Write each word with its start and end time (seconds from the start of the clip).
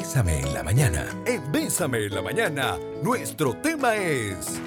Bésame 0.00 0.38
en 0.40 0.54
la 0.54 0.62
mañana. 0.62 1.06
En 1.26 1.52
Bésame 1.52 2.06
en 2.06 2.14
la 2.14 2.22
mañana, 2.22 2.78
nuestro 3.02 3.54
tema 3.58 3.96
es... 3.96 4.58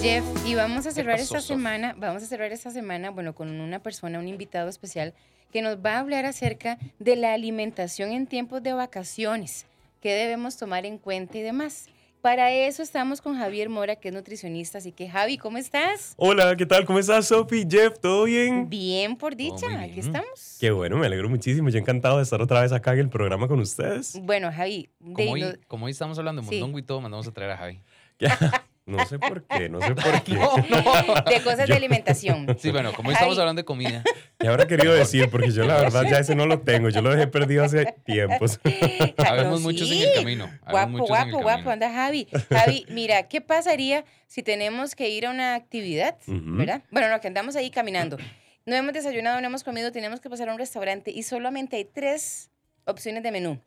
Jeff, 0.00 0.24
y 0.46 0.54
vamos 0.54 0.86
a 0.86 0.92
cerrar 0.92 1.20
esta 1.20 1.42
semana, 1.42 1.94
vamos 1.98 2.22
a 2.22 2.26
cerrar 2.26 2.50
esta 2.52 2.70
semana, 2.70 3.10
bueno, 3.10 3.34
con 3.34 3.60
una 3.60 3.80
persona, 3.80 4.18
un 4.18 4.28
invitado 4.28 4.70
especial, 4.70 5.12
que 5.52 5.60
nos 5.60 5.76
va 5.84 5.96
a 5.96 5.98
hablar 5.98 6.24
acerca 6.24 6.78
de 7.00 7.16
la 7.16 7.34
alimentación 7.34 8.12
en 8.12 8.26
tiempos 8.26 8.62
de 8.62 8.72
vacaciones, 8.72 9.66
qué 10.00 10.14
debemos 10.14 10.56
tomar 10.56 10.86
en 10.86 10.96
cuenta 10.96 11.36
y 11.36 11.42
demás. 11.42 11.90
Para 12.22 12.52
eso 12.52 12.84
estamos 12.84 13.20
con 13.20 13.36
Javier 13.36 13.68
Mora, 13.68 13.96
que 13.96 14.10
es 14.10 14.14
nutricionista. 14.14 14.78
Así 14.78 14.92
que, 14.92 15.08
Javi, 15.08 15.38
¿cómo 15.38 15.58
estás? 15.58 16.14
Hola, 16.16 16.54
¿qué 16.54 16.64
tal? 16.64 16.84
¿Cómo 16.84 17.00
estás, 17.00 17.26
Sofi? 17.26 17.66
Jeff, 17.68 17.98
¿todo 17.98 18.26
bien? 18.26 18.70
Bien, 18.70 19.16
por 19.16 19.34
dicha. 19.34 19.80
Aquí 19.80 19.98
estamos. 19.98 20.56
Qué 20.60 20.70
bueno, 20.70 20.98
me 20.98 21.06
alegro 21.06 21.28
muchísimo. 21.28 21.68
Yo 21.68 21.80
encantado 21.80 22.18
de 22.18 22.22
estar 22.22 22.40
otra 22.40 22.60
vez 22.60 22.70
acá 22.70 22.92
en 22.92 23.00
el 23.00 23.08
programa 23.08 23.48
con 23.48 23.58
ustedes. 23.58 24.16
Bueno, 24.22 24.52
Javi. 24.52 24.88
Como, 25.00 25.32
hoy, 25.32 25.58
como 25.66 25.86
hoy, 25.86 25.90
estamos 25.90 26.16
hablando 26.16 26.42
de 26.42 26.46
mondongo 26.46 26.78
y 26.78 26.84
todo, 26.84 27.00
mandamos 27.00 27.26
a 27.26 27.32
traer 27.32 27.50
a 27.50 27.56
Javi. 27.56 27.80
No 28.84 29.06
sé 29.06 29.18
por 29.18 29.44
qué, 29.44 29.68
no 29.68 29.80
sé 29.80 29.94
por 29.94 30.22
qué. 30.22 30.32
De 31.30 31.40
cosas 31.42 31.68
de 31.68 31.74
alimentación. 31.74 32.46
Sí, 32.58 32.70
bueno, 32.70 32.92
como 32.92 33.10
estamos 33.10 33.38
hablando 33.38 33.60
de 33.60 33.64
comida. 33.64 34.02
¿Qué 34.38 34.48
habrá 34.48 34.66
querido 34.66 34.92
decir? 34.92 35.28
Porque 35.30 35.50
yo 35.50 35.64
la 35.64 35.80
verdad 35.80 36.04
ya 36.08 36.18
ese 36.18 36.34
no 36.34 36.46
lo 36.46 36.60
tengo. 36.60 36.88
Yo 36.90 37.00
lo 37.00 37.10
dejé 37.10 37.26
perdido 37.26 37.64
hace 37.64 37.94
tiempos. 38.04 38.60
Habemos 39.16 39.60
muchos 39.60 39.90
en 39.90 40.02
el 40.02 40.14
camino. 40.14 40.50
Guapo, 40.68 41.06
guapo, 41.06 41.42
guapo. 41.42 41.70
Anda, 41.70 41.90
Javi. 41.92 42.28
Javi, 42.50 42.86
mira, 42.88 43.24
¿qué 43.24 43.40
pasaría 43.40 44.04
si 44.26 44.42
tenemos 44.42 44.94
que 44.94 45.08
ir 45.08 45.26
a 45.26 45.30
una 45.30 45.54
actividad? 45.54 46.16
¿Verdad? 46.26 46.82
Bueno, 46.90 47.08
no, 47.08 47.20
que 47.20 47.28
andamos 47.28 47.56
ahí 47.56 47.70
caminando. 47.70 48.18
No 48.64 48.76
hemos 48.76 48.92
desayunado, 48.92 49.40
no 49.40 49.46
hemos 49.46 49.64
comido, 49.64 49.90
tenemos 49.90 50.20
que 50.20 50.30
pasar 50.30 50.48
a 50.48 50.52
un 50.52 50.58
restaurante 50.58 51.10
y 51.10 51.24
solamente 51.24 51.76
hay 51.76 51.84
tres 51.84 52.50
opciones 52.84 53.22
de 53.22 53.32
menú. 53.32 53.60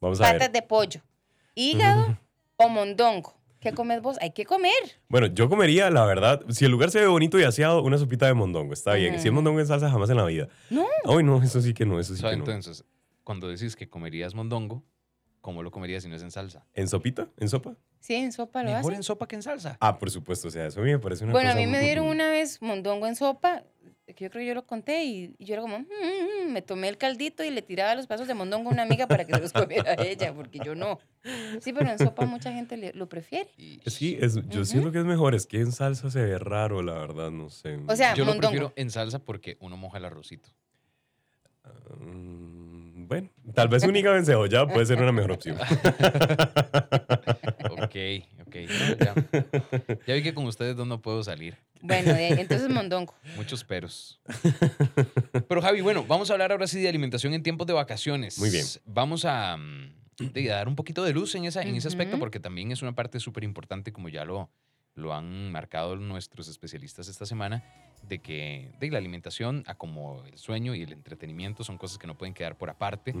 Vamos 0.00 0.20
a 0.20 0.32
Patas 0.32 0.52
de 0.52 0.62
pollo, 0.62 1.00
hígado 1.54 2.18
o 2.56 2.68
mondongo. 2.68 3.34
¿Qué 3.62 3.72
comes 3.72 4.02
vos? 4.02 4.18
Hay 4.20 4.32
que 4.32 4.44
comer. 4.44 4.72
Bueno, 5.08 5.28
yo 5.28 5.48
comería, 5.48 5.88
la 5.88 6.04
verdad, 6.04 6.42
si 6.48 6.64
el 6.64 6.72
lugar 6.72 6.90
se 6.90 6.98
ve 6.98 7.06
bonito 7.06 7.38
y 7.38 7.44
aseado, 7.44 7.80
una 7.84 7.96
sopita 7.96 8.26
de 8.26 8.34
mondongo. 8.34 8.72
Está 8.72 8.94
bien. 8.94 9.20
Si 9.20 9.28
es 9.28 9.32
mondongo 9.32 9.60
en 9.60 9.66
salsa, 9.68 9.88
jamás 9.88 10.10
en 10.10 10.16
la 10.16 10.24
vida. 10.24 10.48
No. 10.68 10.84
Ay, 11.04 11.22
no, 11.22 11.40
eso 11.40 11.60
sí 11.62 11.72
que 11.72 11.86
no, 11.86 12.00
eso 12.00 12.16
sí 12.16 12.22
que 12.22 12.30
entonces, 12.30 12.84
cuando 13.22 13.46
decís 13.46 13.76
que 13.76 13.88
comerías 13.88 14.34
mondongo, 14.34 14.82
¿cómo 15.40 15.62
lo 15.62 15.70
comerías 15.70 16.02
si 16.02 16.08
no 16.08 16.16
es 16.16 16.22
en 16.22 16.32
salsa? 16.32 16.66
¿En 16.74 16.88
sopita? 16.88 17.28
¿En 17.38 17.48
sopa? 17.48 17.76
Sí, 18.00 18.14
en 18.16 18.32
sopa 18.32 18.64
lo 18.64 18.72
Mejor 18.72 18.94
en 18.94 19.04
sopa 19.04 19.28
que 19.28 19.36
en 19.36 19.42
salsa. 19.42 19.76
Ah, 19.78 19.96
por 19.96 20.10
supuesto. 20.10 20.48
O 20.48 20.50
sea, 20.50 20.66
eso 20.66 20.80
a 20.80 20.82
mí 20.82 20.90
me 20.90 20.98
parece 20.98 21.22
una 21.22 21.32
bueno, 21.32 21.50
cosa... 21.50 21.54
Bueno, 21.54 21.70
a 21.70 21.72
mí 21.72 21.78
me 21.78 21.84
dieron 21.84 22.06
una 22.08 22.30
vez 22.30 22.60
mondongo 22.60 23.06
en 23.06 23.14
sopa 23.14 23.62
que 24.14 24.24
yo 24.24 24.30
creo 24.30 24.42
que 24.42 24.46
yo 24.46 24.54
lo 24.54 24.66
conté 24.66 25.04
y, 25.04 25.34
yo 25.38 25.54
era 25.54 25.62
como, 25.62 25.80
mm, 25.80 25.82
mm, 25.82 26.48
mm", 26.48 26.52
me 26.52 26.62
tomé 26.62 26.88
el 26.88 26.98
caldito 26.98 27.44
y 27.44 27.50
le 27.50 27.62
tiraba 27.62 27.94
los 27.94 28.06
pasos 28.06 28.26
de 28.26 28.34
mondongo 28.34 28.70
a 28.70 28.72
una 28.72 28.82
amiga 28.82 29.06
para 29.06 29.24
que 29.24 29.34
se 29.34 29.40
los 29.40 29.52
comiera 29.52 29.94
ella, 29.94 30.34
porque 30.34 30.60
yo 30.64 30.74
no. 30.74 30.98
Sí, 31.60 31.72
pero 31.72 31.90
en 31.90 31.98
sopa 31.98 32.26
mucha 32.26 32.52
gente 32.52 32.92
lo 32.94 33.08
prefiere. 33.08 33.50
Sí, 33.86 34.18
es, 34.20 34.34
yo 34.48 34.64
siento 34.64 34.92
que 34.92 34.98
es 34.98 35.04
mejor, 35.04 35.34
es 35.34 35.46
que 35.46 35.58
en 35.60 35.72
salsa 35.72 36.10
se 36.10 36.22
ve 36.22 36.38
raro, 36.38 36.82
la 36.82 36.94
verdad, 36.94 37.30
no 37.30 37.48
sé. 37.50 37.78
O 37.86 37.96
sea, 37.96 38.14
yo 38.14 38.24
lo 38.24 38.36
prefiero 38.36 38.72
en 38.76 38.90
salsa 38.90 39.18
porque 39.18 39.56
uno 39.60 39.76
moja 39.76 39.98
el 39.98 40.04
arrocito. 40.04 40.50
Bueno, 43.12 43.28
tal 43.54 43.68
vez 43.68 43.84
única 43.84 44.16
en 44.16 44.24
cebolla 44.24 44.66
puede 44.72 44.86
ser 44.86 45.02
una 45.02 45.12
mejor 45.12 45.32
opción. 45.32 45.56
ok, 47.70 47.96
ok. 48.46 48.56
Ya, 48.98 49.14
ya, 50.06 50.14
vi 50.14 50.22
que 50.22 50.32
con 50.32 50.46
ustedes 50.46 50.74
dos 50.76 50.86
no 50.86 51.02
puedo 51.02 51.22
salir. 51.22 51.58
Bueno, 51.82 52.12
eh, 52.12 52.40
entonces 52.40 52.68
mondongo. 52.70 53.14
Muchos 53.36 53.64
peros. 53.64 54.18
Pero 55.48 55.60
Javi, 55.60 55.82
bueno, 55.82 56.06
vamos 56.08 56.30
a 56.30 56.32
hablar 56.32 56.52
ahora 56.52 56.66
sí 56.66 56.80
de 56.80 56.88
alimentación 56.88 57.34
en 57.34 57.42
tiempos 57.42 57.66
de 57.66 57.74
vacaciones. 57.74 58.38
Muy 58.38 58.48
bien. 58.48 58.64
Vamos 58.86 59.26
a, 59.26 59.58
mm, 59.58 59.92
dar 60.46 60.68
un 60.68 60.76
poquito 60.76 61.04
de 61.04 61.12
luz 61.12 61.34
en, 61.34 61.44
esa, 61.44 61.60
en 61.62 61.74
ese 61.74 61.88
aspecto 61.88 62.18
porque 62.18 62.40
también 62.40 62.72
es 62.72 62.80
una 62.80 62.94
parte 62.94 63.20
súper 63.20 63.44
importante, 63.44 63.92
como 63.92 64.08
ya 64.08 64.24
lo, 64.24 64.50
lo 64.94 65.14
han 65.14 65.50
marcado 65.52 65.96
nuestros 65.96 66.48
especialistas 66.48 67.08
esta 67.08 67.26
semana, 67.26 67.64
de 68.02 68.18
que 68.18 68.70
de 68.80 68.90
la 68.90 68.98
alimentación, 68.98 69.62
a 69.66 69.74
como 69.74 70.24
el 70.24 70.36
sueño 70.36 70.74
y 70.74 70.82
el 70.82 70.92
entretenimiento, 70.92 71.64
son 71.64 71.78
cosas 71.78 71.98
que 71.98 72.06
no 72.06 72.16
pueden 72.16 72.34
quedar 72.34 72.56
por 72.56 72.68
aparte, 72.68 73.14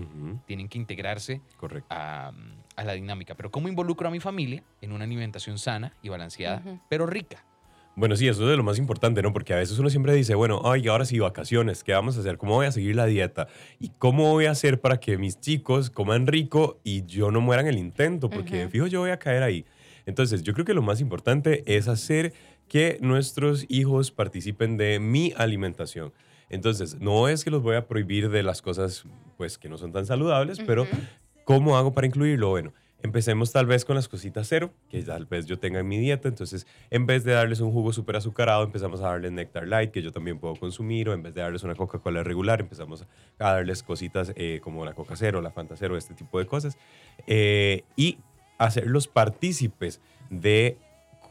tienen 0.46 0.68
que 0.68 0.78
integrarse 0.78 1.40
A, 1.88 2.32
a, 2.76 2.84
la 2.84 2.92
dinámica. 2.92 3.34
Pero 3.34 3.50
¿cómo 3.50 3.68
involucro 3.68 4.08
a 4.08 4.10
mi 4.10 4.20
familia 4.20 4.62
en 4.80 4.92
una 4.92 5.04
alimentación 5.04 5.58
sana 5.58 5.94
y 6.02 6.08
balanceada, 6.08 6.62
pero 6.88 7.06
rica? 7.06 7.44
Bueno, 7.94 8.16
sí, 8.16 8.26
eso 8.26 8.44
es 8.44 8.48
de 8.48 8.56
lo 8.56 8.62
más 8.62 8.78
importante, 8.78 9.20
¿no? 9.20 9.34
Porque 9.34 9.52
a 9.52 9.58
veces 9.58 9.78
uno 9.78 9.90
siempre 9.90 10.14
dice, 10.14 10.34
bueno, 10.34 10.62
ay, 10.64 10.88
ahora 10.88 11.04
sí, 11.04 11.18
vacaciones, 11.18 11.84
¿qué 11.84 11.92
vamos 11.92 12.16
a 12.16 12.20
hacer? 12.20 12.38
¿Cómo 12.38 12.54
voy 12.54 12.64
a 12.64 12.72
seguir 12.72 12.96
la 12.96 13.04
dieta? 13.04 13.48
¿Y 13.78 13.90
cómo 13.98 14.30
voy 14.30 14.46
a 14.46 14.52
hacer 14.52 14.80
para 14.80 14.98
que 14.98 15.18
mis 15.18 15.38
chicos 15.38 15.90
coman 15.90 16.26
rico 16.26 16.80
y 16.84 17.04
yo 17.04 17.30
no 17.30 17.42
muera 17.42 17.60
en 17.60 17.68
el 17.68 17.78
intento? 17.78 18.30
Porque 18.30 18.66
fijo, 18.70 18.86
yo 18.86 19.00
voy 19.00 19.10
a 19.10 19.18
caer 19.18 19.42
ahí. 19.42 19.66
Entonces, 20.06 20.42
yo 20.42 20.52
creo 20.52 20.64
que 20.64 20.74
lo 20.74 20.82
más 20.82 21.00
importante 21.00 21.62
es 21.66 21.88
hacer 21.88 22.32
que 22.68 22.98
nuestros 23.00 23.66
hijos 23.68 24.10
participen 24.10 24.76
de 24.76 24.98
mi 24.98 25.32
alimentación. 25.36 26.12
Entonces, 26.48 27.00
no 27.00 27.28
es 27.28 27.44
que 27.44 27.50
los 27.50 27.62
voy 27.62 27.76
a 27.76 27.86
prohibir 27.86 28.28
de 28.30 28.42
las 28.42 28.62
cosas, 28.62 29.04
pues, 29.36 29.58
que 29.58 29.68
no 29.68 29.78
son 29.78 29.92
tan 29.92 30.06
saludables, 30.06 30.60
pero 30.66 30.86
¿cómo 31.44 31.76
hago 31.76 31.92
para 31.92 32.06
incluirlo? 32.06 32.50
Bueno, 32.50 32.72
Empecemos 33.02 33.50
tal 33.50 33.66
vez 33.66 33.84
con 33.84 33.96
las 33.96 34.06
cositas 34.06 34.46
cero, 34.48 34.72
que 34.88 35.02
tal 35.02 35.26
vez 35.26 35.46
yo 35.46 35.58
tenga 35.58 35.80
en 35.80 35.88
mi 35.88 35.98
dieta. 35.98 36.28
Entonces, 36.28 36.68
en 36.88 37.04
vez 37.04 37.24
de 37.24 37.32
darles 37.32 37.58
un 37.58 37.72
jugo 37.72 37.92
súper 37.92 38.14
azucarado, 38.14 38.62
empezamos 38.62 39.00
a 39.00 39.08
darles 39.08 39.32
Nectar 39.32 39.66
Light, 39.66 39.90
que 39.90 40.02
yo 40.02 40.12
también 40.12 40.38
puedo 40.38 40.54
consumir. 40.54 41.08
O 41.08 41.12
en 41.12 41.20
vez 41.20 41.34
de 41.34 41.40
darles 41.40 41.64
una 41.64 41.74
Coca-Cola 41.74 42.22
regular, 42.22 42.60
empezamos 42.60 43.02
a 43.02 43.06
darles 43.54 43.82
cositas 43.82 44.32
eh, 44.36 44.60
como 44.62 44.84
la 44.84 44.94
Coca 44.94 45.16
Cero, 45.16 45.42
la 45.42 45.50
Fanta 45.50 45.74
Cero, 45.76 45.96
este 45.96 46.14
tipo 46.14 46.38
de 46.38 46.46
cosas. 46.46 46.78
Eh, 47.26 47.82
y 47.96 48.18
hacerlos 48.64 49.08
partícipes 49.08 50.00
de 50.30 50.78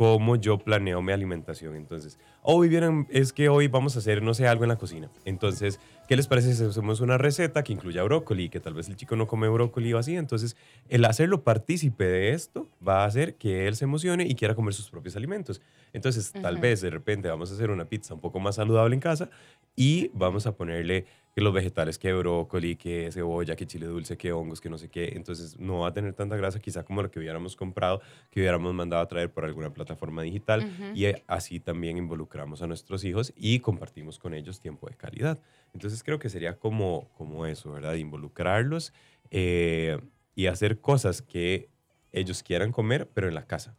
cómo 0.02 0.36
yo 0.36 0.58
planeo 0.58 1.02
mi 1.04 1.12
alimentación. 1.12 1.76
Entonces, 1.76 2.18
hoy 2.42 2.70
vieron, 2.70 3.08
es 3.12 3.34
que 3.34 3.50
hoy 3.50 3.68
vamos 3.68 3.96
a 3.96 4.00
hacer, 4.00 4.24
no 4.24 4.34
sé, 4.34 4.48
algo 4.48 4.64
en 4.64 4.70
la 4.70 4.78
cocina. 4.78 5.12
Entonces, 5.26 5.80
¿qué 6.08 6.16
les 6.16 6.26
parece 6.28 6.56
si 6.56 6.64
hacemos 6.64 7.02
una 7.02 7.20
receta 7.20 7.64
que 7.64 7.74
incluya 7.74 8.02
brócoli, 8.02 8.50
que 8.50 8.60
tal 8.60 8.74
vez 8.74 8.90
el 8.90 8.96
chico 8.96 9.16
no 9.16 9.28
come 9.28 9.48
brócoli 9.48 9.94
o 9.94 10.00
así? 10.00 10.16
Entonces, 10.16 10.58
el 10.90 11.06
hacerlo 11.06 11.44
partícipe 11.44 12.06
de 12.06 12.32
esto 12.32 12.68
va 12.86 13.04
a 13.04 13.06
hacer 13.06 13.36
que 13.36 13.68
él 13.68 13.76
se 13.76 13.86
emocione 13.86 14.26
y 14.26 14.34
quiera 14.34 14.56
comer 14.56 14.74
sus 14.74 14.90
propios 14.90 15.16
alimentos. 15.16 15.62
Entonces, 15.94 16.32
tal 16.32 16.58
vez 16.58 16.82
de 16.82 16.90
repente 16.90 17.28
vamos 17.28 17.52
a 17.52 17.54
hacer 17.54 17.70
una 17.70 17.86
pizza 17.86 18.16
un 18.16 18.22
poco 18.22 18.40
más 18.40 18.56
saludable 18.56 18.96
en 18.96 19.02
casa 19.02 19.30
y 19.76 20.10
vamos 20.16 20.48
a 20.48 20.56
ponerle 20.56 21.06
que 21.34 21.42
los 21.42 21.54
vegetales, 21.54 21.98
que 21.98 22.12
brócoli, 22.14 22.76
que 22.76 23.10
cebolla, 23.12 23.56
que 23.56 23.66
chile 23.66 23.86
dulce, 23.86 24.18
que 24.18 24.34
hongos, 24.34 24.60
que 24.60 24.70
no 24.70 24.78
sé 24.78 24.90
qué. 24.90 25.14
Entonces 25.16 25.58
no 25.60 25.80
va 25.80 25.90
a 25.90 25.94
tener 25.94 26.14
tanta 26.14 26.36
grasa 26.36 26.60
quizá 26.60 26.84
como 26.84 27.02
lo 27.02 27.10
que 27.10 27.20
hubiéramos 27.20 27.56
comprado, 27.56 28.02
que 28.30 28.42
hubiéramos 28.42 28.74
mandado 28.74 29.02
a 29.02 29.08
traer 29.08 29.32
por 29.32 29.46
alguna 29.46 29.74
plataforma 29.74 30.24
digital. 30.24 30.70
Y 30.94 31.06
así 31.28 31.60
también 31.60 31.98
involucramos 31.98 32.62
a 32.62 32.68
nuestros 32.68 33.04
hijos 33.06 33.34
y 33.36 33.60
compartimos 33.60 34.20
con 34.20 34.34
ellos 34.34 34.60
tiempo 34.60 34.90
de 34.90 34.96
calidad. 34.96 35.40
Entonces 35.74 36.04
creo 36.04 36.20
que 36.20 36.30
sería 36.30 36.58
como, 36.58 37.10
como 37.18 37.46
eso, 37.46 37.72
¿verdad? 37.72 37.96
Involucrarlos 37.96 38.94
eh, 39.30 39.98
y 40.36 40.48
hacer 40.48 40.80
cosas 40.82 41.22
que 41.22 41.70
ellos 42.12 42.44
quieran 42.44 42.72
comer, 42.74 43.10
pero 43.14 43.30
en 43.30 43.36
la 43.36 43.46
casa. 43.46 43.76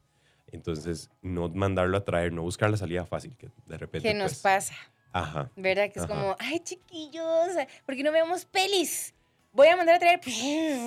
Entonces, 0.53 1.11
no 1.23 1.49
mandarlo 1.49 1.97
a 1.97 2.05
traer, 2.05 2.33
no 2.33 2.43
buscar 2.43 2.71
la 2.71 2.77
salida 2.77 3.07
fácil, 3.07 3.35
que 3.37 3.49
de 3.67 3.79
repente... 3.79 4.09
¿Qué 4.09 4.15
nos 4.15 4.33
pues, 4.33 4.41
pasa? 4.41 4.75
Ajá. 5.13 5.51
¿Verdad? 5.57 5.91
Que 5.91 6.01
es 6.01 6.07
como, 6.07 6.37
ay, 6.39 6.61
chiquillos, 6.61 7.49
¿por 7.85 7.97
qué 7.97 8.03
no 8.03 8.13
vemos 8.13 8.45
pelis? 8.45 9.15
Voy 9.53 9.69
a 9.69 9.77
mandar 9.77 9.97
a 9.97 9.99
traer 9.99 10.21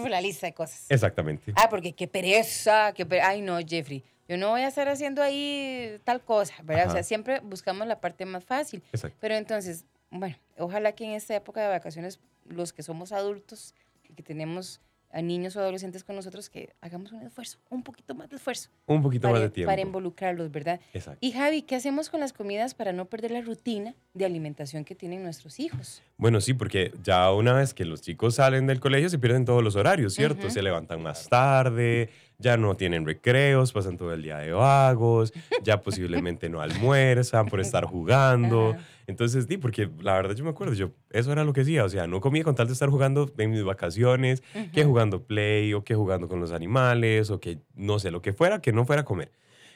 la 0.09 0.19
lista 0.22 0.47
de 0.47 0.53
cosas. 0.53 0.86
Exactamente. 0.90 1.53
Ah, 1.56 1.69
porque 1.69 1.94
qué 1.94 2.08
pereza, 2.08 2.94
qué 2.94 3.08
Ay, 3.22 3.41
no, 3.41 3.59
Jeffrey, 3.59 4.03
yo 4.28 4.38
no 4.38 4.50
voy 4.50 4.62
a 4.62 4.68
estar 4.68 4.88
haciendo 4.90 5.22
ahí 5.22 6.00
tal 6.03 6.22
cosa, 6.22 6.56
¿verdad? 6.63 6.90
O 6.90 6.91
sea, 6.91 7.03
siempre 7.03 7.41
buscamos 7.41 7.88
la 7.88 8.02
parte 8.02 8.25
más 8.25 8.44
fácil. 8.44 8.81
Exacto. 8.91 9.16
Pero 9.22 9.36
entonces, 9.36 9.86
bueno, 10.09 10.36
ojalá 10.57 10.94
que 10.94 11.06
en 11.06 11.12
esta 11.12 11.36
época 11.36 11.62
de 11.62 11.68
vacaciones, 11.68 12.19
los 12.46 12.74
que 12.74 12.81
somos 12.81 13.12
adultos 13.12 13.75
y 14.09 14.13
que 14.13 14.24
tenemos 14.24 14.81
a 15.15 15.21
niños 15.21 15.55
o 15.55 15.61
adolescentes 15.61 16.03
con 16.03 16.17
nosotros 16.17 16.50
que 16.50 16.75
hagamos 16.81 17.13
un 17.13 17.21
esfuerzo, 17.21 17.57
un 17.69 17.83
poquito 17.83 18.13
más 18.15 18.29
de 18.29 18.35
esfuerzo. 18.35 18.69
Un 18.85 19.01
poquito 19.01 19.29
más 19.29 19.39
de 19.39 19.50
tiempo. 19.50 19.71
Para 19.71 19.81
involucrarlos, 19.81 20.51
¿verdad? 20.51 20.81
Exacto. 20.94 21.19
Y 21.21 21.31
Javi, 21.31 21.62
¿qué 21.62 21.75
hacemos 21.75 22.09
con 22.09 22.19
las 22.19 22.33
comidas 22.33 22.73
para 22.73 22.91
no 22.91 23.06
perder 23.06 23.31
la 23.31 23.39
rutina 23.39 23.95
de 24.13 24.25
alimentación 24.25 24.83
que 24.83 24.94
tienen 24.94 25.23
nuestros 25.23 25.62
hijos? 25.62 26.03
Bueno, 26.17 26.41
sí, 26.41 26.53
porque 26.53 26.91
ya 27.01 27.31
una 27.31 27.53
vez 27.53 27.73
que 27.73 27.85
los 27.85 28.01
chicos 28.01 28.35
salen 28.35 28.67
del 28.67 28.81
colegio 28.81 29.07
se 29.09 29.17
pierden 29.17 29.45
todos 29.45 29.63
los 29.63 29.77
horarios, 29.77 30.13
¿cierto? 30.13 30.50
Se 30.50 30.62
levantan 30.62 31.01
más 31.01 31.29
tarde, 31.29 32.09
ya 32.37 32.57
no 32.57 32.75
tienen 32.75 33.05
recreos, 33.05 33.71
pasan 33.71 33.97
todo 33.97 34.13
el 34.13 34.21
día 34.21 34.37
de 34.37 34.51
vagos, 34.51 35.33
ya 35.63 35.81
posiblemente 35.81 36.49
no 36.49 36.61
almuerzan 36.61 37.47
por 37.47 37.59
estar 37.59 37.85
jugando. 37.85 38.75
Entonces, 39.07 39.45
sí, 39.47 39.57
porque 39.57 39.89
la 40.01 40.13
verdad 40.13 40.35
yo 40.35 40.43
me 40.43 40.49
acuerdo, 40.49 40.73
yo, 40.73 40.91
eso 41.11 41.31
era 41.31 41.43
lo 41.43 41.53
que 41.53 41.61
hacía, 41.61 41.83
o 41.83 41.89
sea, 41.89 42.07
no 42.07 42.21
comía 42.21 42.43
con 42.43 42.55
tal 42.55 42.67
de 42.67 42.73
estar 42.73 42.89
jugando 42.89 43.31
en 43.37 43.51
mis 43.51 43.63
vacaciones, 43.63 44.41
que 44.73 44.83
jugando 44.83 45.23
play 45.23 45.73
o 45.73 45.83
que 45.83 45.95
jugando 45.95 46.27
con 46.27 46.39
los 46.39 46.51
animales 46.51 47.29
o 47.29 47.39
que 47.39 47.59
no 47.75 47.99
sé, 47.99 48.11
lo 48.11 48.21
que 48.21 48.33
fuera, 48.33 48.61
que 48.61 48.73
no 48.73 48.85
fuera 48.85 49.03
a 49.03 49.05
comer. 49.05 49.31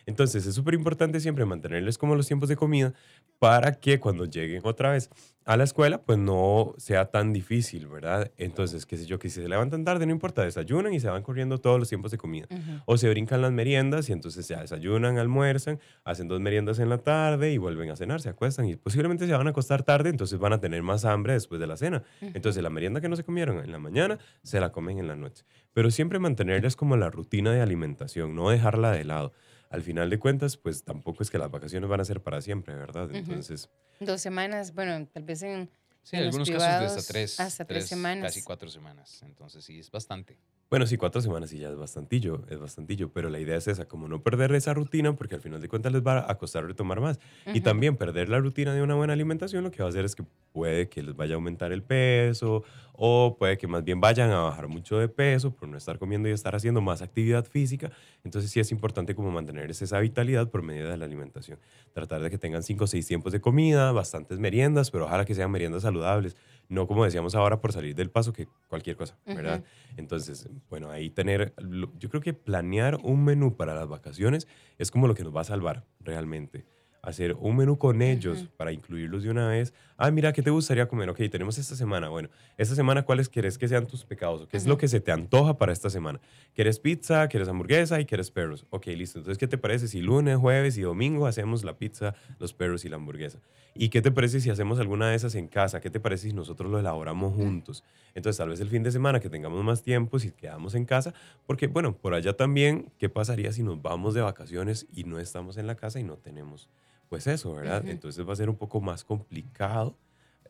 Entonces 0.09 0.43
es 0.47 0.55
súper 0.55 0.73
importante 0.73 1.19
siempre 1.19 1.45
mantenerles 1.45 1.99
como 1.99 2.15
los 2.15 2.25
tiempos 2.25 2.49
de 2.49 2.55
comida 2.55 2.95
para 3.37 3.73
que 3.73 3.99
cuando 3.99 4.25
lleguen 4.25 4.61
otra 4.65 4.91
vez 4.91 5.11
a 5.45 5.55
la 5.55 5.63
escuela, 5.63 6.01
pues 6.01 6.17
no 6.17 6.73
sea 6.77 7.05
tan 7.05 7.31
difícil, 7.31 7.87
¿verdad? 7.87 8.31
Entonces, 8.37 8.87
qué 8.87 8.97
sé 8.97 9.05
yo, 9.05 9.19
que 9.19 9.29
si 9.29 9.41
se 9.41 9.47
levantan 9.47 9.83
tarde, 9.83 10.07
no 10.07 10.11
importa, 10.11 10.43
desayunan 10.43 10.93
y 10.95 10.99
se 10.99 11.09
van 11.09 11.21
corriendo 11.21 11.59
todos 11.59 11.77
los 11.79 11.89
tiempos 11.89 12.09
de 12.09 12.17
comida. 12.17 12.47
O 12.85 12.97
se 12.97 13.07
brincan 13.07 13.41
las 13.43 13.51
meriendas 13.51 14.09
y 14.09 14.13
entonces 14.13 14.47
ya 14.47 14.61
desayunan, 14.61 15.19
almuerzan, 15.19 15.79
hacen 16.03 16.27
dos 16.27 16.39
meriendas 16.39 16.79
en 16.79 16.89
la 16.89 16.97
tarde 16.97 17.51
y 17.51 17.59
vuelven 17.59 17.91
a 17.91 17.95
cenar, 17.95 18.19
se 18.19 18.29
acuestan 18.29 18.65
y 18.65 18.75
posiblemente 18.77 19.27
se 19.27 19.33
van 19.33 19.45
a 19.45 19.51
acostar 19.51 19.83
tarde, 19.83 20.09
entonces 20.09 20.39
van 20.39 20.53
a 20.53 20.59
tener 20.59 20.81
más 20.81 21.05
hambre 21.05 21.33
después 21.33 21.61
de 21.61 21.67
la 21.67 21.77
cena. 21.77 22.03
Entonces, 22.21 22.63
la 22.63 22.71
merienda 22.71 22.99
que 22.99 23.09
no 23.09 23.15
se 23.15 23.23
comieron 23.23 23.59
en 23.63 23.71
la 23.71 23.77
mañana, 23.77 24.17
se 24.41 24.59
la 24.59 24.71
comen 24.71 24.97
en 24.97 25.07
la 25.07 25.15
noche. 25.15 25.45
Pero 25.73 25.91
siempre 25.91 26.17
mantenerles 26.17 26.75
como 26.75 26.97
la 26.97 27.11
rutina 27.11 27.51
de 27.51 27.61
alimentación, 27.61 28.33
no 28.35 28.49
dejarla 28.49 28.91
de 28.91 29.05
lado 29.05 29.33
al 29.69 29.83
final 29.83 30.09
de 30.09 30.19
cuentas, 30.19 30.57
pues 30.57 30.83
tampoco 30.83 31.23
es 31.23 31.29
que 31.29 31.37
las 31.37 31.51
vacaciones 31.51 31.89
van 31.89 32.01
a 32.01 32.05
ser 32.05 32.21
para 32.21 32.41
siempre, 32.41 32.75
¿verdad? 32.75 33.09
Entonces... 33.13 33.69
Dos 33.99 34.21
semanas, 34.21 34.73
bueno, 34.73 35.07
tal 35.07 35.23
vez 35.23 35.43
en... 35.43 35.69
Sí, 36.01 36.15
en 36.15 36.23
algunos 36.23 36.49
casos 36.49 36.79
de 36.79 36.85
hasta 36.85 37.13
tres, 37.13 37.39
hasta 37.39 37.65
tres, 37.65 37.87
semanas. 37.87 38.23
Casi 38.23 38.41
cuatro 38.41 38.69
semanas. 38.69 39.21
Entonces 39.21 39.63
sí, 39.63 39.79
es 39.79 39.91
bastante. 39.91 40.39
Bueno, 40.69 40.85
sí, 40.85 40.97
cuatro 40.97 41.19
semanas 41.19 41.51
y 41.51 41.57
ya 41.57 41.69
es 41.69 41.75
bastantillo, 41.75 42.43
es 42.47 42.59
bastantillo, 42.59 43.11
pero 43.11 43.31
la 43.31 43.39
idea 43.39 43.57
es 43.57 43.67
esa, 43.67 43.87
como 43.87 44.07
no 44.07 44.21
perder 44.21 44.53
esa 44.53 44.71
rutina, 44.71 45.15
porque 45.15 45.33
al 45.33 45.41
final 45.41 45.59
de 45.59 45.67
cuentas 45.67 45.91
les 45.91 46.03
va 46.03 46.29
a 46.29 46.37
costar 46.37 46.63
retomar 46.63 47.01
más. 47.01 47.19
Y 47.55 47.61
también 47.61 47.97
perder 47.97 48.29
la 48.29 48.37
rutina 48.37 48.71
de 48.75 48.83
una 48.83 48.93
buena 48.93 49.13
alimentación 49.13 49.63
lo 49.63 49.71
que 49.71 49.81
va 49.81 49.87
a 49.87 49.89
hacer 49.89 50.05
es 50.05 50.13
que 50.13 50.23
puede 50.51 50.87
que 50.87 51.01
les 51.01 51.15
vaya 51.15 51.33
a 51.33 51.37
aumentar 51.37 51.71
el 51.71 51.81
peso 51.81 52.63
o 52.93 53.35
puede 53.39 53.57
que 53.57 53.65
más 53.65 53.83
bien 53.83 53.99
vayan 53.99 54.29
a 54.29 54.41
bajar 54.41 54.67
mucho 54.67 54.99
de 54.99 55.07
peso 55.07 55.55
por 55.55 55.67
no 55.67 55.75
estar 55.75 55.97
comiendo 55.97 56.29
y 56.29 56.33
estar 56.33 56.53
haciendo 56.55 56.81
más 56.81 57.01
actividad 57.01 57.45
física. 57.45 57.91
Entonces 58.23 58.51
sí 58.51 58.59
es 58.59 58.71
importante 58.71 59.15
como 59.15 59.31
mantener 59.31 59.71
esa 59.71 59.99
vitalidad 59.99 60.51
por 60.51 60.61
medio 60.61 60.87
de 60.87 60.97
la 60.97 61.05
alimentación. 61.05 61.57
Tratar 61.93 62.21
de 62.21 62.29
que 62.29 62.37
tengan 62.37 62.61
cinco 62.61 62.83
o 62.83 62.87
seis 62.87 63.07
tiempos 63.07 63.33
de 63.33 63.41
comida, 63.41 63.91
bastantes 63.91 64.37
meriendas, 64.37 64.91
pero 64.91 65.05
ojalá 65.05 65.25
que 65.25 65.33
sean 65.33 65.49
meriendas 65.49 65.81
saludables 65.81 66.35
no 66.69 66.87
como 66.87 67.03
decíamos 67.03 67.35
ahora 67.35 67.59
por 67.59 67.73
salir 67.73 67.95
del 67.95 68.11
paso, 68.11 68.31
que 68.31 68.47
cualquier 68.67 68.95
cosa, 68.95 69.17
¿verdad? 69.25 69.63
Entonces, 69.97 70.47
bueno, 70.69 70.91
ahí 70.91 71.09
tener, 71.09 71.53
yo 71.97 72.09
creo 72.09 72.21
que 72.21 72.33
planear 72.33 72.97
un 73.03 73.25
menú 73.25 73.57
para 73.57 73.73
las 73.75 73.87
vacaciones 73.87 74.47
es 74.77 74.91
como 74.91 75.07
lo 75.07 75.15
que 75.15 75.23
nos 75.23 75.35
va 75.35 75.41
a 75.41 75.45
salvar 75.45 75.85
realmente 75.99 76.65
hacer 77.09 77.33
un 77.33 77.57
menú 77.57 77.77
con 77.77 78.01
ellos 78.01 78.47
para 78.57 78.71
incluirlos 78.71 79.23
de 79.23 79.29
una 79.29 79.47
vez. 79.47 79.73
Ah, 79.97 80.11
mira, 80.11 80.31
¿qué 80.31 80.41
te 80.41 80.49
gustaría 80.49 80.87
comer? 80.87 81.09
Ok, 81.09 81.19
tenemos 81.29 81.57
esta 81.57 81.75
semana. 81.75 82.09
Bueno, 82.09 82.29
esta 82.57 82.75
semana, 82.75 83.03
¿cuáles 83.03 83.27
quieres 83.27 83.57
que 83.57 83.67
sean 83.67 83.85
tus 83.85 84.05
pecados? 84.05 84.47
¿Qué 84.47 84.57
es 84.57 84.65
lo 84.65 84.77
que 84.77 84.87
se 84.87 85.01
te 85.01 85.11
antoja 85.11 85.57
para 85.57 85.73
esta 85.73 85.89
semana? 85.89 86.21
¿Quieres 86.55 86.79
pizza? 86.79 87.27
¿Quieres 87.27 87.49
hamburguesa? 87.49 87.99
¿Y 87.99 88.05
quieres 88.05 88.31
perros? 88.31 88.65
Ok, 88.69 88.87
listo. 88.87 89.19
Entonces, 89.19 89.37
¿qué 89.37 89.47
te 89.47 89.57
parece 89.57 89.87
si 89.87 90.01
lunes, 90.01 90.37
jueves 90.37 90.77
y 90.77 90.81
domingo 90.81 91.27
hacemos 91.27 91.63
la 91.63 91.77
pizza, 91.77 92.15
los 92.39 92.53
perros 92.53 92.85
y 92.85 92.89
la 92.89 92.95
hamburguesa? 92.95 93.39
¿Y 93.75 93.89
qué 93.89 94.01
te 94.01 94.11
parece 94.11 94.39
si 94.39 94.49
hacemos 94.49 94.79
alguna 94.79 95.09
de 95.09 95.15
esas 95.15 95.35
en 95.35 95.47
casa? 95.47 95.79
¿Qué 95.81 95.89
te 95.89 95.99
parece 95.99 96.29
si 96.29 96.33
nosotros 96.33 96.71
lo 96.71 96.79
elaboramos 96.79 97.33
juntos? 97.33 97.83
Entonces, 98.15 98.37
tal 98.37 98.49
vez 98.49 98.59
el 98.59 98.69
fin 98.69 98.83
de 98.83 98.91
semana 98.91 99.19
que 99.19 99.29
tengamos 99.29 99.63
más 99.63 99.83
tiempo, 99.83 100.19
si 100.19 100.31
quedamos 100.31 100.75
en 100.75 100.85
casa, 100.85 101.13
porque, 101.45 101.67
bueno, 101.67 101.95
por 101.95 102.13
allá 102.13 102.33
también, 102.33 102.91
¿qué 102.97 103.09
pasaría 103.09 103.51
si 103.51 103.63
nos 103.63 103.81
vamos 103.81 104.13
de 104.13 104.21
vacaciones 104.21 104.87
y 104.91 105.03
no 105.03 105.19
estamos 105.19 105.57
en 105.57 105.67
la 105.67 105.75
casa 105.75 105.99
y 105.99 106.03
no 106.03 106.17
tenemos 106.17 106.69
pues 107.09 107.27
eso, 107.27 107.55
¿verdad? 107.55 107.87
Entonces 107.87 108.27
va 108.27 108.33
a 108.33 108.35
ser 108.35 108.49
un 108.49 108.55
poco 108.55 108.79
más 108.79 109.03
complicado 109.03 109.95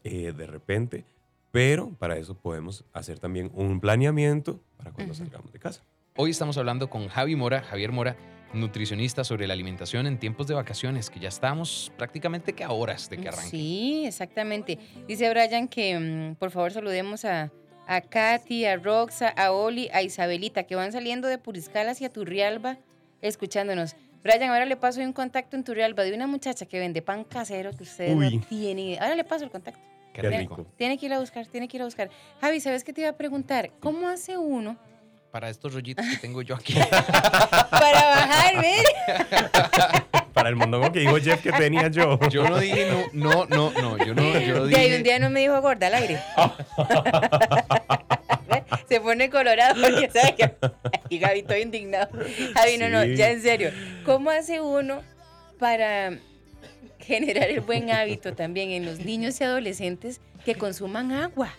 eh, 0.04 0.34
de 0.36 0.46
repente, 0.46 1.06
pero 1.52 1.90
para 1.98 2.18
eso 2.18 2.36
podemos 2.36 2.84
hacer 2.94 3.20
también 3.20 3.50
un 3.54 3.80
planeamiento 3.80 4.60
para 4.78 4.92
cuando 4.92 5.14
salgamos 5.14 5.52
de 5.52 5.60
casa. 5.60 5.82
Hoy 6.16 6.32
estamos 6.32 6.58
hablando 6.58 6.90
con 6.90 7.08
Javi 7.08 7.36
Mora, 7.36 7.62
Javier 7.62 7.94
Mora, 7.94 8.18
nutricionista 8.54 9.24
sobre 9.24 9.48
la 9.48 9.54
alimentación 9.54 10.06
en 10.06 10.20
tiempos 10.20 10.48
de 10.48 10.54
vacaciones, 10.54 11.10
que 11.10 11.20
ya 11.20 11.30
estamos 11.30 11.92
prácticamente 11.98 12.54
que 12.54 12.64
a 12.64 12.72
horas 12.72 13.10
de 13.10 13.18
que 13.18 13.30
arranque. 13.30 13.50
Sí, 13.50 14.04
exactamente. 14.06 14.80
Dice 15.08 15.30
Brian 15.30 15.68
que 15.68 15.98
mm, 15.98 16.36
por 16.36 16.52
favor 16.52 16.72
saludemos 16.72 17.24
a, 17.26 17.52
a 17.88 18.02
Katy, 18.02 18.66
a 18.66 18.76
Roxa, 18.76 19.30
a 19.30 19.52
Oli, 19.52 19.90
a 19.94 20.02
Isabelita, 20.02 20.64
que 20.64 20.76
van 20.76 20.92
saliendo 20.92 21.28
de 21.28 21.38
Puriscal 21.38 21.88
hacia 21.88 22.12
Turrialba 22.12 22.80
escuchándonos. 23.22 23.96
Brian, 24.24 24.44
ahora 24.44 24.66
le 24.66 24.76
paso 24.76 25.00
un 25.00 25.14
contacto 25.14 25.56
en 25.56 25.64
Turrialba 25.64 26.04
de 26.04 26.14
una 26.14 26.28
muchacha 26.28 26.66
que 26.66 26.78
vende 26.80 27.02
pan 27.02 27.24
casero 27.24 27.72
que 27.72 27.84
usted 27.84 28.16
no 28.16 28.42
tiene. 28.48 28.98
Ahora 29.00 29.16
le 29.16 29.24
paso 29.24 29.46
el 29.46 29.52
contacto. 29.52 29.80
Qué 30.14 30.30
rico. 30.30 30.66
Tiene 30.78 30.98
que 30.98 31.06
ir 31.06 31.14
a 31.14 31.20
buscar, 31.20 31.46
tiene 31.48 31.68
que 31.68 31.78
ir 31.78 31.82
a 31.82 31.86
buscar. 31.86 32.10
Javi, 32.42 32.60
¿sabes 32.60 32.84
qué 32.84 32.92
te 32.92 33.02
iba 33.02 33.10
a 33.12 33.14
preguntar? 33.14 33.72
¿Cómo 33.80 34.08
hace 34.10 34.38
uno? 34.38 34.78
Para 35.32 35.50
estos 35.50 35.74
rollitos 35.74 36.06
que 36.08 36.18
tengo 36.18 36.42
yo 36.42 36.56
aquí. 36.56 36.74
Para 37.70 38.06
bajar, 38.06 38.62
¿ver? 38.62 38.86
Para 40.34 40.50
el 40.50 40.56
mondongo 40.56 40.92
que 40.92 41.00
dijo 41.00 41.18
Jeff 41.18 41.42
que 41.44 41.52
tenía 41.52 41.88
yo. 41.90 42.20
Yo 42.30 42.50
no 42.50 42.58
dije 42.58 43.10
no, 43.14 43.46
no, 43.46 43.72
no, 43.72 43.82
no. 43.82 43.98
Yo 44.04 44.16
no, 44.16 44.40
yo 44.40 44.66
dije. 44.68 44.88
Y 44.88 44.96
un 44.96 45.04
día 45.04 45.20
no 45.20 45.30
me 45.30 45.42
dijo 45.42 45.62
gorda 45.62 45.88
al 45.88 45.96
aire. 45.96 46.20
Se 48.90 49.00
pone 49.00 49.30
colorado 49.30 49.80
porque 49.82 50.10
sabe 50.14 50.36
que. 50.36 50.52
Y 51.10 51.20
Gaby, 51.20 51.40
estoy 51.40 51.62
indignado. 51.62 52.10
Javi, 52.56 52.78
no, 52.78 52.90
no, 52.90 53.06
ya 53.06 53.32
en 53.32 53.42
serio. 53.42 53.72
¿Cómo 54.06 54.30
hace 54.32 54.60
uno 54.60 55.02
para 55.58 56.18
generar 57.00 57.50
el 57.50 57.62
buen 57.62 57.92
hábito 57.92 58.34
también 58.34 58.72
en 58.72 58.86
los 58.86 59.00
niños 59.00 59.40
y 59.40 59.44
adolescentes 59.44 60.22
que 60.44 60.56
consuman 60.56 61.12
agua? 61.12 61.54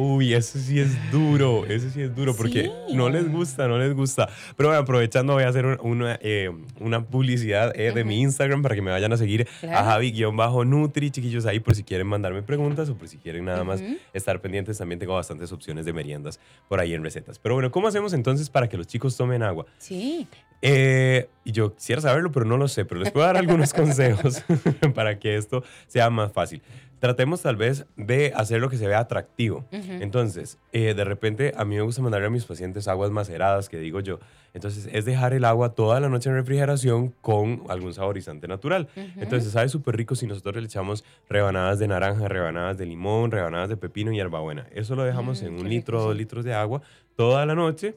Uy, 0.00 0.32
eso 0.32 0.60
sí 0.60 0.78
es 0.78 1.10
duro, 1.10 1.66
eso 1.66 1.90
sí 1.90 2.02
es 2.02 2.14
duro, 2.14 2.32
porque 2.36 2.70
no 2.94 3.08
les 3.08 3.28
gusta, 3.28 3.66
no 3.66 3.78
les 3.78 3.92
gusta. 3.94 4.28
Pero 4.56 4.68
bueno, 4.68 4.80
aprovechando, 4.80 5.32
voy 5.32 5.42
a 5.42 5.48
hacer 5.48 5.66
una, 5.66 6.16
eh, 6.22 6.52
una 6.78 7.04
publicidad 7.04 7.72
eh, 7.74 7.90
de 7.90 8.04
mi 8.04 8.20
Instagram 8.20 8.62
para 8.62 8.76
que 8.76 8.80
me 8.80 8.92
vayan 8.92 9.12
a 9.12 9.16
seguir 9.16 9.48
a 9.64 9.82
Javi-Nutri, 9.82 11.10
chiquillos, 11.10 11.46
ahí 11.46 11.58
por 11.58 11.74
si 11.74 11.82
quieren 11.82 12.06
mandarme 12.06 12.44
preguntas 12.44 12.88
o 12.90 12.94
por 12.94 13.08
si 13.08 13.16
quieren 13.16 13.46
nada 13.46 13.64
más 13.64 13.82
estar 14.12 14.40
pendientes. 14.40 14.78
También 14.78 15.00
tengo 15.00 15.14
bastantes 15.14 15.50
opciones 15.50 15.84
de 15.84 15.92
meriendas 15.92 16.38
por 16.68 16.78
ahí 16.78 16.94
en 16.94 17.02
recetas. 17.02 17.40
Pero 17.40 17.56
bueno, 17.56 17.72
¿cómo 17.72 17.88
hacemos 17.88 18.12
entonces 18.12 18.50
para 18.50 18.68
que 18.68 18.76
los 18.76 18.86
chicos 18.86 19.16
tomen 19.16 19.42
agua? 19.42 19.66
Sí. 19.78 20.28
Eh, 20.62 21.28
yo 21.44 21.74
quisiera 21.74 22.00
saberlo, 22.00 22.30
pero 22.30 22.46
no 22.46 22.56
lo 22.56 22.68
sé, 22.68 22.84
pero 22.84 23.00
les 23.00 23.10
puedo 23.10 23.26
dar 23.26 23.36
algunos 23.36 23.72
consejos 23.74 24.44
para 24.94 25.18
que 25.18 25.36
esto 25.36 25.64
sea 25.88 26.08
más 26.08 26.32
fácil 26.32 26.62
tratemos 26.98 27.42
tal 27.42 27.56
vez 27.56 27.86
de 27.96 28.32
hacer 28.34 28.60
lo 28.60 28.68
que 28.68 28.76
se 28.76 28.86
vea 28.86 29.00
atractivo. 29.00 29.64
Entonces, 29.70 30.58
eh, 30.72 30.94
de 30.94 31.04
repente 31.04 31.52
a 31.56 31.64
mí 31.64 31.76
me 31.76 31.82
gusta 31.82 32.02
mandarle 32.02 32.26
a 32.26 32.30
mis 32.30 32.44
pacientes 32.44 32.88
aguas 32.88 33.10
maceradas, 33.10 33.68
que 33.68 33.78
digo 33.78 34.00
yo. 34.00 34.18
Entonces, 34.54 34.88
es 34.92 35.04
dejar 35.04 35.34
el 35.34 35.44
agua 35.44 35.74
toda 35.74 36.00
la 36.00 36.08
noche 36.08 36.30
en 36.30 36.36
refrigeración 36.36 37.14
con 37.20 37.62
algún 37.68 37.94
saborizante 37.94 38.48
natural. 38.48 38.88
Entonces, 39.16 39.52
sabe 39.52 39.68
súper 39.68 39.96
rico 39.96 40.14
si 40.14 40.26
nosotros 40.26 40.56
le 40.56 40.64
echamos 40.64 41.04
rebanadas 41.28 41.78
de 41.78 41.88
naranja, 41.88 42.28
rebanadas 42.28 42.78
de 42.78 42.86
limón, 42.86 43.30
rebanadas 43.30 43.68
de 43.68 43.76
pepino 43.76 44.12
y 44.12 44.16
hierbabuena. 44.16 44.66
Eso 44.72 44.94
lo 44.96 45.04
dejamos 45.04 45.42
mm, 45.42 45.46
en 45.46 45.54
un 45.54 45.68
litro 45.68 46.00
o 46.00 46.06
dos 46.08 46.16
litros 46.16 46.44
de 46.44 46.54
agua 46.54 46.82
toda 47.16 47.44
la 47.46 47.54
noche 47.54 47.96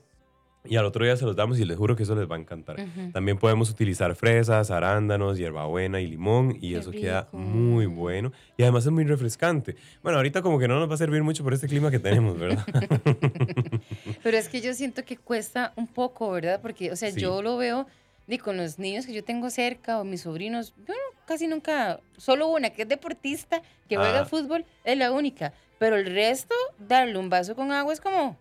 y 0.63 0.75
al 0.75 0.85
otro 0.85 1.03
día 1.03 1.17
se 1.17 1.25
los 1.25 1.35
damos 1.35 1.59
y 1.59 1.65
les 1.65 1.77
juro 1.77 1.95
que 1.95 2.03
eso 2.03 2.15
les 2.15 2.29
va 2.29 2.36
a 2.36 2.39
encantar. 2.39 2.77
También 3.13 3.38
podemos 3.38 3.69
utilizar 3.69 4.15
fresas, 4.15 4.69
arándanos, 4.69 5.38
hierbabuena 5.38 6.01
y 6.01 6.07
limón 6.07 6.57
y 6.62 6.75
eso 6.75 6.91
queda 6.91 7.27
muy 7.31 7.88
bueno. 7.88 8.31
Y 8.57 8.63
además 8.63 8.86
es 8.86 8.91
muy 8.91 9.03
refrescante. 9.03 9.75
Bueno, 10.03 10.17
ahorita 10.17 10.41
como 10.41 10.59
que 10.59 10.67
no 10.67 10.79
nos 10.79 10.89
va 10.89 10.93
a 10.93 10.97
servir 10.97 11.24
mucho 11.24 11.43
por 11.43 11.53
este 11.53 11.67
clima 11.67 11.89
que 11.89 12.00
tenemos, 12.00 12.38
¿verdad? 12.38 12.63
Pero 14.24 14.38
es 14.38 14.50
que 14.50 14.62
yo 14.62 14.74
siento 14.74 15.03
que 15.03 15.17
cuesta 15.17 15.74
un 15.75 15.88
poco, 15.88 16.31
¿verdad? 16.31 16.62
Porque, 16.62 16.91
o 16.91 16.95
sea, 16.95 17.09
yo 17.09 17.41
lo 17.41 17.57
veo 17.57 17.88
y 18.27 18.38
con 18.38 18.55
los 18.55 18.77
niños 18.79 19.05
que 19.05 19.13
yo 19.13 19.24
tengo 19.24 19.50
cerca 19.50 20.00
o 20.00 20.03
mis 20.03 20.21
sobrinos, 20.21 20.74
yo 20.88 20.93
casi 21.25 21.47
nunca, 21.47 22.00
solo 22.17 22.47
una 22.47 22.69
que 22.69 22.83
es 22.83 22.88
deportista, 22.88 23.62
que 23.89 23.97
juega 23.97 24.21
ah. 24.21 24.25
fútbol, 24.25 24.63
es 24.83 24.97
la 24.97 25.12
única. 25.12 25.53
Pero 25.79 25.95
el 25.95 26.05
resto, 26.05 26.53
darle 26.77 27.17
un 27.17 27.29
vaso 27.29 27.55
con 27.55 27.71
agua 27.71 27.91
es 27.91 28.00
como 28.00 28.38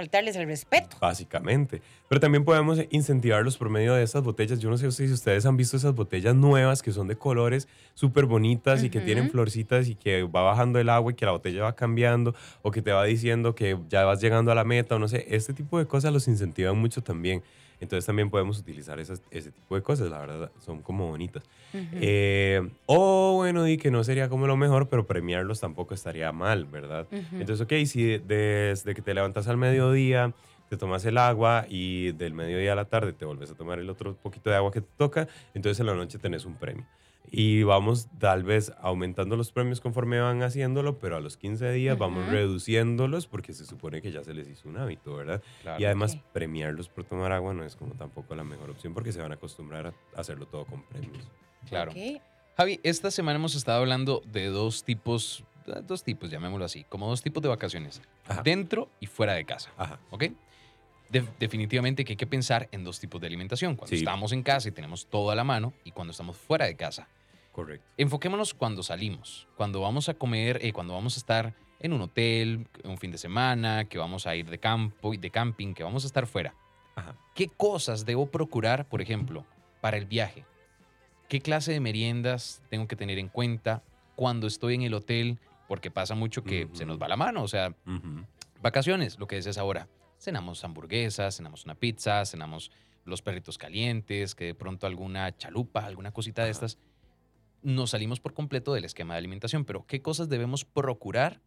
faltarles 0.00 0.36
el 0.36 0.46
respeto. 0.46 0.96
Básicamente. 1.00 1.82
Pero 2.08 2.20
también 2.20 2.44
podemos 2.44 2.78
incentivarlos 2.90 3.56
por 3.56 3.68
medio 3.68 3.94
de 3.94 4.02
estas 4.02 4.22
botellas. 4.22 4.58
Yo 4.58 4.70
no 4.70 4.78
sé 4.78 4.90
si 4.90 5.12
ustedes 5.12 5.44
han 5.44 5.56
visto 5.56 5.76
esas 5.76 5.94
botellas 5.94 6.34
nuevas 6.34 6.82
que 6.82 6.90
son 6.90 7.06
de 7.06 7.16
colores 7.16 7.68
súper 7.94 8.24
bonitas 8.24 8.82
y 8.82 8.90
que 8.90 9.00
tienen 9.00 9.30
florcitas 9.30 9.88
y 9.88 9.94
que 9.94 10.22
va 10.22 10.42
bajando 10.42 10.78
el 10.78 10.88
agua 10.88 11.12
y 11.12 11.14
que 11.14 11.26
la 11.26 11.32
botella 11.32 11.62
va 11.62 11.74
cambiando 11.74 12.34
o 12.62 12.70
que 12.70 12.80
te 12.82 12.92
va 12.92 13.04
diciendo 13.04 13.54
que 13.54 13.78
ya 13.88 14.04
vas 14.04 14.20
llegando 14.20 14.50
a 14.50 14.54
la 14.54 14.64
meta 14.64 14.96
o 14.96 14.98
no 14.98 15.06
sé. 15.06 15.26
Este 15.28 15.52
tipo 15.52 15.78
de 15.78 15.86
cosas 15.86 16.12
los 16.12 16.26
incentivan 16.26 16.78
mucho 16.78 17.02
también. 17.02 17.42
Entonces 17.80 18.04
también 18.04 18.30
podemos 18.30 18.58
utilizar 18.58 19.00
ese 19.00 19.16
tipo 19.52 19.74
de 19.74 19.82
cosas, 19.82 20.10
la 20.10 20.18
verdad, 20.18 20.52
son 20.58 20.82
como 20.82 21.08
bonitas. 21.08 21.42
Eh, 21.92 22.68
o 22.86 23.34
bueno, 23.36 23.64
di 23.64 23.78
que 23.78 23.90
no 23.90 24.04
sería 24.04 24.28
como 24.28 24.46
lo 24.46 24.56
mejor, 24.56 24.88
pero 24.88 25.06
premiarlos 25.06 25.60
tampoco 25.60 25.94
estaría 25.94 26.30
mal, 26.32 26.66
¿verdad? 26.66 27.08
Entonces, 27.32 27.60
ok, 27.60 27.72
si 27.86 28.18
desde 28.18 28.94
que 28.94 29.02
te 29.02 29.14
levantas 29.14 29.48
al 29.48 29.56
mediodía, 29.56 30.34
te 30.68 30.76
tomas 30.76 31.04
el 31.04 31.18
agua 31.18 31.66
y 31.68 32.12
del 32.12 32.32
mediodía 32.34 32.72
a 32.72 32.76
la 32.76 32.84
tarde 32.84 33.12
te 33.12 33.24
vuelves 33.24 33.50
a 33.50 33.54
tomar 33.54 33.78
el 33.78 33.90
otro 33.90 34.14
poquito 34.14 34.50
de 34.50 34.56
agua 34.56 34.70
que 34.70 34.82
te 34.82 34.90
toca, 34.96 35.26
entonces 35.54 35.80
en 35.80 35.86
la 35.86 35.94
noche 35.94 36.18
tenés 36.18 36.44
un 36.44 36.54
premio. 36.56 36.86
Y 37.30 37.62
vamos 37.62 38.08
tal 38.18 38.42
vez 38.42 38.72
aumentando 38.80 39.36
los 39.36 39.52
premios 39.52 39.80
conforme 39.80 40.20
van 40.20 40.42
haciéndolo, 40.42 40.98
pero 40.98 41.16
a 41.16 41.20
los 41.20 41.36
15 41.36 41.70
días 41.72 41.96
vamos 41.96 42.28
reduciéndolos 42.28 43.26
porque 43.26 43.52
se 43.52 43.64
supone 43.64 44.02
que 44.02 44.10
ya 44.10 44.24
se 44.24 44.34
les 44.34 44.48
hizo 44.48 44.68
un 44.68 44.78
hábito, 44.78 45.14
¿verdad? 45.14 45.42
Claro. 45.62 45.80
Y 45.80 45.84
además 45.84 46.18
premiarlos 46.32 46.88
por 46.88 47.04
tomar 47.04 47.32
agua 47.32 47.54
no 47.54 47.64
es 47.64 47.76
como 47.76 47.94
tampoco 47.94 48.34
la 48.34 48.44
mejor 48.44 48.70
opción 48.70 48.94
porque 48.94 49.12
se 49.12 49.20
van 49.20 49.30
a 49.30 49.36
acostumbrar 49.36 49.88
a 49.88 50.20
hacerlo 50.20 50.46
todo 50.46 50.64
con 50.64 50.82
premios. 50.82 51.28
Claro. 51.68 51.92
Ok. 51.92 52.20
Javi, 52.56 52.80
esta 52.82 53.10
semana 53.10 53.36
hemos 53.38 53.54
estado 53.54 53.80
hablando 53.80 54.22
de 54.26 54.46
dos 54.46 54.84
tipos, 54.84 55.44
dos 55.86 56.02
tipos, 56.02 56.30
llamémoslo 56.30 56.64
así, 56.64 56.84
como 56.84 57.08
dos 57.08 57.22
tipos 57.22 57.42
de 57.42 57.48
vacaciones, 57.48 58.02
Ajá. 58.26 58.42
dentro 58.42 58.88
y 58.98 59.06
fuera 59.06 59.34
de 59.34 59.44
casa, 59.44 59.70
Ajá. 59.78 59.98
¿ok? 60.10 60.24
De- 61.10 61.24
definitivamente 61.38 62.04
que 62.04 62.12
hay 62.12 62.16
que 62.16 62.26
pensar 62.26 62.68
en 62.72 62.84
dos 62.84 63.00
tipos 63.00 63.20
de 63.20 63.26
alimentación, 63.26 63.74
cuando 63.76 63.90
Sí. 63.90 63.96
estamos 63.96 64.32
en 64.32 64.42
casa 64.42 64.68
y 64.68 64.72
tenemos 64.72 65.06
todo 65.06 65.30
a 65.30 65.34
la 65.34 65.42
mano 65.44 65.72
y 65.84 65.90
cuando 65.92 66.12
estamos 66.12 66.36
fuera 66.36 66.66
de 66.66 66.76
casa. 66.76 67.08
Correcto. 67.52 67.84
Enfoquémonos 67.96 68.54
cuando 68.54 68.82
salimos, 68.84 69.48
cuando 69.56 69.80
vamos 69.80 70.08
a 70.08 70.14
comer, 70.14 70.60
eh, 70.64 70.72
cuando 70.72 70.94
vamos 70.94 71.16
a 71.16 71.18
estar 71.18 71.54
en 71.80 71.92
un 71.92 72.00
hotel, 72.02 72.68
un 72.84 72.96
fin 72.98 73.10
de 73.10 73.18
semana, 73.18 73.86
que 73.86 73.98
vamos 73.98 74.26
a 74.26 74.36
ir 74.36 74.48
de 74.48 74.58
campo 74.58 75.12
y 75.12 75.16
de 75.16 75.30
camping, 75.30 75.74
que 75.74 75.82
vamos 75.82 76.04
a 76.04 76.06
estar 76.06 76.26
fuera. 76.26 76.54
Ajá. 76.94 77.16
¿Qué 77.34 77.48
cosas 77.48 78.04
debo 78.06 78.26
procurar, 78.26 78.88
por 78.88 79.00
ejemplo, 79.02 79.44
para 79.80 79.96
el 79.96 80.04
viaje? 80.06 80.44
¿Qué 81.28 81.40
clase 81.40 81.72
de 81.72 81.80
meriendas 81.80 82.62
tengo 82.70 82.86
que 82.86 82.96
tener 82.96 83.18
en 83.18 83.28
cuenta 83.28 83.82
cuando 84.14 84.46
estoy 84.46 84.74
en 84.74 84.82
el 84.82 84.94
hotel? 84.94 85.38
Porque 85.68 85.90
pasa 85.90 86.14
mucho 86.14 86.44
que 86.44 86.68
se 86.72 86.84
nos 86.84 87.00
va 87.00 87.08
la 87.08 87.16
mano. 87.16 87.42
O 87.42 87.48
sea, 87.48 87.74
vacaciones, 88.62 89.18
lo 89.18 89.26
que 89.26 89.36
decías 89.36 89.58
ahora. 89.58 89.88
Cenamos 90.20 90.62
hamburguesas, 90.64 91.38
cenamos 91.38 91.64
una 91.64 91.74
pizza, 91.74 92.26
cenamos 92.26 92.70
los 93.06 93.22
perritos 93.22 93.56
calientes, 93.56 94.34
que 94.34 94.44
de 94.44 94.54
pronto 94.54 94.86
alguna 94.86 95.34
chalupa, 95.34 95.86
alguna 95.86 96.12
cosita 96.12 96.44
de 96.44 96.50
estas. 96.50 96.76
Nos 97.62 97.90
salimos 97.90 98.20
por 98.20 98.34
completo 98.34 98.74
del 98.74 98.84
esquema 98.84 99.14
de 99.14 99.18
alimentación, 99.18 99.64
pero 99.64 99.86
¿qué 99.86 100.02
cosas 100.02 100.28
debemos 100.28 100.66
procurar 100.66 101.40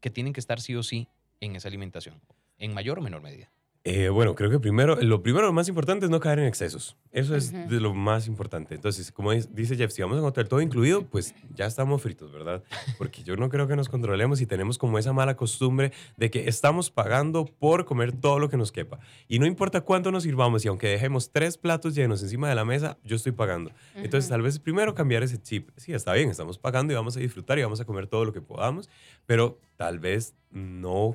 que 0.00 0.08
tienen 0.08 0.32
que 0.32 0.40
estar 0.40 0.62
sí 0.62 0.74
o 0.74 0.82
sí 0.82 1.08
en 1.40 1.56
esa 1.56 1.68
alimentación? 1.68 2.22
En 2.56 2.72
mayor 2.72 2.98
o 2.98 3.02
menor 3.02 3.20
medida. 3.20 3.50
Eh, 3.88 4.08
bueno, 4.08 4.34
creo 4.34 4.50
que 4.50 4.58
primero, 4.58 4.96
lo 4.96 5.22
primero, 5.22 5.46
lo 5.46 5.52
más 5.52 5.68
importante 5.68 6.06
es 6.06 6.10
no 6.10 6.18
caer 6.18 6.40
en 6.40 6.46
excesos. 6.46 6.96
Eso 7.12 7.36
es 7.36 7.52
de 7.52 7.80
lo 7.80 7.94
más 7.94 8.26
importante. 8.26 8.74
Entonces, 8.74 9.12
como 9.12 9.30
dice 9.30 9.76
Jeff, 9.76 9.92
si 9.92 10.02
vamos 10.02 10.18
a 10.18 10.22
hotel 10.22 10.48
todo 10.48 10.60
incluido, 10.60 11.06
pues 11.06 11.36
ya 11.54 11.66
estamos 11.66 12.02
fritos, 12.02 12.32
¿verdad? 12.32 12.64
Porque 12.98 13.22
yo 13.22 13.36
no 13.36 13.48
creo 13.48 13.68
que 13.68 13.76
nos 13.76 13.88
controlemos 13.88 14.40
y 14.40 14.46
tenemos 14.46 14.76
como 14.76 14.98
esa 14.98 15.12
mala 15.12 15.36
costumbre 15.36 15.92
de 16.16 16.32
que 16.32 16.48
estamos 16.48 16.90
pagando 16.90 17.44
por 17.44 17.84
comer 17.84 18.10
todo 18.10 18.40
lo 18.40 18.48
que 18.48 18.56
nos 18.56 18.72
quepa. 18.72 18.98
Y 19.28 19.38
no 19.38 19.46
importa 19.46 19.82
cuánto 19.82 20.10
nos 20.10 20.24
sirvamos 20.24 20.64
y 20.64 20.68
aunque 20.68 20.88
dejemos 20.88 21.30
tres 21.30 21.56
platos 21.56 21.94
llenos 21.94 22.20
encima 22.24 22.48
de 22.48 22.56
la 22.56 22.64
mesa, 22.64 22.98
yo 23.04 23.14
estoy 23.14 23.30
pagando. 23.30 23.70
Entonces, 23.94 24.28
tal 24.28 24.42
vez 24.42 24.58
primero 24.58 24.96
cambiar 24.96 25.22
ese 25.22 25.40
chip. 25.40 25.70
Sí, 25.76 25.92
está 25.92 26.12
bien, 26.12 26.28
estamos 26.28 26.58
pagando 26.58 26.92
y 26.92 26.96
vamos 26.96 27.16
a 27.16 27.20
disfrutar 27.20 27.56
y 27.60 27.62
vamos 27.62 27.80
a 27.80 27.84
comer 27.84 28.08
todo 28.08 28.24
lo 28.24 28.32
que 28.32 28.40
podamos, 28.40 28.90
pero 29.26 29.60
tal 29.76 30.00
vez 30.00 30.34
no 30.50 31.12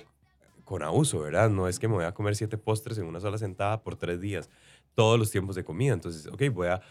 con 0.71 0.83
abuso, 0.83 1.19
¿verdad? 1.19 1.49
No 1.49 1.67
es 1.67 1.79
que 1.79 1.89
me 1.89 1.95
voy 1.95 2.05
a 2.05 2.13
comer 2.13 2.33
siete 2.33 2.57
postres 2.57 2.97
en 2.97 3.03
una 3.03 3.19
sola 3.19 3.37
sentada 3.37 3.83
por 3.83 3.97
tres 3.97 4.21
días, 4.21 4.49
todos 4.95 5.19
los 5.19 5.29
tiempos 5.29 5.57
de 5.57 5.65
comida. 5.65 5.91
Entonces, 5.91 6.27
ok, 6.27 6.43
voy 6.49 6.69
a... 6.69 6.81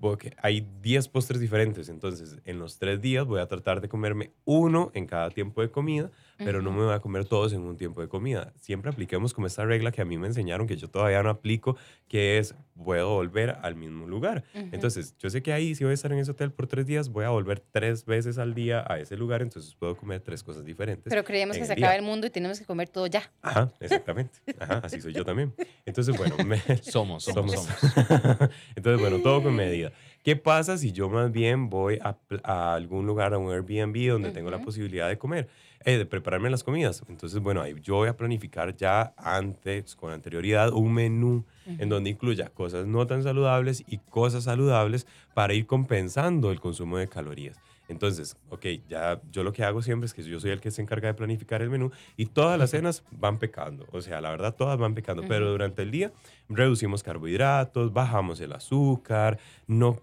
Porque 0.00 0.34
hay 0.42 0.66
10 0.82 1.06
postres 1.06 1.40
diferentes, 1.40 1.88
entonces 1.88 2.38
en 2.44 2.58
los 2.58 2.78
tres 2.78 3.00
días 3.00 3.24
voy 3.24 3.38
a 3.38 3.46
tratar 3.46 3.80
de 3.80 3.88
comerme 3.88 4.32
uno 4.44 4.90
en 4.94 5.06
cada 5.06 5.30
tiempo 5.30 5.62
de 5.62 5.70
comida, 5.70 6.10
pero 6.44 6.62
no 6.62 6.70
me 6.72 6.84
voy 6.84 6.94
a 6.94 7.00
comer 7.00 7.24
todos 7.24 7.52
en 7.52 7.60
un 7.62 7.76
tiempo 7.76 8.00
de 8.00 8.08
comida. 8.08 8.52
Siempre 8.56 8.90
apliquemos 8.90 9.34
como 9.34 9.46
esta 9.46 9.64
regla 9.64 9.92
que 9.92 10.00
a 10.02 10.04
mí 10.04 10.18
me 10.18 10.26
enseñaron, 10.26 10.66
que 10.66 10.76
yo 10.76 10.88
todavía 10.88 11.22
no 11.22 11.30
aplico, 11.30 11.76
que 12.08 12.38
es, 12.38 12.54
puedo 12.82 13.10
volver 13.14 13.56
al 13.62 13.74
mismo 13.74 14.06
lugar. 14.06 14.44
Entonces, 14.54 15.14
yo 15.18 15.28
sé 15.30 15.42
que 15.42 15.52
ahí, 15.52 15.74
si 15.74 15.84
voy 15.84 15.90
a 15.90 15.94
estar 15.94 16.12
en 16.12 16.18
ese 16.18 16.30
hotel 16.30 16.50
por 16.52 16.66
tres 16.66 16.86
días, 16.86 17.08
voy 17.10 17.24
a 17.24 17.30
volver 17.30 17.60
tres 17.60 18.04
veces 18.04 18.38
al 18.38 18.54
día 18.54 18.84
a 18.88 18.98
ese 18.98 19.16
lugar, 19.16 19.42
entonces 19.42 19.74
puedo 19.74 19.96
comer 19.96 20.20
tres 20.20 20.42
cosas 20.42 20.64
diferentes. 20.64 21.10
Pero 21.10 21.24
creemos 21.24 21.56
que 21.56 21.62
el 21.62 21.68
se 21.68 21.74
día. 21.74 21.86
acaba 21.86 21.96
el 21.96 22.02
mundo 22.02 22.26
y 22.26 22.30
tenemos 22.30 22.58
que 22.58 22.64
comer 22.64 22.88
todo 22.88 23.06
ya. 23.06 23.30
Ajá, 23.42 23.70
exactamente. 23.80 24.38
Ajá, 24.58 24.78
así 24.82 25.00
soy 25.00 25.12
yo 25.12 25.24
también. 25.24 25.54
Entonces, 25.84 26.16
bueno, 26.16 26.36
me- 26.44 26.60
Somos, 26.82 27.24
somos, 27.24 27.52
somos. 27.52 27.68
Entonces, 28.76 29.00
bueno, 29.00 29.18
todo 29.20 29.42
con 29.42 29.54
medida. 29.54 29.92
¿Qué 30.22 30.36
pasa 30.36 30.76
si 30.76 30.92
yo 30.92 31.08
más 31.08 31.32
bien 31.32 31.70
voy 31.70 31.98
a, 32.02 32.74
algún 32.74 33.06
lugar, 33.06 33.32
a 33.34 33.38
un 33.38 33.50
Airbnb 33.52 34.10
donde 34.10 34.30
tengo 34.32 34.50
la 34.50 34.60
posibilidad 34.60 35.08
de 35.08 35.16
comer, 35.18 35.48
eh, 35.84 35.98
de 35.98 36.06
prepararme 36.06 36.50
las 36.50 36.62
comidas? 36.62 37.02
Entonces, 37.08 37.40
bueno, 37.40 37.62
ahí 37.62 37.74
yo 37.82 37.96
voy 37.96 38.08
a 38.08 38.16
planificar 38.16 38.76
ya 38.76 39.14
antes, 39.16 39.96
con 39.96 40.12
anterioridad, 40.12 40.72
un 40.72 40.92
menú 40.92 41.44
en 41.66 41.88
donde 41.88 42.10
incluya 42.10 42.48
cosas 42.48 42.86
no 42.86 43.06
tan 43.06 43.22
saludables 43.22 43.84
y 43.86 43.98
cosas 43.98 44.44
saludables 44.44 45.06
para 45.34 45.54
ir 45.54 45.66
compensando 45.66 46.50
el 46.50 46.60
consumo 46.60 46.98
de 46.98 47.08
calorías. 47.08 47.60
Entonces, 47.90 48.36
ok, 48.50 48.66
ya 48.88 49.20
yo 49.32 49.42
lo 49.42 49.52
que 49.52 49.64
hago 49.64 49.82
siempre 49.82 50.06
es 50.06 50.14
que 50.14 50.22
yo 50.22 50.38
soy 50.38 50.52
el 50.52 50.60
que 50.60 50.70
se 50.70 50.80
encarga 50.80 51.08
de 51.08 51.14
planificar 51.14 51.60
el 51.60 51.70
menú 51.70 51.90
y 52.16 52.26
todas 52.26 52.56
las 52.56 52.70
cenas 52.70 53.02
van 53.10 53.38
pecando. 53.38 53.84
O 53.90 54.00
sea, 54.00 54.20
la 54.20 54.30
verdad, 54.30 54.54
todas 54.54 54.78
van 54.78 54.94
pecando. 54.94 55.24
Pero 55.26 55.50
durante 55.50 55.82
el 55.82 55.90
día 55.90 56.12
reducimos 56.48 57.02
carbohidratos, 57.02 57.92
bajamos 57.92 58.40
el 58.40 58.52
azúcar, 58.52 59.38
no 59.66 60.00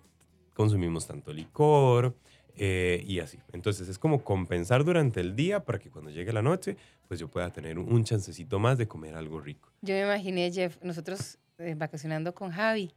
consumimos 0.54 1.08
tanto 1.08 1.32
licor 1.32 2.14
eh, 2.58 3.04
y 3.06 3.20
así. 3.20 3.40
Entonces, 3.54 3.88
es 3.88 4.00
como 4.00 4.24
compensar 4.24 4.84
durante 4.84 5.20
el 5.20 5.36
día 5.36 5.64
para 5.64 5.80
que 5.80 5.90
cuando 5.90 6.12
llegue 6.12 6.34
la 6.34 6.42
noche, 6.42 6.78
pues 7.08 7.20
yo 7.20 7.28
pueda 7.28 7.52
tener 7.52 7.78
un, 7.78 8.04
chancecito 8.04 8.60
más 8.60 8.78
de 8.78 8.88
comer 8.88 9.16
algo 9.16 9.40
rico. 9.40 9.70
Yo 9.82 9.94
me 9.94 10.02
imaginé, 10.02 10.52
Jeff, 10.52 10.78
nosotros 10.82 11.38
eh, 11.58 11.76
vacacionando 11.78 12.34
con 12.34 12.52
Javi 12.52 12.92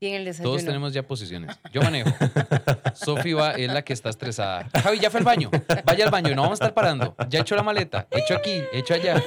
y 0.00 0.08
en 0.08 0.14
el 0.14 0.24
desayuno. 0.24 0.50
Todos 0.50 0.64
tenemos 0.64 0.92
ya 0.92 1.06
posiciones. 1.06 1.58
Yo 1.72 1.82
manejo. 1.82 2.10
Sofi 2.94 3.32
va, 3.32 3.52
es 3.52 3.72
la 3.72 3.82
que 3.82 3.92
está 3.92 4.10
estresada. 4.10 4.68
Javi, 4.82 4.98
ya 4.98 5.10
fue 5.10 5.20
al 5.20 5.24
baño. 5.24 5.50
Vaya 5.84 6.04
al 6.04 6.10
baño, 6.10 6.34
no 6.34 6.42
vamos 6.42 6.60
a 6.60 6.64
estar 6.64 6.74
parando. 6.74 7.14
Ya 7.28 7.40
hecho 7.40 7.54
la 7.56 7.62
maleta, 7.62 8.06
hecho 8.10 8.34
aquí, 8.34 8.60
hecho 8.72 8.94
allá. 8.94 9.22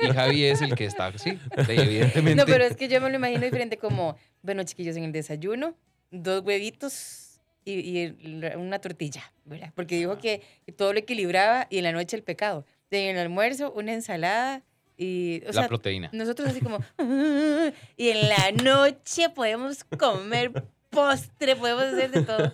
Y 0.00 0.06
Javi 0.08 0.44
es 0.44 0.60
el 0.60 0.74
que 0.74 0.86
está, 0.86 1.16
sí, 1.18 1.38
evidentemente. 1.56 2.34
No, 2.34 2.46
pero 2.46 2.64
es 2.64 2.76
que 2.76 2.88
yo 2.88 3.00
me 3.00 3.08
lo 3.08 3.16
imagino 3.16 3.44
diferente 3.44 3.78
como, 3.78 4.16
bueno, 4.42 4.62
chiquillos, 4.64 4.96
en 4.96 5.04
el 5.04 5.12
desayuno, 5.12 5.74
dos 6.10 6.42
huevitos 6.44 7.23
y, 7.64 7.98
y 7.98 8.16
una 8.56 8.78
tortilla, 8.78 9.32
¿verdad? 9.44 9.72
Porque 9.74 9.96
dijo 9.96 10.18
que 10.18 10.42
todo 10.76 10.92
lo 10.92 10.98
equilibraba 10.98 11.66
y 11.70 11.78
en 11.78 11.84
la 11.84 11.92
noche 11.92 12.16
el 12.16 12.22
pecado. 12.22 12.64
En 12.90 13.16
el 13.16 13.18
almuerzo, 13.18 13.72
una 13.72 13.92
ensalada 13.92 14.62
y... 14.96 15.42
O 15.44 15.46
la 15.46 15.52
sea, 15.52 15.68
proteína. 15.68 16.10
nosotros 16.12 16.48
así 16.48 16.60
como... 16.60 16.78
Y 17.96 18.08
en 18.10 18.28
la 18.28 18.52
noche 18.62 19.30
podemos 19.30 19.82
comer 19.84 20.52
postre, 20.94 21.56
podemos 21.56 21.82
hacer 21.84 22.10
de 22.10 22.22
todo. 22.22 22.52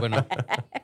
Bueno, 0.00 0.26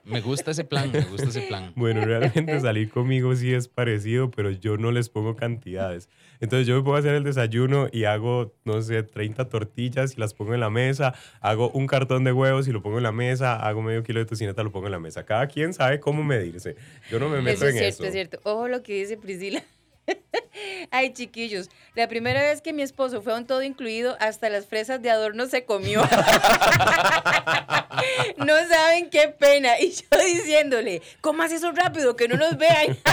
me 0.05 0.21
gusta 0.21 0.51
ese 0.53 0.65
plan, 0.65 0.91
me 0.93 1.01
gusta 1.03 1.29
ese 1.29 1.43
plan. 1.43 1.73
Bueno, 1.75 2.05
realmente 2.05 2.61
salir 2.61 2.91
conmigo 2.91 3.35
sí 3.35 3.53
es 3.55 3.69
parecido, 3.69 4.31
pero 4.31 4.51
yo 4.51 4.77
no 4.77 4.93
les 4.93 5.09
pongo 5.09 5.35
cantidades. 5.37 6.09
Entonces 6.41 6.67
yo 6.67 6.77
me 6.77 6.83
puedo 6.83 6.97
hacer 6.97 7.15
el 7.15 7.25
desayuno 7.25 7.89
y 7.91 8.05
hago, 8.05 8.55
no 8.65 8.83
sé, 8.83 9.03
30 9.03 9.49
tortillas 9.49 10.17
y 10.17 10.21
las 10.21 10.35
pongo 10.35 10.55
en 10.55 10.61
la 10.61 10.71
mesa, 10.71 11.15
hago 11.41 11.71
un 11.71 11.87
cartón 11.87 12.25
de 12.25 12.33
huevos 12.33 12.69
y 12.69 12.73
lo 12.73 12.83
pongo 12.83 12.99
en 12.99 13.05
la 13.05 13.13
mesa, 13.13 13.57
hago 13.57 13.83
medio 13.83 14.03
kilo 14.03 14.21
de 14.21 14.27
tocineta, 14.27 14.63
lo 14.63 14.71
pongo 14.71 14.87
en 14.87 14.93
la 14.93 15.01
mesa. 15.01 15.25
Cada 15.25 15.47
quien 15.47 15.73
sabe 15.73 15.99
cómo 16.01 16.23
medirse. 16.23 16.77
Yo 17.11 17.19
no 17.19 17.29
me 17.29 17.41
meto 17.41 17.65
Eso 17.65 17.69
es 17.69 17.75
en 17.75 17.79
cierto, 17.81 17.95
eso. 17.95 18.05
es 18.05 18.13
cierto. 18.13 18.41
Ojo 18.45 18.69
lo 18.69 18.83
que 18.83 18.95
dice 18.95 19.17
Priscila. 19.17 19.63
Ay, 20.91 21.13
chiquillos, 21.13 21.69
la 21.95 22.09
primera 22.09 22.43
vez 22.43 22.63
que 22.63 22.73
mi 22.73 22.83
esposo 22.83 23.23
fue 23.23 23.33
a 23.33 23.37
un 23.37 23.47
todo 23.47 23.63
incluido, 23.63 24.17
hasta 24.21 24.49
las 24.49 24.67
fresas 24.67 25.03
de 25.03 25.11
adorno 25.11 25.47
se 25.47 25.65
comió. 25.65 26.03
no 28.39 28.55
saben 28.69 29.11
qué 29.11 29.29
pena. 29.29 29.79
Y 29.81 29.93
yo 29.93 30.19
diciéndole, 30.25 31.03
comas 31.21 31.53
eso 31.53 31.73
rápido, 31.73 32.17
que 32.17 32.29
no 32.29 32.37
nos 32.37 32.57
vean. 32.57 32.97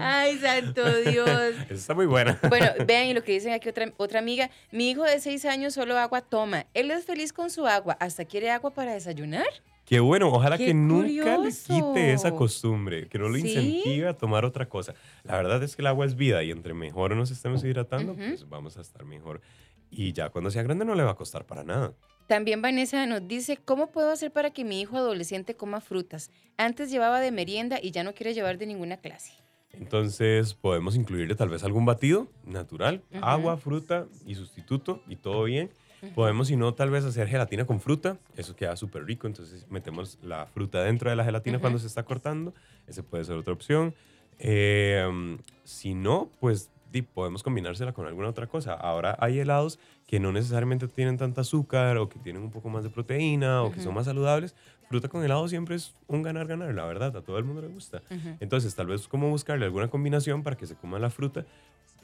Ay, 0.00 0.38
santo 0.38 0.84
Dios. 1.02 1.54
Eso 1.66 1.74
está 1.74 1.94
muy 1.94 2.06
buena. 2.06 2.38
Bueno, 2.48 2.70
vean 2.86 3.06
y 3.06 3.14
lo 3.14 3.22
que 3.22 3.32
dicen 3.32 3.52
aquí 3.52 3.68
otra, 3.68 3.92
otra 3.96 4.18
amiga. 4.18 4.50
Mi 4.70 4.90
hijo 4.90 5.04
de 5.04 5.20
seis 5.20 5.44
años 5.44 5.74
solo 5.74 5.98
agua 5.98 6.22
toma. 6.22 6.66
Él 6.74 6.90
es 6.90 7.04
feliz 7.04 7.32
con 7.32 7.50
su 7.50 7.66
agua. 7.66 7.96
¿Hasta 8.00 8.24
quiere 8.24 8.50
agua 8.50 8.72
para 8.72 8.92
desayunar? 8.92 9.46
Qué 9.84 10.00
bueno, 10.00 10.28
ojalá 10.28 10.56
Qué 10.56 10.66
que 10.66 10.74
nunca 10.74 11.36
le 11.36 11.50
quite 11.50 12.14
esa 12.14 12.34
costumbre, 12.34 13.06
que 13.08 13.18
no 13.18 13.28
lo 13.28 13.36
¿Sí? 13.36 13.42
incentive 13.42 14.08
a 14.08 14.14
tomar 14.14 14.44
otra 14.44 14.66
cosa. 14.66 14.94
La 15.24 15.36
verdad 15.36 15.62
es 15.62 15.76
que 15.76 15.82
el 15.82 15.86
agua 15.86 16.06
es 16.06 16.16
vida 16.16 16.42
y 16.42 16.50
entre 16.50 16.72
mejor 16.72 17.14
nos 17.14 17.30
estemos 17.30 17.62
hidratando, 17.64 18.14
pues 18.14 18.48
vamos 18.48 18.78
a 18.78 18.80
estar 18.80 19.04
mejor. 19.04 19.42
Y 19.90 20.12
ya 20.12 20.30
cuando 20.30 20.50
sea 20.50 20.62
grande 20.62 20.84
no 20.84 20.94
le 20.94 21.02
va 21.02 21.12
a 21.12 21.16
costar 21.16 21.44
para 21.44 21.64
nada. 21.64 21.92
También 22.26 22.62
Vanessa 22.62 23.04
nos 23.06 23.28
dice, 23.28 23.58
¿cómo 23.58 23.90
puedo 23.90 24.10
hacer 24.10 24.32
para 24.32 24.50
que 24.50 24.64
mi 24.64 24.80
hijo 24.80 24.96
adolescente 24.96 25.54
coma 25.54 25.82
frutas? 25.82 26.30
Antes 26.56 26.90
llevaba 26.90 27.20
de 27.20 27.30
merienda 27.30 27.78
y 27.82 27.90
ya 27.90 28.02
no 28.02 28.14
quiere 28.14 28.32
llevar 28.32 28.56
de 28.56 28.66
ninguna 28.66 28.96
clase. 28.96 29.32
Entonces 29.72 30.54
podemos 30.54 30.96
incluirle 30.96 31.34
tal 31.34 31.50
vez 31.50 31.64
algún 31.64 31.84
batido 31.84 32.28
natural, 32.44 33.02
agua, 33.20 33.56
fruta 33.56 34.06
y 34.24 34.34
sustituto 34.36 35.02
y 35.08 35.16
todo 35.16 35.44
bien. 35.44 35.70
Podemos, 36.14 36.48
si 36.48 36.56
no, 36.56 36.74
tal 36.74 36.90
vez 36.90 37.04
hacer 37.04 37.28
gelatina 37.28 37.64
con 37.66 37.80
fruta. 37.80 38.18
Eso 38.36 38.56
queda 38.56 38.76
súper 38.76 39.04
rico. 39.04 39.26
Entonces 39.26 39.66
metemos 39.70 40.18
la 40.22 40.46
fruta 40.46 40.82
dentro 40.82 41.10
de 41.10 41.16
la 41.16 41.24
gelatina 41.24 41.56
Ujú. 41.56 41.62
cuando 41.62 41.78
se 41.78 41.86
está 41.86 42.04
cortando. 42.04 42.54
Esa 42.86 43.02
puede 43.02 43.24
ser 43.24 43.36
otra 43.36 43.52
opción. 43.52 43.94
Eh, 44.38 45.38
si 45.64 45.94
no, 45.94 46.30
pues 46.40 46.70
podemos 47.02 47.42
combinársela 47.42 47.92
con 47.92 48.06
alguna 48.06 48.28
otra 48.28 48.46
cosa. 48.46 48.74
Ahora 48.74 49.16
hay 49.18 49.40
helados 49.40 49.78
que 50.06 50.20
no 50.20 50.30
necesariamente 50.32 50.86
tienen 50.86 51.16
tanta 51.16 51.40
azúcar 51.40 51.96
o 51.96 52.08
que 52.08 52.18
tienen 52.18 52.42
un 52.42 52.50
poco 52.50 52.68
más 52.68 52.84
de 52.84 52.90
proteína 52.90 53.62
o 53.62 53.72
que 53.72 53.80
son 53.80 53.94
más 53.94 54.04
saludables. 54.06 54.54
Fruta 54.88 55.08
con 55.08 55.24
helado 55.24 55.48
siempre 55.48 55.74
es 55.74 55.94
un 56.06 56.22
ganar-ganar, 56.22 56.72
la 56.74 56.84
verdad, 56.84 57.16
a 57.16 57.22
todo 57.22 57.38
el 57.38 57.44
mundo 57.44 57.62
le 57.62 57.68
gusta. 57.68 58.02
Entonces, 58.38 58.74
tal 58.74 58.86
vez 58.86 59.08
como 59.08 59.28
buscarle 59.30 59.64
alguna 59.64 59.88
combinación 59.88 60.42
para 60.42 60.56
que 60.56 60.66
se 60.66 60.76
coma 60.76 60.98
la 60.98 61.10
fruta 61.10 61.46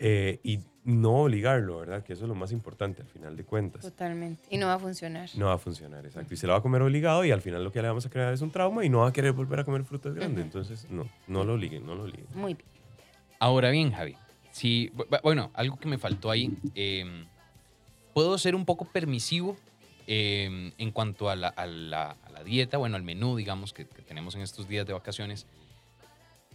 eh, 0.01 0.41
y 0.43 0.61
no 0.85 1.23
obligarlo, 1.23 1.79
¿verdad? 1.79 2.03
Que 2.03 2.15
eso 2.15 2.25
es 2.25 2.29
lo 2.29 2.35
más 2.35 2.53
importante 2.53 3.03
al 3.03 3.09
final 3.09 3.37
de 3.37 3.45
cuentas. 3.45 3.83
Totalmente. 3.83 4.49
Y 4.51 4.57
no 4.57 4.67
va 4.67 4.75
a 4.75 4.79
funcionar. 4.79 5.29
No 5.35 5.47
va 5.47 5.55
a 5.55 5.59
funcionar, 5.59 6.07
exacto. 6.07 6.33
Y 6.33 6.37
se 6.39 6.47
la 6.47 6.55
va 6.55 6.59
a 6.61 6.63
comer 6.63 6.81
obligado 6.81 7.25
y 7.25 7.31
al 7.31 7.43
final 7.43 7.63
lo 7.63 7.71
que 7.71 7.83
le 7.83 7.89
vamos 7.89 8.07
a 8.07 8.11
crear 8.11 8.33
es 8.33 8.41
un 8.41 8.51
trauma 8.51 8.85
y 8.85 8.89
no 8.89 9.01
va 9.01 9.09
a 9.09 9.13
querer 9.13 9.33
volver 9.33 9.61
a 9.61 9.65
comer 9.65 9.85
frutas 9.85 10.15
grandes. 10.15 10.43
Entonces, 10.43 10.91
no, 10.91 11.07
no 11.29 11.45
lo 11.45 11.55
obliguen, 11.55 11.85
no 11.85 11.95
lo 11.95 12.05
obliguen. 12.05 12.27
Muy 12.35 12.55
bien. 12.55 12.67
Ahora 13.39 13.71
bien, 13.71 13.93
Javi, 13.93 14.17
si, 14.53 14.91
bueno, 15.23 15.51
algo 15.55 15.79
que 15.79 15.89
me 15.89 15.99
faltó 15.99 16.31
ahí, 16.31 16.51
em, 16.75 17.27
puedo 18.15 18.37
ser 18.39 18.55
un 18.55 18.65
poco 18.65 18.87
permisivo 18.87 19.57
em, 20.07 20.73
en 20.79 20.91
cuanto 20.91 21.29
a 21.29 21.37
la, 21.37 21.49
a, 21.49 21.67
la, 21.67 22.17
dieta, 22.45 22.79
bueno, 22.79 22.97
al 22.97 23.03
menú, 23.03 23.37
digamos, 23.37 23.75
que, 23.75 23.85
tenemos 23.85 24.35
en 24.35 24.41
estos 24.41 24.67
días 24.67 24.87
de 24.87 24.95
vacaciones. 24.95 25.47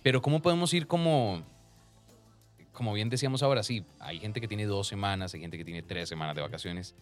Pero 0.01 0.21
¿cómo 0.21 0.41
podemos 0.41 0.73
ir 0.73 0.87
como, 0.87 1.43
como 2.75 2.93
bien 2.93 3.09
decíamos 3.09 3.41
ahora, 3.41 3.63
sí, 3.63 3.83
hay 3.99 4.19
gente 4.19 4.39
que 4.39 4.47
tiene 4.47 4.65
dos 4.65 4.87
semanas, 4.87 5.33
hay 5.33 5.41
gente 5.41 5.57
que 5.57 5.65
tiene 5.65 5.81
tres 5.81 6.07
semanas 6.07 6.35
de 6.35 6.43
vacaciones. 6.43 6.93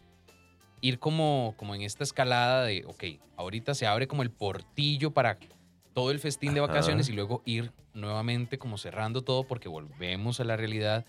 Ir 0.79 0.99
como, 0.99 1.53
como 1.57 1.75
en 1.75 1.81
esta 1.81 2.03
escalada 2.03 2.63
de, 2.63 2.85
ok, 2.85 3.03
ahorita 3.35 3.73
se 3.73 3.87
abre 3.87 4.07
como 4.07 4.21
el 4.23 4.31
portillo 4.31 5.11
para 5.11 5.37
todo 5.93 6.11
el 6.11 6.19
festín 6.19 6.53
de 6.53 6.61
vacaciones 6.61 7.09
y 7.09 7.13
luego 7.13 7.41
ir 7.45 7.71
nuevamente 7.93 8.57
como 8.57 8.77
cerrando 8.77 9.21
todo 9.21 9.43
porque 9.45 9.67
volvemos 9.67 10.39
a 10.39 10.43
la 10.43 10.55
realidad. 10.55 11.05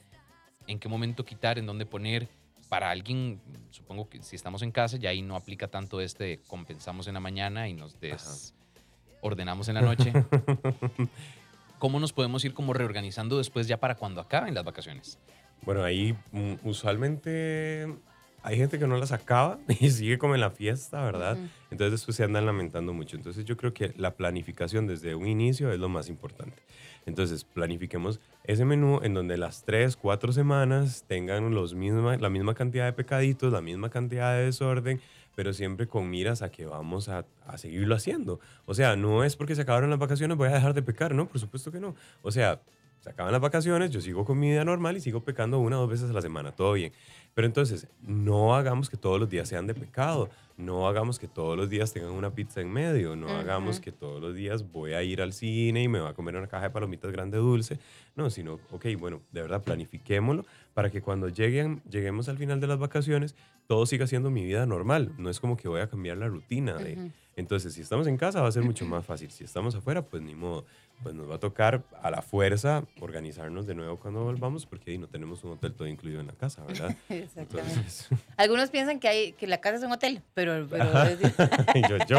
En 0.66 0.78
qué 0.78 0.88
momento 0.88 1.25
quitar, 1.25 1.59
en 1.59 1.66
dónde 1.66 1.87
poner. 1.87 2.28
Para 2.68 2.90
alguien, 2.90 3.40
supongo 3.71 4.09
que 4.09 4.23
si 4.23 4.37
estamos 4.37 4.62
en 4.62 4.73
casa, 4.73 4.97
ya 4.97 5.11
ahí 5.11 5.23
no 5.23 5.37
aplica 5.37 5.68
tanto 5.68 6.00
este 6.00 6.40
compensamos 6.47 7.06
en 7.06 7.14
la 7.14 7.21
mañana 7.21 7.68
y 7.68 7.75
nos 7.75 8.00
desordenamos 8.00 9.68
en 9.68 9.75
la 9.75 9.83
noche. 9.83 10.12
¿Cómo 11.84 12.00
nos 12.00 12.14
podemos 12.14 12.42
ir 12.46 12.54
como 12.54 12.72
reorganizando 12.72 13.36
después 13.36 13.68
ya 13.68 13.78
para 13.78 13.96
cuando 13.96 14.22
acaben 14.22 14.54
las 14.54 14.64
vacaciones? 14.64 15.18
Bueno, 15.66 15.84
ahí 15.84 16.16
mm, 16.32 16.54
usualmente 16.66 17.94
hay 18.42 18.56
gente 18.56 18.78
que 18.78 18.86
no 18.86 18.96
las 18.96 19.12
acaba 19.12 19.58
y 19.68 19.90
sigue 19.90 20.16
como 20.16 20.34
en 20.34 20.40
la 20.40 20.50
fiesta, 20.50 21.04
¿verdad? 21.04 21.36
Entonces 21.70 21.92
después 21.92 22.16
se 22.16 22.24
andan 22.24 22.46
lamentando 22.46 22.94
mucho. 22.94 23.18
Entonces 23.18 23.44
yo 23.44 23.58
creo 23.58 23.74
que 23.74 23.92
la 23.98 24.14
planificación 24.14 24.86
desde 24.86 25.14
un 25.14 25.26
inicio 25.26 25.70
es 25.72 25.78
lo 25.78 25.90
más 25.90 26.08
importante. 26.08 26.62
Entonces 27.04 27.44
planifiquemos 27.44 28.18
ese 28.44 28.64
menú 28.64 29.00
en 29.02 29.12
donde 29.12 29.36
las 29.36 29.62
tres, 29.62 29.94
cuatro 29.94 30.32
semanas 30.32 31.04
tengan 31.06 31.54
los 31.54 31.74
misma, 31.74 32.16
la 32.16 32.30
misma 32.30 32.54
cantidad 32.54 32.86
de 32.86 32.94
pecaditos, 32.94 33.52
la 33.52 33.60
misma 33.60 33.90
cantidad 33.90 34.34
de 34.34 34.46
desorden, 34.46 35.02
pero 35.34 35.52
siempre 35.52 35.86
con 35.86 36.08
miras 36.10 36.42
a 36.42 36.50
que 36.50 36.66
vamos 36.66 37.08
a, 37.08 37.24
a, 37.46 37.58
seguirlo 37.58 37.94
haciendo. 37.94 38.40
O 38.66 38.74
sea, 38.74 38.96
no 38.96 39.24
es 39.24 39.36
porque 39.36 39.54
se 39.54 39.62
acabaron 39.62 39.90
las 39.90 39.98
vacaciones 39.98 40.36
voy 40.36 40.48
a 40.48 40.52
dejar 40.52 40.74
de 40.74 40.82
pecar, 40.82 41.14
¿no? 41.14 41.28
Por 41.28 41.40
supuesto 41.40 41.70
que 41.72 41.80
no. 41.80 41.94
O 42.22 42.30
sea, 42.30 42.60
se 43.04 43.10
acaban 43.10 43.32
las 43.32 43.40
vacaciones, 43.42 43.90
yo 43.90 44.00
sigo 44.00 44.24
con 44.24 44.38
mi 44.38 44.48
vida 44.48 44.64
normal 44.64 44.96
y 44.96 45.00
sigo 45.00 45.22
pecando 45.22 45.58
una 45.58 45.76
o 45.76 45.82
dos 45.82 45.90
veces 45.90 46.08
a 46.08 46.14
la 46.14 46.22
semana, 46.22 46.52
todo 46.52 46.72
bien. 46.72 46.90
Pero 47.34 47.46
entonces, 47.46 47.86
no 48.00 48.54
hagamos 48.56 48.88
que 48.88 48.96
todos 48.96 49.20
los 49.20 49.28
días 49.28 49.46
sean 49.46 49.66
de 49.66 49.74
pecado, 49.74 50.30
no 50.56 50.88
hagamos 50.88 51.18
que 51.18 51.28
todos 51.28 51.54
los 51.54 51.68
días 51.68 51.92
tengan 51.92 52.12
una 52.12 52.34
pizza 52.34 52.62
en 52.62 52.72
medio, 52.72 53.14
no 53.14 53.28
hagamos 53.28 53.78
que 53.78 53.92
todos 53.92 54.22
los 54.22 54.34
días 54.34 54.72
voy 54.72 54.94
a 54.94 55.02
ir 55.02 55.20
al 55.20 55.34
cine 55.34 55.82
y 55.82 55.88
me 55.88 55.98
va 55.98 56.08
a 56.10 56.14
comer 56.14 56.34
una 56.36 56.46
caja 56.46 56.62
de 56.62 56.70
palomitas 56.70 57.12
grande 57.12 57.36
dulce, 57.36 57.78
no, 58.16 58.30
sino, 58.30 58.58
ok, 58.70 58.86
bueno, 58.98 59.20
de 59.32 59.42
verdad, 59.42 59.62
planifiquémoslo 59.62 60.46
para 60.72 60.88
que 60.88 61.02
cuando 61.02 61.28
lleguen, 61.28 61.82
lleguemos 61.90 62.30
al 62.30 62.38
final 62.38 62.58
de 62.58 62.68
las 62.68 62.78
vacaciones, 62.78 63.34
todo 63.66 63.87
siga 63.87 64.06
siendo 64.06 64.30
mi 64.30 64.44
vida 64.44 64.66
normal, 64.66 65.12
no 65.18 65.30
es 65.30 65.40
como 65.40 65.56
que 65.56 65.68
voy 65.68 65.80
a 65.80 65.88
cambiar 65.88 66.18
la 66.18 66.28
rutina 66.28 66.75
de... 66.75 67.11
Entonces, 67.37 67.75
si 67.75 67.80
estamos 67.80 68.06
en 68.06 68.16
casa 68.16 68.40
va 68.40 68.49
a 68.49 68.52
ser 68.52 68.62
mucho 68.62 68.87
más 68.87 69.04
fácil, 69.04 69.28
si 69.30 69.42
estamos 69.42 69.75
afuera, 69.75 70.02
pues 70.02 70.23
ni 70.23 70.37
modo 70.37 70.64
pues 71.02 71.14
nos 71.14 71.28
va 71.28 71.35
a 71.35 71.38
tocar 71.38 71.83
a 72.00 72.11
la 72.11 72.23
fuerza 72.23 72.85
organizarnos 73.00 73.66
de 73.66 73.75
nuevo 73.75 73.99
cuando 73.99 74.23
volvamos 74.23 74.66
porque 74.66 74.97
no 74.97 75.09
tenemos 75.09 75.42
un 75.42 75.52
hotel 75.52 75.75
todo 75.75 75.88
incluido 75.88 76.21
en 76.21 76.28
la 76.28 76.33
casa, 76.35 76.64
¿verdad? 76.64 76.97
Exactamente. 77.09 77.80
Algunos 78.37 78.71
piensan 78.71 79.00
que, 79.00 79.09
hay, 79.09 79.33
que 79.33 79.47
la 79.47 79.59
casa 79.59 79.78
es 79.78 79.83
un 79.83 79.92
hotel, 79.92 80.23
pero... 80.35 80.66
pero 80.68 80.85
yo, 81.88 81.99
yo. 82.06 82.18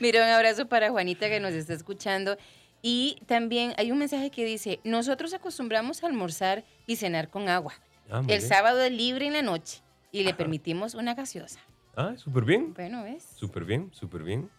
Mira, 0.00 0.24
un 0.24 0.30
abrazo 0.30 0.66
para 0.66 0.90
Juanita 0.90 1.28
que 1.28 1.40
nos 1.40 1.52
está 1.52 1.74
escuchando. 1.74 2.36
Y 2.82 3.18
también 3.26 3.74
hay 3.76 3.92
un 3.92 3.98
mensaje 3.98 4.30
que 4.30 4.44
dice, 4.44 4.80
nosotros 4.84 5.34
acostumbramos 5.34 6.02
a 6.02 6.06
almorzar 6.06 6.64
y 6.86 6.96
cenar 6.96 7.28
con 7.28 7.48
agua. 7.48 7.74
Ah, 8.10 8.22
El 8.28 8.40
sábado 8.42 8.80
es 8.82 8.92
libre 8.92 9.26
en 9.26 9.32
la 9.32 9.42
noche 9.42 9.82
y 10.10 10.22
le 10.24 10.34
permitimos 10.34 10.94
una 10.94 11.14
gaseosa. 11.14 11.60
Ah, 11.96 12.14
súper 12.16 12.44
bien. 12.44 12.74
Bueno, 12.74 13.02
¿ves? 13.02 13.24
Súper 13.36 13.64
bien, 13.64 13.90
súper 13.92 14.22
bien. 14.22 14.50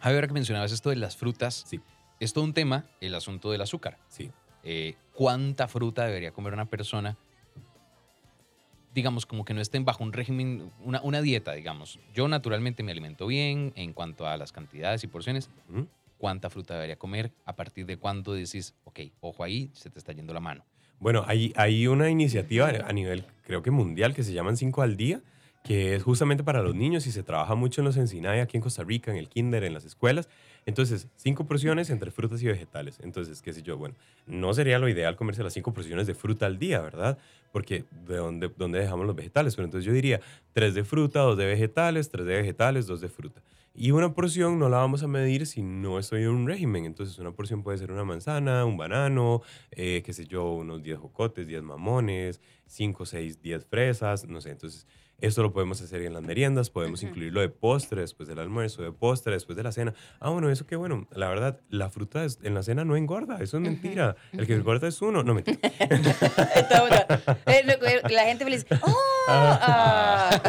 Javier, 0.00 0.16
ahora 0.16 0.28
que 0.28 0.34
mencionabas 0.34 0.72
esto 0.72 0.90
de 0.90 0.96
las 0.96 1.16
frutas, 1.16 1.64
sí. 1.66 1.80
es 2.18 2.32
todo 2.32 2.44
un 2.44 2.54
tema 2.54 2.86
el 3.00 3.14
asunto 3.14 3.50
del 3.50 3.60
azúcar. 3.60 3.98
Sí. 4.08 4.30
Eh, 4.62 4.96
¿Cuánta 5.14 5.68
fruta 5.68 6.06
debería 6.06 6.32
comer 6.32 6.52
una 6.52 6.66
persona? 6.66 7.16
Digamos, 8.94 9.24
como 9.24 9.44
que 9.44 9.54
no 9.54 9.60
estén 9.60 9.84
bajo 9.84 10.02
un 10.02 10.12
régimen, 10.12 10.72
una, 10.80 11.00
una 11.02 11.22
dieta, 11.22 11.52
digamos. 11.52 11.98
Yo 12.12 12.26
naturalmente 12.28 12.82
me 12.82 12.90
alimento 12.92 13.26
bien 13.26 13.72
en 13.76 13.92
cuanto 13.92 14.26
a 14.26 14.36
las 14.36 14.52
cantidades 14.52 15.04
y 15.04 15.06
porciones. 15.06 15.48
¿Cuánta 16.18 16.50
fruta 16.50 16.74
debería 16.74 16.96
comer? 16.98 17.32
¿A 17.44 17.54
partir 17.54 17.86
de 17.86 17.96
cuándo 17.96 18.32
decís, 18.32 18.74
ok, 18.84 19.00
ojo 19.20 19.44
ahí, 19.44 19.70
se 19.74 19.90
te 19.90 19.98
está 19.98 20.12
yendo 20.12 20.34
la 20.34 20.40
mano? 20.40 20.64
Bueno, 21.00 21.24
hay, 21.26 21.52
hay 21.56 21.86
una 21.86 22.10
iniciativa 22.10 22.68
a 22.68 22.92
nivel, 22.92 23.24
creo 23.42 23.62
que 23.62 23.70
mundial, 23.70 24.14
que 24.14 24.22
se 24.22 24.34
llaman 24.34 24.58
5 24.58 24.82
al 24.82 24.98
día, 24.98 25.22
que 25.64 25.94
es 25.94 26.02
justamente 26.02 26.44
para 26.44 26.62
los 26.62 26.74
niños 26.74 27.06
y 27.06 27.10
se 27.10 27.22
trabaja 27.22 27.54
mucho 27.54 27.80
en 27.80 27.86
los 27.86 27.96
Encinay, 27.96 28.40
aquí 28.40 28.58
en 28.58 28.62
Costa 28.62 28.84
Rica, 28.84 29.10
en 29.10 29.16
el 29.16 29.28
kinder, 29.28 29.64
en 29.64 29.72
las 29.72 29.86
escuelas. 29.86 30.28
Entonces, 30.66 31.08
cinco 31.16 31.46
porciones 31.46 31.90
entre 31.90 32.10
frutas 32.10 32.42
y 32.42 32.46
vegetales. 32.46 32.98
Entonces, 33.02 33.42
qué 33.42 33.52
sé 33.52 33.62
yo, 33.62 33.76
bueno, 33.76 33.94
no 34.26 34.52
sería 34.54 34.78
lo 34.78 34.88
ideal 34.88 35.16
comerse 35.16 35.42
las 35.42 35.52
cinco 35.52 35.72
porciones 35.72 36.06
de 36.06 36.14
fruta 36.14 36.46
al 36.46 36.58
día, 36.58 36.80
¿verdad? 36.80 37.18
Porque 37.52 37.84
¿de 38.06 38.16
dónde, 38.16 38.50
dónde 38.56 38.78
dejamos 38.78 39.06
los 39.06 39.16
vegetales? 39.16 39.56
Pero 39.56 39.66
entonces 39.66 39.86
yo 39.86 39.92
diría 39.92 40.20
tres 40.52 40.74
de 40.74 40.84
fruta, 40.84 41.20
dos 41.20 41.36
de 41.36 41.46
vegetales, 41.46 42.10
tres 42.10 42.26
de 42.26 42.36
vegetales, 42.36 42.86
dos 42.86 43.00
de 43.00 43.08
fruta. 43.08 43.42
Y 43.74 43.92
una 43.92 44.12
porción 44.12 44.58
no 44.58 44.68
la 44.68 44.78
vamos 44.78 45.02
a 45.02 45.06
medir 45.06 45.46
si 45.46 45.62
no 45.62 45.98
estoy 45.98 46.22
en 46.22 46.30
un 46.30 46.46
régimen. 46.46 46.84
Entonces, 46.84 47.18
una 47.18 47.30
porción 47.30 47.62
puede 47.62 47.78
ser 47.78 47.92
una 47.92 48.04
manzana, 48.04 48.64
un 48.64 48.76
banano, 48.76 49.42
eh, 49.70 50.02
qué 50.04 50.12
sé 50.12 50.26
yo, 50.26 50.52
unos 50.52 50.82
10 50.82 50.98
jocotes, 50.98 51.46
10 51.46 51.62
mamones, 51.62 52.40
5, 52.66 53.06
6, 53.06 53.40
10 53.40 53.64
fresas, 53.66 54.26
no 54.26 54.40
sé. 54.40 54.50
Entonces, 54.50 54.86
esto 55.20 55.42
lo 55.42 55.52
podemos 55.52 55.80
hacer 55.82 56.02
en 56.02 56.12
las 56.14 56.22
meriendas, 56.22 56.70
podemos 56.70 57.02
incluirlo 57.02 57.40
de 57.40 57.48
postre 57.48 58.00
después 58.00 58.28
del 58.28 58.38
almuerzo, 58.38 58.82
de 58.82 58.92
postre 58.92 59.32
después 59.32 59.56
de 59.56 59.62
la 59.62 59.72
cena. 59.72 59.94
Ah, 60.18 60.30
bueno, 60.30 60.50
eso 60.50 60.66
qué 60.66 60.76
bueno. 60.76 61.06
La 61.12 61.28
verdad, 61.28 61.60
la 61.68 61.90
fruta 61.90 62.26
en 62.42 62.54
la 62.54 62.62
cena 62.62 62.84
no 62.84 62.96
engorda, 62.96 63.38
eso 63.40 63.56
es 63.58 63.62
mentira. 63.62 64.16
El 64.32 64.46
que 64.46 64.54
engorda 64.54 64.88
es 64.88 65.00
uno, 65.02 65.22
no 65.22 65.34
mentira. 65.34 65.58
Eh, 67.46 67.64
la 68.10 68.24
gente 68.24 68.44
feliz. 68.44 68.66
¡Oh! 68.82 68.96
Ah. 69.28 70.40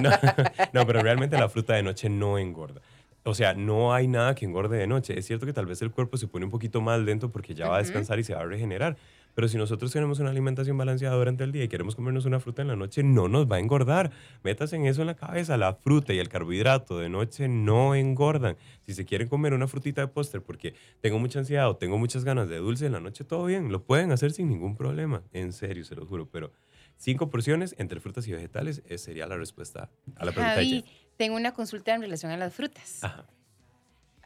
no, 0.74 0.86
pero 0.86 1.02
realmente 1.02 1.38
la 1.38 1.50
fruta 1.50 1.74
de 1.74 1.84
noche 1.84 2.10
no 2.10 2.38
engorda. 2.38 2.82
O 3.24 3.36
sea, 3.36 3.54
no 3.54 3.94
hay 3.94 4.08
nada 4.08 4.34
que 4.34 4.46
engorde 4.46 4.78
de 4.78 4.88
noche. 4.88 5.18
Es 5.18 5.28
cierto 5.28 5.46
que 5.46 5.54
tal 5.54 5.68
vez 5.68 5.82
el 5.82 5.92
cuerpo 5.92 6.18
se 6.18 6.28
pone 6.28 6.46
un 6.46 6.52
poquito 6.52 6.82
más 6.82 7.00
lento 7.00 7.32
porque 7.32 7.54
ya 7.54 7.70
va 7.70 7.76
a 7.76 7.80
descansar 7.80 8.18
y 8.20 8.24
se 8.24 8.34
va 8.34 8.42
a 8.42 8.46
regenerar. 8.46 8.98
Pero 9.34 9.48
si 9.48 9.58
nosotros 9.58 9.92
tenemos 9.92 10.20
una 10.20 10.30
alimentación 10.30 10.78
balanceada 10.78 11.16
durante 11.16 11.44
el 11.44 11.52
día 11.52 11.64
y 11.64 11.68
queremos 11.68 11.96
comernos 11.96 12.26
una 12.26 12.40
fruta 12.40 12.62
en 12.62 12.68
la 12.68 12.76
noche, 12.76 13.04
no 13.04 13.28
nos 13.28 13.50
va 13.50 13.58
a 13.58 13.60
engordar. 13.60 14.12
Metas 14.44 14.74
en 14.74 14.86
eso 14.86 15.02
en 15.02 15.08
la 15.08 15.16
cabeza. 15.16 15.58
La 15.58 15.74
fruta 15.74 16.14
y 16.14 16.20
el 16.20 16.30
carbohidrato 16.30 17.00
de 17.00 17.10
noche 17.10 17.48
no 17.48 17.96
engordan. 17.96 18.58
Si 18.86 18.94
se 18.94 19.06
quieren 19.06 19.28
comer 19.28 19.54
una 19.54 19.68
frutita 19.68 20.02
de 20.02 20.08
póster 20.08 20.42
porque 20.42 20.76
tengo 21.02 21.20
mucha 21.20 21.40
ansiedad 21.40 21.70
o 21.70 21.76
tengo 21.76 21.98
muchas 21.98 22.24
ganas 22.24 22.50
de 22.50 22.58
dulce 22.58 22.86
en 22.86 22.94
la 22.94 23.00
noche, 23.00 23.24
todo 23.24 23.46
bien. 23.46 23.72
Lo 23.72 23.84
pueden 23.84 24.12
hacer 24.12 24.32
sin 24.32 24.50
ningún 24.50 24.76
problema. 24.76 25.24
En 25.32 25.54
serio, 25.54 25.84
se 25.84 25.96
lo 25.96 26.06
juro. 26.06 26.30
Pero 26.30 26.52
cinco 26.98 27.30
porciones 27.30 27.76
entre 27.78 28.00
frutas 28.00 28.28
y 28.28 28.34
vegetales 28.34 28.84
sería 28.98 29.28
la 29.28 29.38
respuesta 29.38 29.90
a 30.16 30.26
la 30.26 30.32
pregunta. 30.32 30.56
Javi, 30.56 30.86
tengo 31.18 31.36
una 31.36 31.54
consulta 31.54 31.94
en 31.94 32.02
relación 32.02 32.32
a 32.32 32.38
las 32.38 32.54
frutas. 32.54 33.04
Ajá 33.04 33.26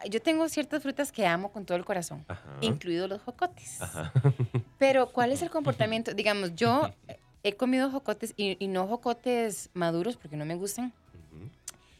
yo 0.10 0.22
tengo 0.22 0.48
ciertas 0.50 0.84
frutas 0.84 1.12
que 1.12 1.26
amo 1.26 1.52
con 1.52 1.66
todo 1.66 1.78
el 1.78 1.86
corazón, 1.86 2.26
incluidos 2.62 3.10
los 3.10 3.22
jocotes. 3.22 3.80
Pero, 4.78 5.12
¿cuál 5.12 5.32
es 5.32 5.42
el 5.42 5.50
comportamiento? 5.50 6.14
Digamos, 6.14 6.56
yo 6.56 6.90
he 7.44 7.54
comido 7.54 7.90
jocotes 7.90 8.34
y, 8.38 8.68
no 8.68 8.88
jocotes 8.88 9.70
maduros 9.74 10.18
porque 10.18 10.38
no 10.38 10.46
me 10.46 10.56
gustan. 10.56 10.94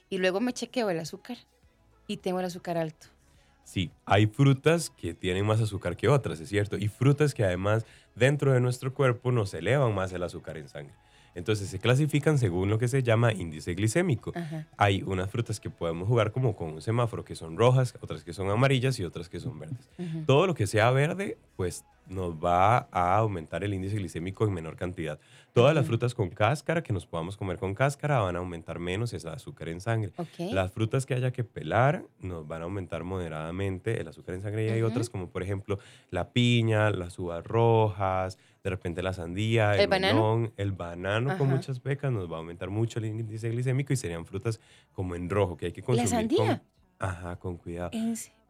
Y 0.10 0.18
luego 0.18 0.40
me 0.40 0.54
chequeo 0.54 0.90
el 0.90 1.00
azúcar 1.00 1.38
y 2.08 2.18
tengo 2.18 2.40
el 2.40 2.46
azúcar 2.46 2.78
alto. 2.78 3.08
Sí, 3.64 3.92
hay 4.06 4.28
frutas 4.28 4.92
que 4.92 5.16
tienen 5.16 5.46
más 5.46 5.60
azúcar 5.60 5.98
que 5.98 6.08
otras, 6.08 6.40
es 6.40 6.50
cierto. 6.50 6.78
Y 6.78 6.88
frutas 6.88 7.34
que 7.34 7.44
además 7.44 7.86
dentro 8.14 8.54
de 8.54 8.60
nuestro 8.60 8.94
cuerpo 8.94 9.32
nos 9.32 9.54
elevan 9.56 9.94
más 9.94 10.14
el 10.14 10.22
azúcar 10.22 10.58
en 10.58 10.70
sangre. 10.70 10.94
Entonces 11.36 11.70
se 11.70 11.80
clasifican 11.80 12.38
según 12.38 12.70
lo 12.70 12.80
que 12.80 12.88
se 12.88 13.04
llama 13.04 13.34
índice 13.34 13.74
glicémico. 13.76 14.34
Hay 14.78 15.04
unas 15.04 15.30
frutas 15.30 15.60
que 15.60 15.70
podemos 15.70 16.08
jugar 16.08 16.32
como 16.32 16.56
con 16.56 16.74
un 16.74 16.82
semáforo 16.82 17.24
que 17.24 17.36
son 17.36 17.58
rojas, 17.58 17.94
otras 18.02 18.24
que 18.24 18.34
son 18.34 18.50
amarillas 18.50 18.98
y 19.00 19.04
otras 19.04 19.30
que 19.30 19.40
son 19.40 19.60
verdes. 19.60 19.88
Todo 20.26 20.48
lo 20.48 20.56
que 20.56 20.66
sea 20.66 20.90
verde, 20.92 21.38
pues 21.58 21.84
nos 22.08 22.36
va 22.36 22.88
a 22.92 23.18
aumentar 23.18 23.64
el 23.64 23.74
índice 23.74 23.96
glicémico 23.98 24.46
en 24.46 24.54
menor 24.54 24.76
cantidad. 24.76 25.20
Todas 25.54 25.74
las 25.74 25.86
frutas 25.88 26.14
con 26.14 26.30
cáscara 26.30 26.84
que 26.84 26.92
nos 26.92 27.06
podamos 27.06 27.38
comer 27.38 27.58
con 27.58 27.74
cáscara 27.74 28.20
van 28.20 28.36
a 28.36 28.40
aumentar 28.40 28.78
menos 28.78 29.14
ese 29.14 29.30
azúcar 29.30 29.70
en 29.70 29.80
sangre. 29.80 30.12
Ok. 30.18 30.52
Las 30.52 30.72
frutas 30.72 31.06
que 31.06 31.14
haya 31.14 31.32
que 31.32 31.44
pelar 31.44 32.04
nos 32.20 32.46
van 32.48 32.62
a 32.62 32.66
aumentar 32.66 33.04
moderadamente 33.04 34.02
el 34.02 34.08
azúcar 34.08 34.36
en 34.36 34.42
sangre 34.42 34.66
y 34.66 34.70
hay 34.70 34.82
Ujú. 34.82 34.92
otras 34.92 35.10
como 35.10 35.30
por 35.30 35.44
ejemplo 35.44 35.80
la 36.12 36.32
piña, 36.34 36.90
las 36.92 37.18
uvas 37.20 37.44
rojas, 37.46 38.38
de 38.64 38.70
repente 38.70 39.02
la 39.02 39.14
sandía, 39.14 39.76
el, 39.76 39.82
¿El 39.82 39.88
banano? 39.88 40.14
melón, 40.16 40.54
el 40.58 40.72
banano 40.74 41.38
con 41.38 41.48
muchas 41.50 41.80
pecas 41.80 42.12
nos 42.12 42.30
va 42.30 42.36
a 42.36 42.40
aumentar 42.40 42.70
mucho 42.70 43.00
el 43.00 43.06
índice 43.06 43.50
glicémico 43.50 43.94
y 43.94 43.96
serían 43.96 44.26
frutas 44.26 44.60
como 44.94 45.16
en 45.16 45.30
rojo 45.30 45.56
que 45.56 45.68
hay 45.68 45.72
que 45.72 45.82
consumir 45.84 46.10
sandía? 46.10 46.62
con 46.98 47.08
ajá, 47.08 47.36
con 47.38 47.58
cuidado. 47.58 47.92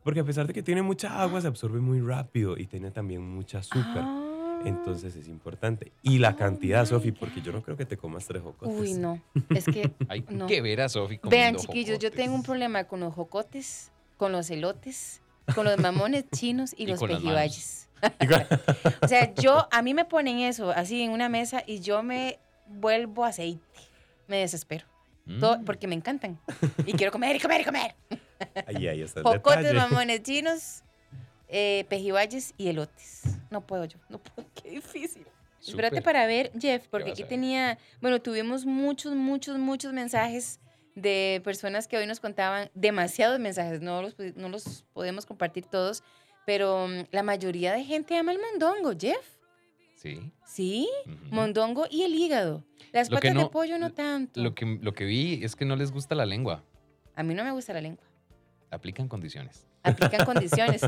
Porque 0.06 0.22
a 0.22 0.24
pesar 0.24 0.48
de 0.48 0.54
que 0.54 0.64
tiene 0.64 0.82
mucha 0.84 1.20
agua 1.22 1.42
se 1.42 1.48
absorbe 1.48 1.82
muy 1.82 2.00
rápido 2.00 2.58
y 2.58 2.68
tiene 2.68 2.92
también 2.92 3.22
mucha 3.28 3.58
azúcar. 3.58 4.04
Ah. 4.06 4.62
Entonces 4.64 5.16
es 5.16 5.28
importante. 5.28 5.92
Y 6.04 6.20
la 6.20 6.30
Oh 6.32 6.36
cantidad, 6.38 6.86
Sofi, 6.86 7.12
porque 7.12 7.42
yo 7.42 7.52
no 7.52 7.62
creo 7.62 7.76
que 7.76 7.86
te 7.86 7.98
comas 7.98 8.26
tres 8.28 8.42
jocotes. 8.44 8.80
Uy, 8.80 8.94
no. 8.94 9.20
Es 9.50 9.66
que 9.66 9.92
Hay 10.08 10.24
No. 10.30 10.46
que 10.48 10.62
ver 10.62 10.82
a 10.82 10.90
Sofi 10.90 11.20
Vean, 11.24 11.56
chiquillos, 11.56 12.00
yo 12.00 12.08
jocotes. 12.10 12.16
tengo 12.24 12.36
un 12.36 12.44
problema 12.44 12.84
con 12.86 13.00
los 13.02 13.14
jocotes, 13.14 13.92
con 14.18 14.32
los 14.32 14.50
elotes, 14.52 15.22
con 15.56 15.66
los 15.66 15.78
mamones 15.80 16.26
chinos 16.36 16.74
y, 16.78 16.84
Y 16.84 16.88
los 16.88 17.00
pejibayes. 17.02 17.90
O 19.02 19.08
sea, 19.08 19.34
yo, 19.34 19.68
a 19.72 19.82
mí 19.82 19.96
me 19.96 20.06
ponen 20.06 20.38
eso 20.40 20.70
así 20.70 21.02
en 21.02 21.10
una 21.12 21.28
mesa 21.30 21.64
y 21.66 21.80
yo 21.80 22.04
me 22.04 22.38
vuelvo 22.68 23.26
aceite. 23.26 23.64
Me 24.28 24.38
desespero. 24.38 24.86
Mm. 25.26 25.40
Todo- 25.40 25.62
porque 25.66 25.88
me 25.88 25.96
encantan. 25.96 26.40
Y 26.86 26.94
quiero 26.94 27.12
comer 27.12 27.36
y 27.36 27.40
comer 27.40 27.62
y 27.62 27.64
comer. 27.66 27.96
Ahí, 28.68 28.88
ahí 28.88 29.02
está 29.02 29.20
el 29.22 29.26
Jocotes, 29.26 29.64
detalle. 29.64 29.80
mamones 29.80 30.24
chinos, 30.24 30.84
eh, 31.48 31.86
pejibayes 31.90 32.54
y 32.58 32.70
elotes. 32.70 33.24
No 33.50 33.62
puedo 33.66 33.86
yo, 33.86 33.98
no 34.10 34.20
puedo. 34.20 34.48
Qué 34.62 34.70
difícil. 34.70 35.26
Espérate 35.66 35.98
Súper. 35.98 36.04
para 36.04 36.28
ver, 36.28 36.52
Jeff, 36.60 36.88
porque 36.90 37.12
aquí 37.12 37.24
tenía, 37.24 37.80
bueno, 38.00 38.22
tuvimos 38.22 38.66
muchos, 38.66 39.16
muchos, 39.16 39.58
muchos 39.58 39.94
mensajes 39.94 40.60
de 40.94 41.42
personas 41.44 41.88
que 41.88 41.98
hoy 41.98 42.06
nos 42.06 42.20
contaban, 42.20 42.70
demasiados 42.76 43.40
mensajes, 43.40 43.82
no 43.82 44.02
los, 44.04 44.16
no 44.36 44.50
los 44.50 44.86
podemos 44.94 45.26
compartir 45.26 45.66
todos, 45.66 46.04
pero 46.46 46.88
mm, 46.88 47.06
la 47.12 47.24
mayoría 47.24 47.74
de 47.74 47.84
gente 47.84 48.16
ama 48.16 48.32
el 48.32 48.40
mondongo, 48.40 48.94
Jeff. 48.98 49.26
Sí. 49.96 50.32
Sí, 50.46 50.88
mondongo 51.32 51.88
y 51.90 52.04
el 52.04 52.14
hígado. 52.14 52.64
Las 52.92 53.10
Lo 53.10 53.16
patas 53.16 53.34
de 53.34 53.46
pollo 53.48 53.80
no 53.80 53.92
tanto. 53.92 54.42
Lo 54.42 54.54
que, 54.54 54.78
lo 54.82 54.94
que 54.94 55.06
vi 55.06 55.44
es 55.44 55.56
que 55.56 55.66
no 55.66 55.76
les 55.76 55.92
gusta 55.92 56.14
la 56.14 56.26
lengua. 56.28 56.64
A 57.16 57.24
mí 57.24 57.34
no 57.34 57.44
me 57.44 57.52
gusta 57.52 57.74
la 57.74 57.82
lengua. 57.82 58.05
Aplican 58.72 59.08
condiciones. 59.08 59.66
Aplican 59.84 60.26
condiciones. 60.26 60.82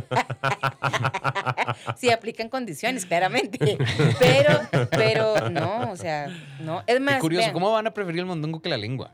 sí, 1.98 2.10
aplican 2.12 2.50
condiciones, 2.50 3.06
claramente. 3.06 3.78
Pero, 4.20 4.60
pero 4.92 5.50
no, 5.50 5.92
o 5.92 5.96
sea, 5.96 6.28
no. 6.60 6.84
Es 6.88 7.00
más, 7.00 7.16
Qué 7.16 7.22
curioso, 7.22 7.44
vean, 7.44 7.54
¿cómo 7.54 7.72
van 7.72 7.88
a 7.88 7.92
preferir 7.94 8.22
el 8.22 8.26
mondongo 8.26 8.62
que 8.62 8.70
la 8.70 8.78
lengua? 8.78 9.14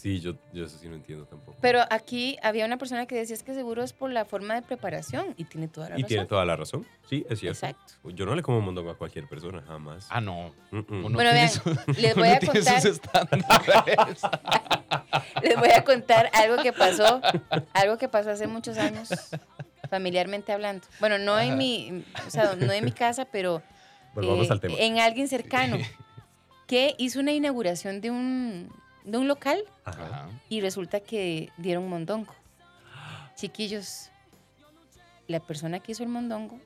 Sí, 0.00 0.18
yo, 0.20 0.32
yo 0.54 0.64
eso 0.64 0.78
sí 0.78 0.88
no 0.88 0.94
entiendo 0.94 1.26
tampoco. 1.26 1.58
pero 1.60 1.82
aquí 1.90 2.38
había 2.42 2.64
una 2.64 2.78
persona 2.78 3.04
que 3.04 3.16
decía 3.16 3.34
es 3.34 3.42
que 3.42 3.52
seguro 3.52 3.82
es 3.82 3.92
por 3.92 4.10
la 4.10 4.24
forma 4.24 4.54
de 4.54 4.62
preparación 4.62 5.34
y 5.36 5.44
tiene 5.44 5.68
toda 5.68 5.90
la 5.90 5.96
Y 5.96 6.02
razón. 6.02 6.08
tiene 6.08 6.24
toda 6.26 6.44
la 6.46 6.56
razón. 6.56 6.86
Sí, 7.08 7.26
es 7.28 7.38
cierto. 7.40 7.66
Exacto. 7.66 7.94
Yo 8.14 8.24
no 8.24 8.34
le 8.34 8.42
como 8.42 8.62
mondongo 8.62 8.90
a 8.90 8.96
cualquier 8.96 9.26
persona, 9.28 9.62
jamás. 9.66 10.06
Ah, 10.08 10.20
no. 10.22 10.54
Mm, 10.70 10.78
mm. 10.78 11.04
Uno 11.04 11.14
Bueno, 11.16 11.32
vean, 11.32 11.50
su- 11.50 11.60
les 11.98 12.14
voy 12.14 12.28
uno 12.28 12.36
a 12.36 12.40
contar- 12.40 12.80
sus. 12.80 13.00
Les 15.42 15.56
voy 15.58 15.70
a 15.70 15.84
contar 15.84 16.30
algo 16.34 16.62
que 16.62 16.72
pasó, 16.72 17.20
algo 17.72 17.98
que 17.98 18.08
pasó 18.08 18.30
hace 18.30 18.46
muchos 18.46 18.78
años, 18.78 19.08
familiarmente 19.88 20.52
hablando. 20.52 20.86
Bueno, 20.98 21.18
no 21.18 21.38
en 21.38 21.56
mi, 21.58 22.04
o 22.26 22.30
sea, 22.30 22.54
no 22.56 22.72
en 22.72 22.84
mi 22.84 22.92
casa, 22.92 23.24
pero 23.26 23.62
Volvamos 24.14 24.48
eh, 24.48 24.52
al 24.52 24.60
tema. 24.60 24.74
en 24.78 24.98
alguien 24.98 25.28
cercano 25.28 25.76
que 26.66 26.94
hizo 26.98 27.20
una 27.20 27.32
inauguración 27.32 28.00
de 28.00 28.10
un, 28.10 28.72
de 29.04 29.18
un 29.18 29.28
local 29.28 29.62
Ajá. 29.84 30.28
Y 30.48 30.60
resulta 30.60 31.00
que 31.00 31.50
dieron 31.56 31.88
mondongo. 31.88 32.34
Chiquillos, 33.34 34.10
la 35.26 35.40
persona 35.40 35.80
que 35.80 35.92
hizo 35.92 36.02
el 36.02 36.08
mondongo 36.08 36.58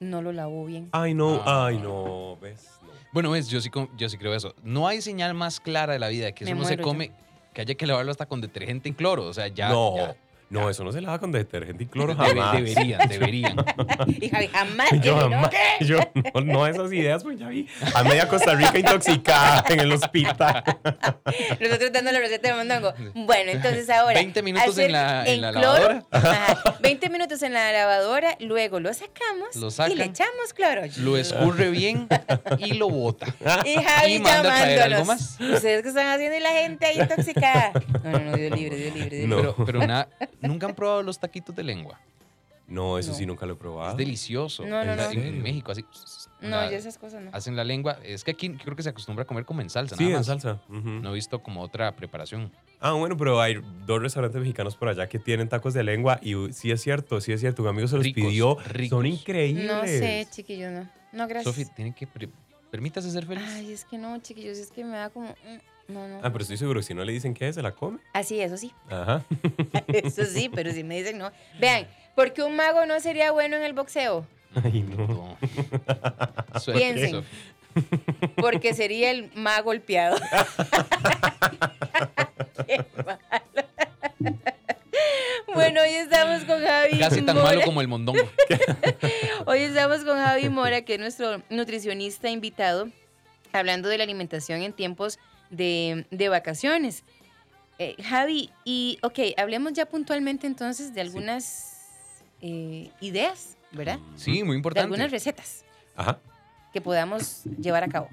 no 0.00 0.22
lo 0.22 0.32
lavó 0.32 0.64
bien. 0.66 0.88
Ay, 0.92 1.14
no, 1.14 1.42
Ah. 1.46 1.66
ay, 1.66 1.78
no, 1.78 2.36
¿ves? 2.40 2.68
No. 2.82 2.88
Bueno, 3.12 3.30
ves, 3.30 3.48
yo 3.48 3.60
sí, 3.60 3.70
yo 3.96 4.08
sí 4.08 4.18
creo 4.18 4.34
eso. 4.34 4.54
No 4.62 4.86
hay 4.86 5.00
señal 5.00 5.34
más 5.34 5.60
clara 5.60 5.92
de 5.94 5.98
la 5.98 6.08
vida 6.08 6.32
que 6.32 6.44
Me 6.44 6.50
eso 6.50 6.58
no 6.58 6.64
se 6.64 6.70
muero 6.76 6.82
yo. 6.82 6.88
come, 6.88 7.12
que 7.54 7.62
haya 7.62 7.74
que 7.74 7.86
lavarlo 7.86 8.10
hasta 8.10 8.26
con 8.26 8.40
detergente 8.40 8.88
y 8.90 8.92
cloro. 8.92 9.24
O 9.24 9.32
sea, 9.34 9.48
ya. 9.48 9.70
no, 9.70 9.96
ya. 9.96 10.16
No, 10.50 10.70
eso 10.70 10.82
no 10.84 10.92
se 10.92 11.00
lava 11.00 11.18
con 11.18 11.30
detergente 11.32 11.84
y 11.84 11.86
cloro 11.86 12.14
jamás. 12.16 12.52
deberían, 12.52 13.08
deberían. 13.08 13.56
Y 14.20 14.28
Javi 14.30 14.48
jamás. 14.48 14.88
Yo 15.02 15.16
jamás, 15.18 15.50
yo 15.80 15.98
no, 16.34 16.40
no 16.40 16.66
esas 16.66 16.92
ideas, 16.92 17.22
pues 17.22 17.38
ya 17.38 17.48
vi 17.48 17.66
a 17.94 18.02
media 18.04 18.26
Costa 18.28 18.54
Rica 18.54 18.78
intoxicada 18.78 19.64
en 19.68 19.80
el 19.80 19.92
hospital. 19.92 20.62
Nosotros 21.60 21.92
dando 21.92 22.12
la 22.12 22.18
receta 22.20 22.48
de 22.48 22.54
mondongo. 22.54 22.94
Bueno, 23.14 23.50
entonces 23.52 23.88
ahora. 23.90 24.14
20 24.14 24.42
minutos 24.42 24.68
hacer 24.70 24.86
en 24.86 24.92
la- 24.92 25.26
en 25.26 25.40
la 25.40 25.50
cloro, 25.52 25.66
lavadora. 25.66 26.04
ajá, 26.10 26.76
20 26.80 27.10
minutos 27.10 27.42
en 27.42 27.52
la 27.52 27.70
lavadora, 27.72 28.36
luego 28.40 28.80
lo 28.80 28.92
sacamos 28.94 29.54
Lo 29.56 29.68
y 29.88 29.94
le 29.96 30.04
echamos 30.04 30.52
cloro. 30.54 30.82
Lo 30.98 31.16
escurre 31.16 31.70
bien 31.70 32.08
y 32.58 32.74
lo 32.74 32.88
bota. 32.88 33.26
Y 33.64 33.74
Javi 33.82 34.14
Y 34.14 34.18
manda 34.20 34.38
a 34.40 34.42
traer 34.42 34.80
algo 34.82 34.98
llamándonos. 35.00 35.06
más. 35.06 35.56
Ustedes 35.56 35.82
que 35.82 35.88
están 35.88 36.06
haciendo 36.08 36.36
y 36.36 36.40
la 36.40 36.50
gente 36.50 36.86
ahí 36.86 36.98
intoxicada. 37.00 37.72
No, 38.04 38.10
no, 38.12 38.18
no, 38.20 38.36
Dios 38.36 38.58
libre, 38.58 38.76
Dios 38.76 38.94
libre, 38.94 39.16
Dios 39.18 39.28
No. 39.28 39.36
libre. 39.36 39.52
Pero, 39.56 39.66
pero 39.66 39.86
nada, 39.86 40.08
nunca 40.40 40.66
han 40.66 40.74
probado 40.74 41.02
los 41.02 41.18
taquitos 41.18 41.54
de 41.54 41.62
lengua. 41.64 42.00
No, 42.66 42.98
eso 42.98 43.12
No. 43.12 43.16
sí 43.16 43.24
nunca 43.24 43.46
lo 43.46 43.54
he 43.54 43.56
probado. 43.56 43.92
Es 43.92 43.96
delicioso. 43.96 44.62
No, 44.66 44.84
no, 44.84 44.90
En 44.92 44.96
la-. 44.98 45.10
En. 45.10 45.42
México, 45.42 45.72
así. 45.72 45.82
No, 46.42 46.50
la- 46.50 46.70
yo 46.70 46.76
esas 46.76 46.98
cosas 46.98 47.22
no. 47.22 47.30
Hacen 47.32 47.56
la 47.56 47.64
lengua. 47.64 47.98
Es 48.04 48.24
que 48.24 48.32
aquí 48.32 48.50
creo 48.50 48.76
que 48.76 48.82
se 48.82 48.90
acostumbra 48.90 49.22
a 49.22 49.26
comer 49.26 49.46
como 49.46 49.62
en 49.62 49.70
salsa. 49.70 49.96
Sí, 49.96 50.02
nada 50.04 50.16
en 50.16 50.18
más. 50.20 50.26
salsa. 50.26 50.60
No 50.68 51.10
he 51.10 51.14
visto 51.14 51.42
como 51.42 51.62
otra 51.62 51.96
preparación. 51.96 52.52
Ah, 52.78 52.92
bueno, 52.92 53.16
pero 53.16 53.40
hay 53.40 53.54
dos 53.86 54.02
restaurantes 54.02 54.38
mexicanos 54.38 54.76
por 54.76 54.88
allá 54.88 55.08
que 55.08 55.18
tienen 55.18 55.48
tacos 55.48 55.72
de 55.72 55.82
lengua 55.82 56.20
y 56.22 56.34
sí 56.52 56.70
es 56.70 56.82
cierto, 56.82 57.20
sí 57.22 57.32
es 57.32 57.40
cierto. 57.40 57.62
Un 57.62 57.68
amigo 57.68 57.88
se 57.88 57.96
los 57.96 58.04
Ricos, 58.04 58.22
pidió. 58.24 58.58
ricos. 58.66 58.98
Son 58.98 59.06
increíbles. 59.06 59.66
No 59.66 59.82
sé, 59.86 60.28
chiquillos, 60.30 60.70
no. 60.70 60.88
No, 61.12 61.26
gracias. 61.26 61.54
Sofi, 61.54 61.64
tiene 61.74 61.94
que. 61.94 62.06
Permítase 62.70 63.10
ser 63.10 63.24
feliz. 63.24 63.44
Ay, 63.48 63.72
es 63.72 63.86
que 63.86 63.96
no, 63.96 64.18
chiquillos, 64.18 64.58
es 64.58 64.70
que 64.70 64.84
me 64.84 64.98
da 64.98 65.08
como. 65.08 65.34
No, 65.88 66.06
no. 66.06 66.18
Ah, 66.22 66.30
pero 66.30 66.42
estoy 66.42 66.58
seguro 66.58 66.82
si 66.82 66.92
no 66.92 67.02
le 67.02 67.12
dicen 67.12 67.32
qué 67.32 67.48
es, 67.48 67.54
se 67.54 67.62
la 67.62 67.72
come. 67.72 67.98
Así, 68.12 68.38
eso 68.40 68.58
sí. 68.58 68.72
Ajá. 68.90 69.24
Eso 69.88 70.26
sí, 70.26 70.50
pero 70.54 70.70
si 70.72 70.84
me 70.84 70.98
dicen 70.98 71.16
no. 71.16 71.32
Vean, 71.58 71.86
¿por 72.14 72.34
qué 72.34 72.42
un 72.42 72.54
mago 72.56 72.84
no 72.84 73.00
sería 73.00 73.30
bueno 73.32 73.56
en 73.56 73.62
el 73.62 73.72
boxeo? 73.72 74.26
Ay, 74.62 74.82
no. 74.82 75.06
No. 75.06 75.38
Piensen. 76.74 77.24
Porque 78.36 78.74
sería 78.74 79.10
el 79.10 79.30
más 79.34 79.62
golpeado. 79.62 80.18
Qué 82.66 82.84
malo. 83.06 83.18
Bueno, 85.54 85.80
hoy 85.80 85.88
estamos 85.90 86.44
con 86.44 86.62
Javi 86.62 86.98
Casi 86.98 87.22
tan 87.22 87.36
Mora. 87.36 87.48
malo 87.48 87.62
como 87.62 87.80
el 87.80 87.88
mondongo. 87.88 88.20
Hoy 89.46 89.60
estamos 89.60 90.04
con 90.04 90.18
Javi 90.18 90.50
Mora, 90.50 90.82
que 90.82 90.94
es 90.94 91.00
nuestro 91.00 91.40
nutricionista 91.48 92.28
invitado, 92.28 92.88
hablando 93.52 93.88
de 93.88 93.96
la 93.98 94.04
alimentación 94.04 94.60
en 94.62 94.72
tiempos 94.74 95.18
de, 95.50 96.06
de 96.10 96.28
vacaciones. 96.28 97.04
Eh, 97.78 97.94
Javi, 98.02 98.50
y 98.64 98.98
ok, 99.02 99.18
hablemos 99.36 99.72
ya 99.72 99.86
puntualmente 99.86 100.46
entonces 100.46 100.94
de 100.94 101.00
algunas 101.00 101.76
eh, 102.40 102.90
ideas, 103.00 103.56
¿verdad? 103.72 103.98
Sí, 104.16 104.42
muy 104.42 104.52
De 104.54 104.56
importante. 104.56 104.84
algunas 104.84 105.10
recetas 105.10 105.64
Ajá. 105.94 106.18
que 106.72 106.80
podamos 106.80 107.44
llevar 107.60 107.84
a 107.84 107.88
cabo. 107.88 108.08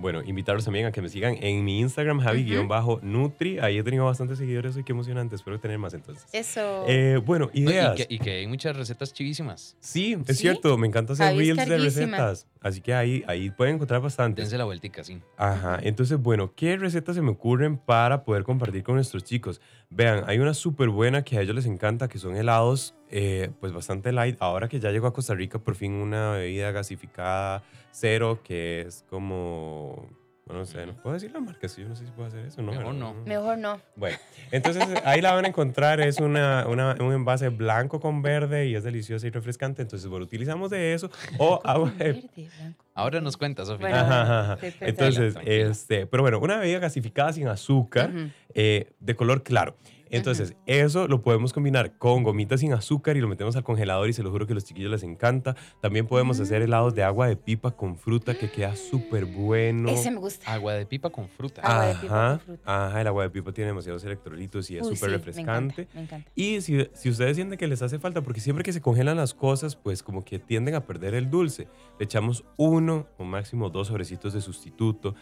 Bueno, 0.00 0.22
invitarlos 0.22 0.64
también 0.64 0.86
a 0.86 0.92
que 0.92 1.02
me 1.02 1.08
sigan 1.08 1.36
en 1.40 1.64
mi 1.64 1.80
Instagram, 1.80 2.20
Javi-Nutri. 2.20 3.58
Ahí 3.58 3.78
he 3.78 3.82
tenido 3.82 4.04
bastantes 4.04 4.38
seguidores 4.38 4.76
y 4.76 4.82
qué 4.84 4.92
emocionante. 4.92 5.34
Espero 5.36 5.60
tener 5.60 5.78
más 5.78 5.94
entonces. 5.94 6.26
Eso. 6.32 6.84
Eh, 6.88 7.20
bueno, 7.24 7.46
No, 7.46 7.50
y, 7.54 7.62
ideas. 7.64 7.96
que, 7.96 8.06
y 8.08 8.18
que 8.18 8.30
hay 8.38 8.46
muchas 8.46 8.76
recetas 8.76 9.12
chivísimas. 9.12 9.76
Sí, 9.80 10.16
es 10.26 10.36
¿Sí? 10.36 10.42
cierto. 10.42 10.76
Me 10.78 10.86
encanta 10.86 11.12
hacer 11.12 11.26
Javi 11.26 11.52
reels 11.52 11.68
de 11.68 11.78
recetas. 11.78 12.46
Así 12.60 12.80
que 12.80 12.94
ahí, 12.94 13.24
ahí 13.26 13.50
pueden 13.50 13.76
encontrar 13.76 14.00
bastantes. 14.00 14.44
Dense 14.44 14.58
la 14.58 14.64
vueltica, 14.64 15.02
sí. 15.04 15.20
Ajá, 15.36 15.78
entonces, 15.82 16.18
bueno, 16.18 16.52
¿qué 16.54 16.76
recetas 16.76 17.16
se 17.16 17.22
me 17.22 17.30
ocurren 17.30 17.78
para 17.78 18.24
poder 18.24 18.42
compartir 18.44 18.82
con 18.82 18.96
nuestros 18.96 19.24
chicos? 19.24 19.60
Vean, 19.88 20.24
hay 20.26 20.38
una 20.38 20.52
súper 20.54 20.88
buena 20.90 21.22
que 21.22 21.38
a 21.38 21.40
ellos 21.42 21.54
les 21.54 21.66
encanta, 21.66 22.08
que 22.08 22.18
son 22.18 22.36
helados, 22.36 22.94
eh, 23.10 23.50
pues 23.60 23.72
bastante 23.72 24.12
light. 24.12 24.36
Ahora 24.40 24.68
que 24.68 24.80
ya 24.80 24.90
llegó 24.90 25.06
a 25.06 25.12
Costa 25.12 25.34
Rica, 25.34 25.58
por 25.58 25.74
fin 25.74 25.92
una 25.92 26.32
bebida 26.32 26.70
gasificada 26.70 27.62
cero, 27.90 28.40
que 28.44 28.82
es 28.82 29.04
como, 29.10 30.08
bueno, 30.46 30.60
no 30.60 30.64
sé, 30.66 30.86
no 30.86 30.94
puedo 30.94 31.14
decir 31.14 31.30
la 31.32 31.40
marca, 31.40 31.68
sí, 31.68 31.82
yo 31.82 31.88
no 31.88 31.96
sé 31.96 32.06
si 32.06 32.12
puedo 32.12 32.28
hacer 32.28 32.44
eso, 32.46 32.62
¿no? 32.62 32.72
Mejor 32.72 32.94
no. 32.94 33.14
Mejor 33.24 33.58
no. 33.58 33.80
Bueno, 33.96 34.16
entonces 34.52 34.84
ahí 35.04 35.20
la 35.20 35.32
van 35.34 35.44
a 35.44 35.48
encontrar, 35.48 36.00
es 36.00 36.18
una, 36.18 36.66
una- 36.66 36.96
un 37.00 37.12
envase 37.12 37.48
blanco 37.50 38.00
con 38.00 38.22
verde 38.22 38.66
y 38.66 38.74
es 38.74 38.84
deliciosa 38.84 39.26
y 39.26 39.30
refrescante. 39.30 39.82
Entonces, 39.82 40.08
bueno, 40.08 40.24
utilizamos 40.24 40.70
de 40.70 40.94
eso 40.94 41.10
o 41.38 41.60
agua 41.64 41.92
de 41.98 42.12
Verde, 42.12 42.50
blanco. 42.56 42.84
Ahora 42.94 43.20
nos 43.20 43.36
cuenta, 43.36 43.64
Sofía. 43.64 43.88
Bueno, 43.88 43.96
Ajá, 43.98 44.22
ajá, 44.22 44.40
ajá. 44.42 44.54
sí, 44.56 44.60
perfecto. 44.70 44.86
Entonces, 45.04 45.36
este, 45.46 46.06
pero 46.06 46.22
bueno, 46.22 46.38
una 46.40 46.58
bebida 46.58 46.78
gasificada 46.80 47.32
sin 47.32 47.48
azúcar, 47.48 48.12
eh, 48.54 48.92
de 48.98 49.16
color 49.16 49.42
claro. 49.42 49.76
Entonces, 50.10 50.56
eso 50.66 51.06
lo 51.08 51.22
podemos 51.22 51.52
combinar 51.52 51.96
con 51.98 52.22
gomitas 52.22 52.60
sin 52.60 52.72
azúcar 52.72 53.16
y 53.16 53.20
lo 53.20 53.28
metemos 53.28 53.56
al 53.56 53.62
congelador 53.64 54.08
y 54.08 54.12
se 54.12 54.22
lo 54.22 54.30
juro 54.30 54.46
que 54.46 54.52
a 54.52 54.54
los 54.54 54.64
chiquillos 54.64 54.90
les 54.90 55.02
encanta. 55.02 55.56
También 55.80 56.06
podemos 56.06 56.40
hacer 56.40 56.62
helados 56.62 56.94
de 56.94 57.02
agua 57.02 57.28
de 57.28 57.36
pipa 57.36 57.70
con 57.70 57.96
fruta 57.96 58.34
que 58.36 58.50
queda 58.50 58.74
súper 58.76 59.24
bueno. 59.26 59.88
Ese 59.90 60.10
me 60.10 60.18
gusta. 60.18 60.52
Agua 60.52 60.74
de 60.74 60.86
pipa 60.86 61.10
con 61.10 61.28
fruta. 61.28 61.62
Agua 61.62 61.86
de 61.86 61.94
pipa 61.94 62.14
Ajá, 62.26 62.38
con 62.38 62.46
fruta. 62.56 62.86
ajá, 62.86 63.00
el 63.00 63.06
agua 63.06 63.22
de 63.24 63.30
pipa 63.30 63.52
tiene 63.52 63.68
demasiados 63.68 64.04
electrolitos 64.04 64.70
y 64.70 64.76
es 64.78 64.86
Uy, 64.86 64.96
súper 64.96 65.10
sí, 65.10 65.16
refrescante. 65.16 65.76
Me 65.76 65.82
encanta, 65.82 65.94
me 65.94 66.02
encanta. 66.02 66.30
Y 66.34 66.60
si, 66.60 66.88
si 66.92 67.10
ustedes 67.10 67.36
sienten 67.36 67.58
que 67.58 67.68
les 67.68 67.80
hace 67.82 67.98
falta, 67.98 68.22
porque 68.22 68.40
siempre 68.40 68.64
que 68.64 68.72
se 68.72 68.80
congelan 68.80 69.16
las 69.16 69.32
cosas, 69.34 69.76
pues 69.76 70.02
como 70.02 70.24
que 70.24 70.38
tienden 70.38 70.74
a 70.74 70.86
perder 70.86 71.14
el 71.14 71.30
dulce, 71.30 71.68
le 71.98 72.04
echamos 72.04 72.44
uno 72.56 73.06
o 73.18 73.24
máximo 73.24 73.70
dos 73.70 73.88
sobrecitos 73.88 74.32
de 74.32 74.40
sustituto. 74.40 75.14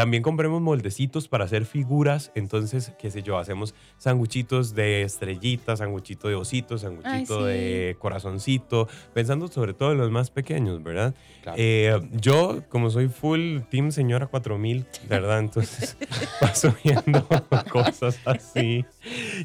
También 0.00 0.22
compremos 0.22 0.62
moldecitos 0.62 1.28
para 1.28 1.44
hacer 1.44 1.66
figuras, 1.66 2.32
entonces, 2.34 2.94
qué 2.98 3.10
sé 3.10 3.22
yo, 3.22 3.36
hacemos 3.36 3.74
sanguchitos 3.98 4.74
de 4.74 5.02
estrellita, 5.02 5.76
sanguchito 5.76 6.28
de 6.28 6.36
osito, 6.36 6.78
sanguchito 6.78 7.40
sí. 7.40 7.44
de 7.44 7.96
corazoncito, 7.98 8.88
pensando 9.12 9.48
sobre 9.48 9.74
todo 9.74 9.92
en 9.92 9.98
los 9.98 10.10
más 10.10 10.30
pequeños, 10.30 10.82
¿verdad? 10.82 11.14
Claro. 11.42 11.58
Eh, 11.60 12.00
yo, 12.12 12.62
como 12.70 12.88
soy 12.88 13.08
full 13.08 13.58
Team 13.70 13.92
Señora 13.92 14.26
4000, 14.26 14.86
¿verdad? 15.06 15.38
Entonces 15.40 15.98
paso 16.40 16.74
viendo 16.82 17.26
cosas 17.70 18.18
así. 18.24 18.86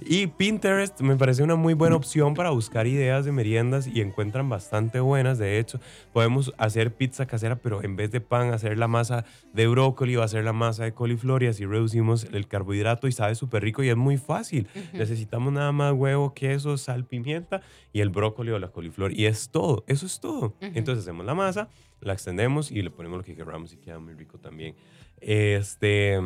Y 0.06 0.28
Pinterest 0.28 1.02
me 1.02 1.18
parece 1.18 1.44
una 1.44 1.56
muy 1.56 1.74
buena 1.74 1.98
opción 1.98 2.34
para 2.34 2.52
buscar 2.52 2.88
ideas 2.88 3.26
de 3.26 3.34
meriendas 3.34 3.88
y 3.88 4.00
encuentran 4.00 4.48
bastante 4.48 5.02
buenas. 5.02 5.38
De 5.38 5.60
hecho, 5.60 5.82
podemos 6.14 6.54
hacer 6.58 6.94
pizza 6.94 7.26
casera, 7.26 7.58
pero 7.58 7.84
en 7.84 7.98
vez 7.98 8.10
de 8.12 8.22
pan, 8.22 8.54
hacer 8.54 8.78
la 8.78 8.88
masa 8.88 9.26
de 9.52 9.68
brócoli 9.68 10.16
o 10.16 10.24
hacer 10.24 10.45
la 10.46 10.54
masa 10.54 10.84
de 10.84 10.94
coliflor 10.94 11.44
y 11.44 11.48
así 11.48 11.66
reducimos 11.66 12.26
el 12.32 12.48
carbohidrato 12.48 13.08
y 13.08 13.12
sabe 13.12 13.36
súper 13.36 13.64
rico 13.64 13.84
y 13.84 13.90
es 13.90 13.98
muy 13.98 14.18
fácil. 14.18 14.68
Necesitamos 14.94 15.52
nada 15.52 15.72
más 15.72 15.94
huevo, 15.94 16.34
queso, 16.34 16.78
sal, 16.78 17.06
pimienta 17.06 17.62
y 17.92 18.02
el 18.02 18.10
brócoli 18.10 18.52
o 18.52 18.60
la 18.60 18.70
coliflor. 18.70 19.12
Y 19.12 19.26
es 19.26 19.50
todo, 19.50 19.84
eso 19.88 20.06
es 20.06 20.20
todo. 20.20 20.54
Entonces 20.62 21.04
hacemos 21.04 21.26
la 21.26 21.36
masa, 21.36 21.70
la 22.00 22.14
extendemos 22.14 22.72
y 22.72 22.82
le 22.82 22.92
ponemos 22.92 23.18
lo 23.18 23.24
que 23.24 23.36
queramos 23.36 23.74
y 23.74 23.78
queda 23.78 24.00
muy 24.00 24.14
rico 24.14 24.38
también. 24.38 24.76
Este, 25.20 26.22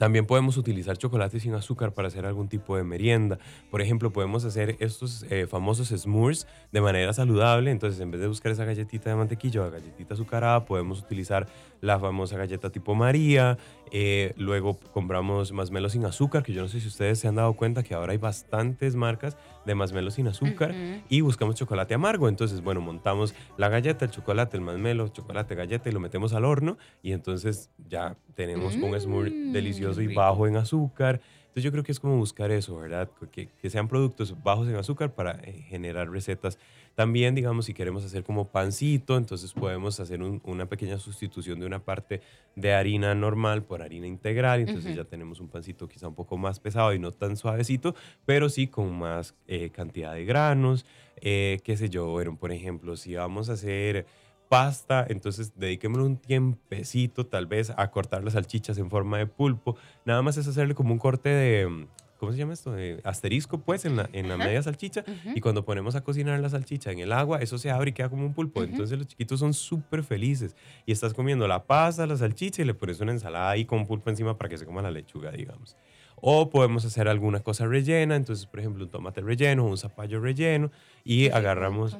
también 0.00 0.24
podemos 0.24 0.56
utilizar 0.56 0.96
chocolate 0.96 1.38
sin 1.40 1.52
azúcar 1.52 1.92
para 1.92 2.08
hacer 2.08 2.24
algún 2.24 2.48
tipo 2.48 2.74
de 2.74 2.82
merienda. 2.84 3.38
Por 3.70 3.82
ejemplo, 3.82 4.10
podemos 4.10 4.46
hacer 4.46 4.76
estos 4.80 5.26
eh, 5.28 5.46
famosos 5.46 5.88
s'mores 5.88 6.46
de 6.72 6.80
manera 6.80 7.12
saludable. 7.12 7.70
Entonces, 7.70 8.00
en 8.00 8.10
vez 8.10 8.22
de 8.22 8.26
buscar 8.26 8.50
esa 8.50 8.64
galletita 8.64 9.10
de 9.10 9.16
mantequilla 9.16 9.60
o 9.60 9.70
galletita 9.70 10.14
azucarada, 10.14 10.64
podemos 10.64 11.00
utilizar 11.00 11.46
la 11.80 11.98
famosa 11.98 12.36
galleta 12.36 12.70
tipo 12.70 12.94
María. 12.94 13.58
Eh, 13.92 14.34
luego 14.36 14.78
compramos 14.92 15.52
masmelos 15.52 15.92
sin 15.92 16.04
azúcar, 16.04 16.42
que 16.42 16.52
yo 16.52 16.62
no 16.62 16.68
sé 16.68 16.80
si 16.80 16.88
ustedes 16.88 17.18
se 17.18 17.28
han 17.28 17.34
dado 17.36 17.54
cuenta 17.54 17.82
que 17.82 17.94
ahora 17.94 18.12
hay 18.12 18.18
bastantes 18.18 18.94
marcas 18.94 19.36
de 19.66 19.74
masmelos 19.74 20.14
sin 20.14 20.28
azúcar. 20.28 20.74
Y 21.08 21.22
buscamos 21.22 21.54
chocolate 21.56 21.94
amargo. 21.94 22.28
Entonces, 22.28 22.62
bueno, 22.62 22.80
montamos 22.80 23.34
la 23.56 23.68
galleta, 23.68 24.04
el 24.04 24.10
chocolate, 24.10 24.56
el 24.56 24.62
masmelo, 24.62 25.08
chocolate, 25.08 25.54
galleta 25.54 25.88
y 25.88 25.92
lo 25.92 26.00
metemos 26.00 26.32
al 26.34 26.44
horno. 26.44 26.78
Y 27.02 27.12
entonces 27.12 27.70
ya 27.88 28.16
tenemos 28.34 28.76
un 28.76 28.98
smoothie 29.00 29.30
Mm, 29.30 29.52
delicioso 29.52 30.00
y 30.02 30.14
bajo 30.14 30.46
en 30.46 30.56
azúcar. 30.56 31.20
Entonces 31.40 31.64
yo 31.64 31.72
creo 31.72 31.82
que 31.82 31.92
es 31.92 31.98
como 32.00 32.16
buscar 32.16 32.50
eso, 32.52 32.76
¿verdad? 32.76 33.10
Que, 33.32 33.48
que 33.48 33.70
sean 33.70 33.88
productos 33.88 34.40
bajos 34.42 34.68
en 34.68 34.76
azúcar 34.76 35.12
para 35.14 35.32
eh, 35.42 35.64
generar 35.68 36.08
recetas. 36.10 36.58
También, 36.94 37.34
digamos, 37.34 37.64
si 37.66 37.72
queremos 37.74 38.04
hacer 38.04 38.24
como 38.24 38.48
pancito, 38.50 39.16
entonces 39.16 39.52
podemos 39.54 40.00
hacer 40.00 40.22
un- 40.22 40.40
una 40.44 40.66
pequeña 40.66 40.98
sustitución 40.98 41.58
de 41.60 41.66
una 41.66 41.84
parte 41.84 42.20
de 42.56 42.74
harina 42.74 43.14
normal 43.14 43.62
por 43.64 43.80
harina 43.80 44.06
integral. 44.06 44.60
Entonces 44.60 44.92
ya 44.96 45.04
tenemos 45.04 45.40
un 45.40 45.48
pancito 45.48 45.88
quizá 45.88 46.08
un 46.08 46.14
poco 46.14 46.36
más 46.36 46.60
pesado 46.60 46.92
y 46.92 46.98
no 46.98 47.10
tan 47.12 47.36
suavecito, 47.36 47.94
pero 48.26 48.48
sí 48.48 48.66
con 48.66 48.98
más 48.98 49.34
eh, 49.46 49.70
cantidad 49.70 50.12
de 50.12 50.24
granos. 50.24 50.84
Eh, 51.22 51.60
qué 51.64 51.76
sé 51.76 51.88
yo, 51.88 52.06
bueno, 52.10 52.36
por 52.36 52.52
ejemplo, 52.52 52.96
si 52.96 53.14
vamos 53.14 53.48
a 53.48 53.54
hacer 53.54 54.06
pasta, 54.48 55.06
entonces 55.08 55.52
dediquémosle 55.56 56.04
un 56.04 56.16
tiempecito 56.16 57.24
tal 57.26 57.46
vez 57.46 57.72
a 57.76 57.90
cortar 57.90 58.24
las 58.24 58.32
salchichas 58.34 58.78
en 58.78 58.90
forma 58.90 59.16
de 59.18 59.26
pulpo. 59.26 59.76
Nada 60.04 60.22
más 60.22 60.36
es 60.38 60.48
hacerle 60.48 60.74
como 60.74 60.92
un 60.92 60.98
corte 60.98 61.28
de, 61.28 61.86
¿cómo 62.20 62.32
se 62.32 62.38
llama 62.38 62.52
esto? 62.52 62.70
De 62.70 63.00
asterisco, 63.02 63.58
pues, 63.58 63.86
en 63.86 63.96
la, 63.96 64.08
en 64.12 64.28
la 64.28 64.36
media 64.36 64.62
salchicha. 64.62 65.02
Y 65.34 65.40
cuando 65.40 65.64
ponemos 65.64 65.94
a 65.94 66.02
cocinar 66.02 66.38
la 66.38 66.50
salchicha 66.50 66.92
en 66.92 66.98
el 66.98 67.12
agua, 67.12 67.38
eso 67.40 67.56
se 67.56 67.70
abre 67.70 67.90
y 67.90 67.92
queda 67.94 68.10
como 68.10 68.26
un 68.26 68.34
pulpo. 68.34 68.62
Entonces 68.62 68.98
los 68.98 69.08
chiquitos 69.08 69.40
son 69.40 69.54
súper 69.54 70.04
felices. 70.04 70.54
Y 70.84 70.92
estás 70.92 71.14
comiendo 71.14 71.48
la 71.48 71.64
pasta, 71.64 72.06
la 72.06 72.16
salchicha 72.16 72.60
y 72.60 72.66
le 72.66 72.74
pones 72.74 73.00
una 73.00 73.12
ensalada 73.12 73.50
ahí 73.50 73.64
con 73.64 73.86
pulpo 73.86 74.10
encima 74.10 74.36
para 74.36 74.50
que 74.50 74.58
se 74.58 74.66
coma 74.66 74.82
la 74.82 74.90
lechuga, 74.90 75.32
digamos. 75.32 75.76
O 76.16 76.50
podemos 76.50 76.84
hacer 76.84 77.08
alguna 77.08 77.40
cosa 77.40 77.66
rellena, 77.66 78.14
entonces, 78.14 78.44
por 78.44 78.60
ejemplo, 78.60 78.84
un 78.84 78.90
tomate 78.90 79.22
relleno, 79.22 79.64
un 79.64 79.78
zapallo 79.78 80.20
relleno, 80.20 80.70
y 81.02 81.30
agarramos. 81.30 81.96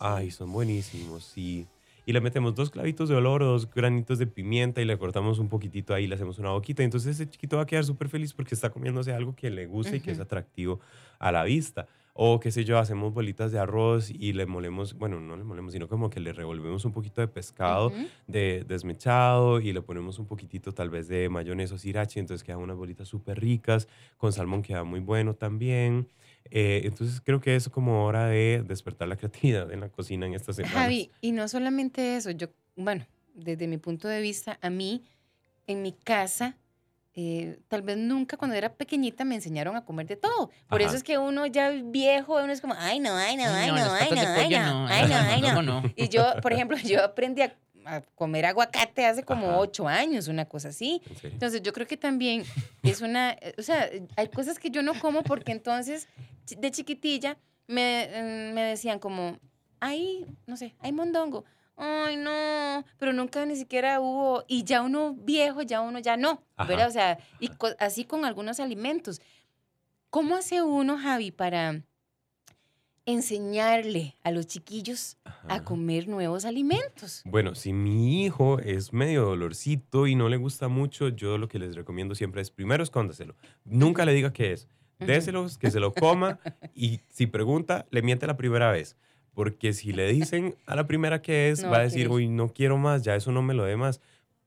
Ay, 0.00 0.32
son 0.32 0.52
buenísimos, 0.52 1.24
sí. 1.24 1.40
Y 1.50 1.68
le 2.06 2.20
metemos 2.20 2.54
dos 2.54 2.70
clavitos 2.70 3.08
de 3.08 3.14
olor 3.14 3.42
o 3.42 3.46
dos 3.46 3.70
granitos 3.70 4.18
de 4.18 4.26
pimienta 4.26 4.80
y 4.80 4.84
le 4.84 4.98
cortamos 4.98 5.38
un 5.38 5.48
poquitito 5.48 5.94
ahí, 5.94 6.08
le 6.08 6.16
hacemos 6.16 6.38
una 6.38 6.50
boquita. 6.50 6.82
Entonces 6.82 7.14
ese 7.14 7.30
chiquito 7.30 7.56
va 7.56 7.62
a 7.62 7.66
quedar 7.66 7.84
súper 7.84 8.08
feliz 8.08 8.32
porque 8.32 8.54
está 8.54 8.70
comiéndose 8.70 9.12
algo 9.12 9.36
que 9.36 9.50
le 9.50 9.66
gusta 9.66 9.94
y 9.94 10.00
que 10.00 10.10
es 10.10 10.18
atractivo 10.18 10.80
a 11.20 11.30
la 11.30 11.44
vista. 11.44 11.86
O 12.14 12.40
qué 12.40 12.50
sé 12.50 12.64
yo, 12.64 12.78
hacemos 12.78 13.14
bolitas 13.14 13.52
de 13.52 13.58
arroz 13.58 14.10
y 14.10 14.34
le 14.34 14.44
molemos, 14.44 14.98
bueno, 14.98 15.18
no 15.18 15.34
le 15.34 15.44
molemos, 15.44 15.72
sino 15.72 15.88
como 15.88 16.10
que 16.10 16.20
le 16.20 16.34
revolvemos 16.34 16.84
un 16.84 16.92
poquito 16.92 17.22
de 17.22 17.28
pescado 17.28 17.90
de 18.26 18.64
desmechado 18.68 19.60
y 19.60 19.72
le 19.72 19.80
ponemos 19.80 20.18
un 20.18 20.26
poquitito 20.26 20.72
tal 20.72 20.90
vez 20.90 21.08
de 21.08 21.30
mayonesa 21.30 21.74
o 21.74 21.78
sriracha, 21.78 22.20
entonces 22.20 22.44
quedan 22.44 22.58
unas 22.58 22.76
bolitas 22.76 23.08
súper 23.08 23.40
ricas, 23.40 23.88
con 24.18 24.32
salmón 24.32 24.60
queda 24.62 24.84
muy 24.84 25.00
bueno 25.00 25.34
también. 25.34 26.06
Eh, 26.50 26.82
entonces 26.84 27.20
creo 27.20 27.40
que 27.40 27.56
es 27.56 27.68
como 27.68 28.04
hora 28.04 28.26
de 28.26 28.62
despertar 28.66 29.08
la 29.08 29.16
creatividad 29.18 29.70
en 29.72 29.80
la 29.80 29.88
cocina 29.88 30.26
en 30.26 30.34
estas 30.34 30.56
semanas. 30.56 30.78
Javi, 30.78 31.10
y 31.20 31.32
no 31.32 31.48
solamente 31.48 32.16
eso, 32.16 32.30
yo, 32.30 32.48
bueno, 32.76 33.06
desde 33.34 33.66
mi 33.66 33.78
punto 33.78 34.08
de 34.08 34.20
vista, 34.20 34.58
a 34.60 34.70
mí, 34.70 35.04
en 35.66 35.82
mi 35.82 35.92
casa, 35.92 36.56
eh, 37.14 37.58
tal 37.68 37.82
vez 37.82 37.98
nunca 37.98 38.38
cuando 38.38 38.56
era 38.56 38.72
pequeñita 38.72 39.24
me 39.24 39.34
enseñaron 39.34 39.76
a 39.76 39.84
comer 39.84 40.06
de 40.06 40.16
todo. 40.16 40.50
Por 40.68 40.80
Ajá. 40.80 40.88
eso 40.88 40.96
es 40.96 41.02
que 41.02 41.18
uno 41.18 41.46
ya 41.46 41.70
viejo, 41.70 42.36
uno 42.42 42.52
es 42.52 42.60
como, 42.60 42.74
ay, 42.78 43.00
no, 43.00 43.14
ay, 43.14 43.36
no, 43.36 43.44
ay, 43.44 43.68
no, 43.68 43.74
ay, 43.74 43.84
no, 43.84 43.92
ay, 43.92 44.10
no, 44.50 44.86
ay, 44.88 45.08
no, 45.08 45.16
ay, 45.16 45.42
no. 45.42 45.62
no, 45.62 45.62
no. 45.62 45.82
Y 45.94 46.08
yo, 46.08 46.24
por 46.40 46.52
ejemplo, 46.52 46.76
yo 46.78 47.04
aprendí 47.04 47.42
a, 47.42 47.54
a 47.84 48.00
comer 48.14 48.46
aguacate 48.46 49.04
hace 49.04 49.24
como 49.24 49.48
Ajá. 49.48 49.58
ocho 49.58 49.86
años, 49.88 50.28
una 50.28 50.46
cosa 50.46 50.68
así. 50.68 51.02
Entonces, 51.22 51.62
yo 51.62 51.72
creo 51.74 51.86
que 51.86 51.98
también 51.98 52.44
es 52.82 53.02
una, 53.02 53.36
o 53.58 53.62
sea, 53.62 53.90
hay 54.16 54.28
cosas 54.28 54.58
que 54.58 54.70
yo 54.70 54.82
no 54.82 54.94
como 54.98 55.22
porque 55.22 55.52
entonces, 55.52 56.08
de 56.46 56.70
chiquitilla, 56.70 57.38
me, 57.66 58.08
mm, 58.08 58.54
me 58.54 58.62
decían 58.62 58.98
como, 58.98 59.38
ay, 59.80 60.26
no 60.46 60.56
sé, 60.56 60.74
hay 60.80 60.92
mondongo. 60.92 61.44
Ay, 61.76 62.16
no, 62.16 62.84
pero 62.98 63.12
nunca 63.12 63.44
ni 63.46 63.56
siquiera 63.56 63.98
hubo, 63.98 64.44
y 64.46 64.62
ya 64.64 64.82
uno 64.82 65.14
viejo, 65.14 65.62
ya 65.62 65.80
uno 65.80 65.98
ya 65.98 66.16
no, 66.16 66.42
Ajá. 66.56 66.68
¿verdad? 66.68 66.88
O 66.88 66.92
sea, 66.92 67.18
y 67.40 67.48
co- 67.48 67.74
así 67.78 68.04
con 68.04 68.24
algunos 68.24 68.60
alimentos. 68.60 69.20
¿Cómo 70.10 70.36
hace 70.36 70.62
uno, 70.62 70.98
Javi, 70.98 71.30
para 71.30 71.82
enseñarle 73.06 74.16
a 74.22 74.30
los 74.30 74.46
chiquillos 74.46 75.16
a 75.48 75.64
comer 75.64 76.08
nuevos 76.08 76.44
alimentos? 76.44 77.22
Bueno, 77.24 77.54
si 77.54 77.72
mi 77.72 78.24
hijo 78.24 78.58
es 78.60 78.92
medio 78.92 79.24
dolorcito 79.24 80.06
y 80.06 80.14
no 80.14 80.28
le 80.28 80.36
gusta 80.36 80.68
mucho, 80.68 81.08
yo 81.08 81.38
lo 81.38 81.48
que 81.48 81.58
les 81.58 81.74
recomiendo 81.74 82.14
siempre 82.14 82.42
es 82.42 82.50
primero 82.50 82.82
escóndaselo. 82.82 83.34
Nunca 83.64 84.04
le 84.04 84.12
diga 84.12 84.32
qué 84.32 84.52
es. 84.52 84.68
Déselos, 85.06 85.58
que 85.58 85.70
se 85.70 85.80
lo 85.80 85.92
coma 85.94 86.38
y 86.74 87.00
si 87.08 87.26
pregunta, 87.26 87.86
le 87.90 88.02
miente 88.02 88.26
la 88.26 88.36
primera 88.36 88.70
vez. 88.70 88.96
Porque 89.34 89.72
si 89.72 89.92
le 89.92 90.12
dicen 90.12 90.54
a 90.66 90.76
la 90.76 90.86
primera 90.86 91.22
qué 91.22 91.50
es, 91.50 91.62
No 91.62 91.70
va 91.70 91.78
a 91.78 91.82
decir, 91.82 92.08
uy, 92.08 92.28
no 92.28 92.48
quiero 92.52 92.76
más, 92.76 93.02
ya 93.02 93.16
eso 93.16 93.32
no 93.32 93.42
me 93.42 93.54
lo 93.54 93.64
dé 93.64 93.76
más. 93.76 94.00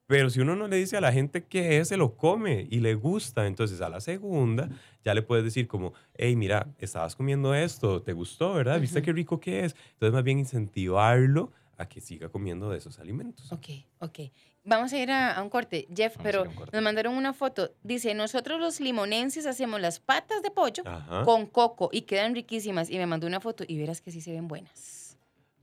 Pero 0.08 0.30
si 0.30 0.40
uno 0.40 0.56
no 0.56 0.68
le 0.68 0.76
dice 0.78 0.98
a 0.98 1.02
la 1.02 1.12
gente 1.12 1.46
qué 1.46 1.80
es, 1.80 1.88
se 1.88 1.98
lo 1.98 2.16
come 2.16 2.68
y 2.70 2.80
le 2.80 2.94
gusta. 2.94 3.48
Entonces 3.48 3.82
a 3.82 3.90
la 3.90 4.00
segunda 4.00 4.70
ya 5.04 5.16
le 5.16 5.24
puedes 5.24 5.44
decir 5.44 5.68
como, 5.68 5.94
hey, 6.14 6.36
mira, 6.36 6.68
estabas 6.78 7.16
comiendo 7.16 7.56
esto, 7.56 8.04
¿te 8.04 8.14
gustó, 8.14 8.54
verdad? 8.54 8.80
¿Viste 8.80 9.00
Ujú. 9.00 9.06
qué 9.06 9.14
rico 9.14 9.40
que 9.40 9.66
es? 9.66 9.76
Entonces 9.94 10.14
más 10.14 10.24
bien 10.24 10.38
incentivarlo 10.38 11.52
a 11.78 11.88
que 11.88 12.02
siga 12.02 12.30
comiendo 12.30 12.70
de 12.70 12.78
esos 12.78 13.00
alimentos. 13.00 13.52
Ok, 13.52 13.68
ok. 14.00 14.20
Vamos 14.66 14.92
a 14.94 14.98
ir 14.98 15.12
a, 15.12 15.34
a 15.34 15.42
un 15.44 15.50
corte. 15.50 15.88
Jeff, 15.96 16.18
Vamos 16.18 16.24
pero 16.24 16.46
corte. 16.54 16.72
nos 16.76 16.82
mandaron 16.84 17.14
una 17.16 17.34
foto. 17.34 17.72
Dice, 17.84 18.14
nosotros 18.16 18.60
los 18.60 18.80
limonenses 18.80 19.46
hacemos 19.46 19.80
las 19.80 20.00
patas 20.00 20.42
de 20.42 20.52
pollo 20.52 20.84
Ajá. 20.86 21.24
con 21.24 21.46
coco 21.46 21.90
y 21.92 22.02
quedan 22.02 22.34
riquísimas. 22.36 22.90
Y 22.90 22.98
me 22.98 23.06
mandó 23.06 23.28
una 23.28 23.40
foto 23.40 23.64
y 23.68 23.78
verás 23.78 24.02
que 24.02 24.12
sí 24.12 24.22
se 24.22 24.32
ven 24.34 24.48
buenas. 24.48 25.18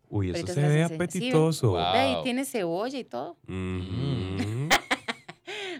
Uy, 0.08 0.30
eso 0.30 0.46
se 0.46 0.60
ve. 0.60 0.86
Sí, 0.88 0.94
apetitoso. 0.94 1.70
Wow. 1.70 1.92
Ve, 1.92 1.98
ahí 1.98 2.16
tiene 2.22 2.44
cebolla 2.44 2.98
y 2.98 3.04
todo. 3.04 3.36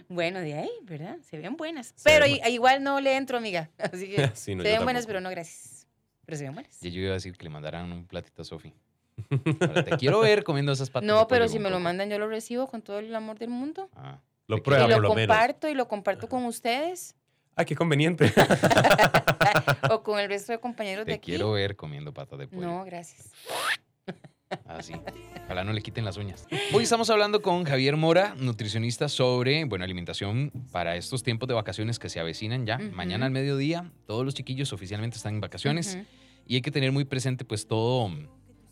Bueno, 0.09 0.41
de 0.41 0.53
ahí, 0.53 0.69
¿verdad? 0.83 1.17
Se 1.27 1.37
ven 1.39 1.55
buenas. 1.55 1.93
Se 1.95 2.03
pero 2.03 2.25
ven 2.25 2.39
igual 2.51 2.83
no 2.83 2.99
le 2.99 3.15
entro, 3.15 3.37
amiga. 3.37 3.71
Así 3.77 4.07
que 4.09 4.27
Sí, 4.35 4.53
no, 4.53 4.63
se 4.63 4.69
ven 4.69 4.83
buenas, 4.83 5.07
pero 5.07 5.21
no 5.21 5.29
gracias. 5.29 5.87
Pero 6.25 6.37
se 6.37 6.43
ven 6.43 6.53
buenas. 6.53 6.83
Y 6.83 6.91
yo 6.91 7.01
iba 7.01 7.11
a 7.11 7.13
decir 7.13 7.35
que 7.35 7.43
le 7.43 7.49
mandaran 7.49 7.91
un 7.91 8.05
platito 8.05 8.41
a 8.41 8.45
Sofi. 8.45 8.73
Te 9.85 9.97
quiero 9.97 10.19
ver 10.19 10.43
comiendo 10.43 10.71
esas 10.71 10.89
patas. 10.89 11.07
de 11.07 11.13
No, 11.13 11.27
pero 11.27 11.47
si 11.47 11.59
me 11.59 11.69
lo 11.69 11.79
mandan, 11.79 12.09
yo 12.09 12.19
lo 12.19 12.27
recibo 12.27 12.67
con 12.67 12.81
todo 12.81 12.99
el 12.99 13.13
amor 13.15 13.37
del 13.39 13.49
mundo. 13.49 13.89
Ah, 13.95 14.19
Lo 14.47 14.57
Te 14.57 14.61
prueba 14.63 14.85
y 14.85 14.89
lo 14.89 14.95
por 14.95 15.01
lo 15.03 15.15
menos. 15.15 15.35
comparto 15.35 15.67
y 15.69 15.73
lo 15.73 15.87
comparto 15.87 16.27
con 16.27 16.45
ustedes. 16.45 17.15
Ay, 17.55 17.65
qué 17.65 17.75
conveniente. 17.75 18.33
o 19.91 20.01
con 20.03 20.19
el 20.19 20.27
resto 20.27 20.51
de 20.51 20.59
compañeros 20.59 21.05
Te 21.05 21.11
de 21.11 21.15
aquí. 21.17 21.31
quiero 21.31 21.51
ver 21.51 21.75
comiendo 21.75 22.13
patas 22.13 22.39
de 22.39 22.47
pollo. 22.47 22.65
No, 22.65 22.83
gracias. 22.85 23.31
Así. 24.65 24.93
Ojalá 25.45 25.63
no 25.63 25.73
le 25.73 25.81
quiten 25.81 26.05
las 26.05 26.17
uñas. 26.17 26.45
Hoy 26.73 26.83
estamos 26.83 27.09
hablando 27.09 27.41
con 27.41 27.63
Javier 27.63 27.97
Mora, 27.97 28.35
nutricionista, 28.37 29.09
sobre 29.09 29.65
bueno, 29.65 29.83
alimentación 29.83 30.51
para 30.71 30.95
estos 30.95 31.23
tiempos 31.23 31.47
de 31.47 31.55
vacaciones 31.55 31.97
que 31.97 32.07
se 32.09 32.19
avecinan 32.19 32.65
ya. 32.65 32.77
Mañana 32.77 33.25
al 33.25 33.31
mediodía, 33.31 33.91
todos 34.05 34.23
los 34.25 34.35
chiquillos 34.35 34.71
oficialmente 34.71 35.17
están 35.17 35.35
en 35.35 35.41
vacaciones 35.41 35.97
y 36.45 36.55
hay 36.55 36.61
que 36.61 36.69
tener 36.71 36.91
muy 36.91 37.05
presente 37.05 37.45
pues 37.45 37.67
todo, 37.67 38.11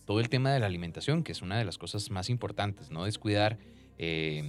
todo 0.05 0.19
el 0.19 0.29
tema 0.29 0.51
de 0.53 0.59
la 0.59 0.65
alimentación, 0.65 1.23
que 1.23 1.31
es 1.31 1.41
una 1.41 1.57
de 1.57 1.65
las 1.65 1.77
cosas 1.77 2.09
más 2.11 2.29
importantes, 2.29 2.91
no 2.91 3.05
descuidar 3.05 3.57
eh, 3.97 4.43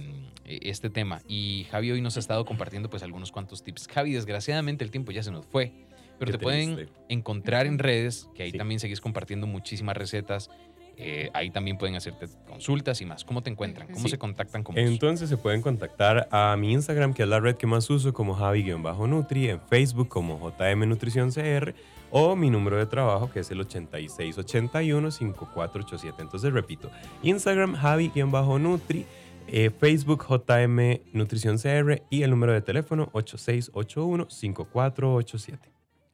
este 0.45 0.89
tema. 0.89 1.21
Y 1.27 1.67
Javi 1.69 1.91
hoy 1.91 2.01
nos 2.01 2.17
ha 2.17 2.19
estado 2.19 2.43
compartiendo 2.45 2.89
pues 2.89 3.03
algunos 3.03 3.31
cuantos 3.31 3.63
tips. 3.63 3.87
Javi, 3.87 4.13
desgraciadamente 4.13 4.83
el 4.83 4.91
tiempo 4.91 5.11
ya 5.11 5.21
se 5.23 5.31
nos 5.31 5.45
fue, 5.45 5.71
pero 6.17 6.31
Qué 6.31 6.37
te 6.37 6.43
pueden 6.43 6.89
encontrar 7.09 7.65
en 7.67 7.77
redes, 7.79 8.27
que 8.35 8.43
ahí 8.43 8.51
Sí. 8.51 8.57
también 8.57 8.79
seguís 8.79 8.99
compartiendo 9.01 9.45
muchísimas 9.47 9.95
recetas. 9.95 10.49
Eh, 10.97 11.29
ahí 11.33 11.49
también 11.49 11.77
pueden 11.77 11.95
hacerte 11.95 12.27
consultas 12.47 13.01
y 13.01 13.05
más. 13.05 13.23
¿Cómo 13.25 13.41
te 13.41 13.49
encuentran? 13.49 13.87
¿Cómo 13.87 13.99
Sí. 13.99 14.09
se 14.09 14.17
contactan 14.17 14.63
con 14.63 14.75
vos? 14.75 14.83
Entonces 14.83 15.29
se 15.29 15.37
pueden 15.37 15.61
contactar 15.61 16.27
a 16.31 16.55
mi 16.57 16.71
Instagram, 16.73 17.13
que 17.13 17.23
es 17.23 17.29
la 17.29 17.39
red 17.39 17.55
que 17.55 17.67
más 17.67 17.89
uso, 17.89 18.13
como 18.13 18.35
Javi-Nutri, 18.35 19.49
en 19.49 19.59
Facebook 19.61 20.07
como 20.07 20.37
JM 20.39 20.85
Nutrición 20.87 21.31
CR, 21.31 21.73
o 22.11 22.35
mi 22.35 22.49
número 22.51 22.77
de 22.77 22.85
trabajo, 22.85 23.31
que 23.31 23.39
es 23.39 23.49
el 23.49 23.59
8681-5487. 23.61 26.21
Entonces 26.21 26.53
repito, 26.53 26.91
Instagram 27.23 27.73
Javi-Nutri, 27.75 29.05
eh, 29.47 29.71
Facebook 29.71 30.25
JM 30.29 31.01
Nutrición 31.13 31.57
CR 31.57 32.03
y 32.09 32.21
el 32.23 32.29
número 32.29 32.53
de 32.53 32.61
teléfono 32.61 33.09
8681-5487. 33.13 35.57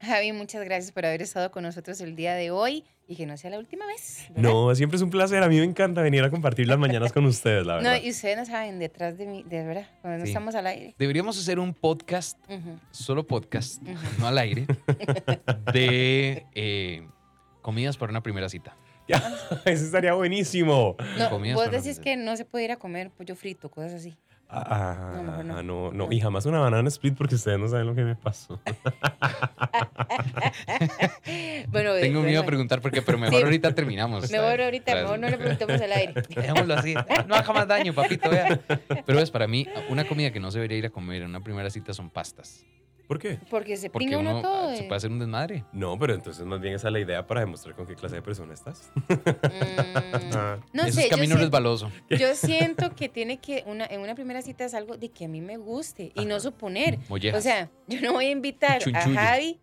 Javi, 0.02 0.32
muchas 0.32 0.64
gracias 0.64 0.92
por 0.94 1.06
haber 1.06 1.22
estado 1.22 1.52
con 1.52 1.64
nosotros 1.64 2.00
el 2.00 2.16
día 2.16 2.34
de 2.34 2.52
hoy 2.52 2.86
y 3.06 3.16
que 3.18 3.26
no 3.26 3.36
sea 3.36 3.50
la 3.50 3.60
última 3.60 3.86
vez. 3.86 4.26
¿verdad? 4.30 4.50
No, 4.50 4.74
siempre 4.74 4.96
es 4.96 5.02
un 5.02 5.10
placer. 5.10 5.44
A 5.44 5.50
mí 5.50 5.58
me 5.58 5.66
encanta 5.66 6.02
venir 6.02 6.24
a 6.24 6.30
compartir 6.30 6.68
las 6.68 6.78
mañanas 6.80 7.12
con 7.12 7.26
ustedes, 7.26 7.66
la 7.66 7.78
No, 7.78 7.90
verdad. 7.90 8.02
y 8.04 8.10
ustedes 8.12 8.38
no 8.38 8.46
saben 8.46 8.80
detrás 8.80 9.18
de 9.18 9.26
mí, 9.26 9.44
de 9.44 9.66
verdad, 9.66 9.88
cuando 10.02 10.20
no 10.20 10.24
estamos 10.24 10.56
al 10.56 10.68
aire. 10.68 10.96
Deberíamos 10.98 11.38
hacer 11.38 11.60
un 11.60 11.74
podcast, 11.74 12.38
solo 12.92 13.28
podcast, 13.28 13.82
no 14.20 14.28
al 14.28 14.38
aire, 14.38 14.68
de 15.74 16.46
eh, 16.56 17.08
comidas 17.62 17.98
para 17.98 18.12
una 18.12 18.24
primera 18.24 18.48
cita. 18.48 18.78
Eso 19.66 19.86
estaría 19.86 20.14
buenísimo. 20.14 20.96
No, 21.18 21.40
vos 21.56 21.72
decís 21.72 22.00
que 22.00 22.16
no 22.16 22.38
se 22.38 22.46
puede 22.46 22.66
ir 22.66 22.72
a 22.72 22.78
comer 22.78 23.10
pollo 23.10 23.36
frito, 23.36 23.70
cosas 23.70 23.94
así. 23.96 24.16
Ah, 24.52 25.12
No, 25.16 25.22
mejor 25.22 25.46
no. 25.46 25.62
no, 25.64 25.92
no, 25.92 26.12
Y 26.12 26.20
jamás 26.20 26.46
una 26.48 26.60
banana 26.60 26.88
split 26.90 27.16
porque 27.16 27.36
ustedes 27.36 27.60
no 27.60 27.68
saben 27.68 27.86
lo 27.86 27.94
que 27.94 28.04
me 28.04 28.16
pasó. 28.16 28.60
Bueno, 31.68 31.94
eh, 31.96 32.02
Tengo 32.02 32.22
miedo 32.22 32.32
bueno, 32.32 32.42
a 32.42 32.46
preguntar 32.46 32.82
por 32.82 32.92
qué, 32.92 33.02
pero 33.02 33.18
mejor 33.20 33.38
Sí. 33.40 33.44
ahorita 33.44 33.76
terminamos. 33.76 34.32
Mejor 34.32 34.48
¿sabes? 34.48 34.66
ahorita, 34.66 34.96
mejor 34.96 35.20
no 35.20 35.30
le 35.30 35.38
preguntemos 35.38 35.80
al 35.82 35.92
aire. 35.92 36.14
Dejémoslo 36.36 36.74
así. 36.74 36.96
No 37.28 37.36
haga 37.36 37.54
más 37.54 37.68
daño, 37.68 37.94
papito, 37.94 38.30
vea. 38.30 38.60
Pero 39.06 39.20
es 39.20 39.30
para 39.30 39.48
mí, 39.48 39.68
una 39.90 40.06
comida 40.08 40.32
que 40.32 40.40
no 40.40 40.50
se 40.52 40.58
debería 40.58 40.78
ir 40.80 40.86
a 40.88 40.90
comer 40.90 41.22
en 41.22 41.30
una 41.30 41.42
primera 41.42 41.70
cita 41.70 41.94
son 41.94 42.10
pastas. 42.10 42.66
¿Por 43.10 43.17
qué? 43.19 43.39
Porque 43.50 43.76
se 43.76 43.89
Porque 43.89 44.06
pinga 44.06 44.19
uno 44.19 44.30
uno 44.34 44.41
todo. 44.43 44.69
ah, 44.69 44.76
se 44.76 44.84
puede 44.84 44.95
hacer 44.98 45.12
un 45.12 45.17
desmadre. 45.19 45.65
No, 45.74 45.98
pero 45.98 46.13
entonces 46.13 46.45
más 46.45 46.62
bien 46.62 46.76
esa 46.76 46.88
es 46.89 46.93
la 46.93 47.00
idea 47.00 47.26
para 47.26 47.41
demostrar 47.41 47.76
con 47.76 47.88
qué 47.88 47.95
clase 47.95 48.15
de 48.15 48.22
persona 48.22 48.54
estás. 48.54 48.91
Mm, 48.95 49.13
Ah. 50.36 50.58
no 50.74 50.84
Eso 50.84 50.93
sé, 50.93 51.02
es 51.02 51.06
yo 51.08 51.10
camino 51.10 51.36
siento, 51.36 51.45
resbaloso. 51.45 51.91
yo 52.12 52.36
siento 52.36 52.93
que 52.95 53.10
tiene 53.10 53.39
que, 53.39 53.63
una, 53.65 53.86
en 53.88 54.00
una 54.02 54.13
primera 54.15 54.41
cita 54.43 54.63
es 54.65 54.74
algo 54.76 54.95
de 54.95 55.10
que 55.10 55.26
a 55.26 55.28
mí 55.28 55.41
me 55.41 55.58
guste 55.58 56.12
y 56.15 56.26
no 56.26 56.39
suponer. 56.39 57.00
Mollejas. 57.10 57.39
O 57.39 57.41
sea, 57.41 57.69
yo 57.88 58.00
no 58.02 58.13
voy 58.13 58.28
a 58.28 58.32
invitar 58.32 58.80
Chunchullo. 58.80 59.19
a 59.19 59.24
Javi 59.24 59.60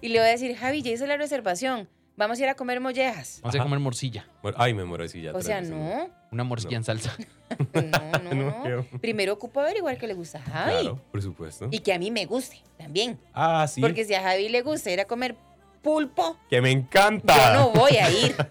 y 0.00 0.08
le 0.08 0.18
voy 0.18 0.28
a 0.28 0.30
decir, 0.30 0.56
Javi, 0.56 0.80
ya 0.82 0.90
hice 0.92 1.06
la 1.06 1.16
reservación, 1.18 1.88
vamos 2.18 2.38
a 2.38 2.42
ir 2.42 2.48
a 2.50 2.54
comer 2.54 2.80
mollejas. 2.80 3.38
Vamos 3.42 3.54
a 3.54 3.58
Ajá. 3.58 3.64
comer 3.64 3.78
morcilla. 3.78 4.26
Ay, 4.56 4.74
me 4.74 4.84
muero 4.84 5.04
de 5.04 5.08
silla. 5.08 5.32
O 5.34 5.40
sea, 5.40 5.60
no, 5.62 6.10
Una 6.30 6.44
morcilla 6.44 6.72
No. 6.72 6.76
en 6.78 6.84
salsa. 6.84 7.16
no, 7.74 8.34
no, 8.34 8.64
No. 8.68 8.84
Primero 9.00 9.32
ocupo 9.32 9.60
averiguar 9.60 9.96
qué 9.96 10.06
le 10.06 10.12
gusta 10.14 10.38
a 10.38 10.42
Javi 10.42 10.70
Claro, 10.72 11.00
por 11.10 11.22
supuesto. 11.22 11.68
y 11.70 11.78
que 11.78 11.94
a 11.94 11.98
mí 11.98 12.10
me 12.10 12.26
guste 12.26 12.58
también. 12.76 13.18
Ah, 13.32 13.66
sí. 13.66 13.80
Porque 13.80 14.04
si 14.04 14.12
a 14.14 14.22
Javi 14.22 14.48
le 14.50 14.60
gusta 14.62 14.90
ir 14.90 15.00
a 15.00 15.06
comer 15.06 15.36
pulpo, 15.82 16.36
Que 16.50 16.60
me 16.60 16.70
encanta. 16.70 17.34
yo 17.54 17.54
no 17.60 17.70
voy 17.70 17.96
a 17.96 18.10
ir. 18.10 18.36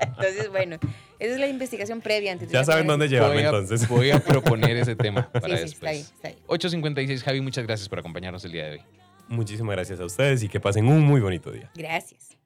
Entonces, 0.00 0.48
bueno, 0.50 0.76
esa 1.18 1.34
es 1.34 1.40
la 1.40 1.46
investigación 1.48 2.00
previa 2.00 2.32
antes 2.32 2.48
de 2.48 2.52
Ya 2.52 2.60
ir 2.60 2.62
a 2.62 2.64
saben 2.66 2.84
comer 2.86 2.92
dónde 2.98 3.08
llevarme 3.08 3.34
voy, 3.36 3.44
a, 3.44 3.48
entonces. 3.48 3.88
voy 3.88 4.10
a 4.10 4.20
proponer 4.20 4.76
ese 4.76 4.94
tema 4.96 5.28
para 5.30 5.56
Sí, 5.58 5.68
sí, 5.68 5.74
está 5.74 5.88
ahí, 5.88 5.98
después. 5.98 6.14
está 6.14 6.28
ahí. 6.28 6.36
8.56, 6.46 7.22
Javi, 7.22 7.40
muchas 7.40 7.64
gracias 7.66 7.88
por 7.88 7.98
acompañarnos 7.98 8.44
el 8.44 8.52
día 8.52 8.64
de 8.66 8.70
hoy. 8.72 8.82
Muchísimas 9.28 9.74
gracias 9.74 10.00
a 10.00 10.04
ustedes 10.04 10.42
y 10.42 10.48
que 10.48 10.60
pasen 10.60 10.86
un 10.86 11.04
muy 11.04 11.20
bonito 11.20 11.50
día. 11.50 11.70
Gracias. 11.74 12.36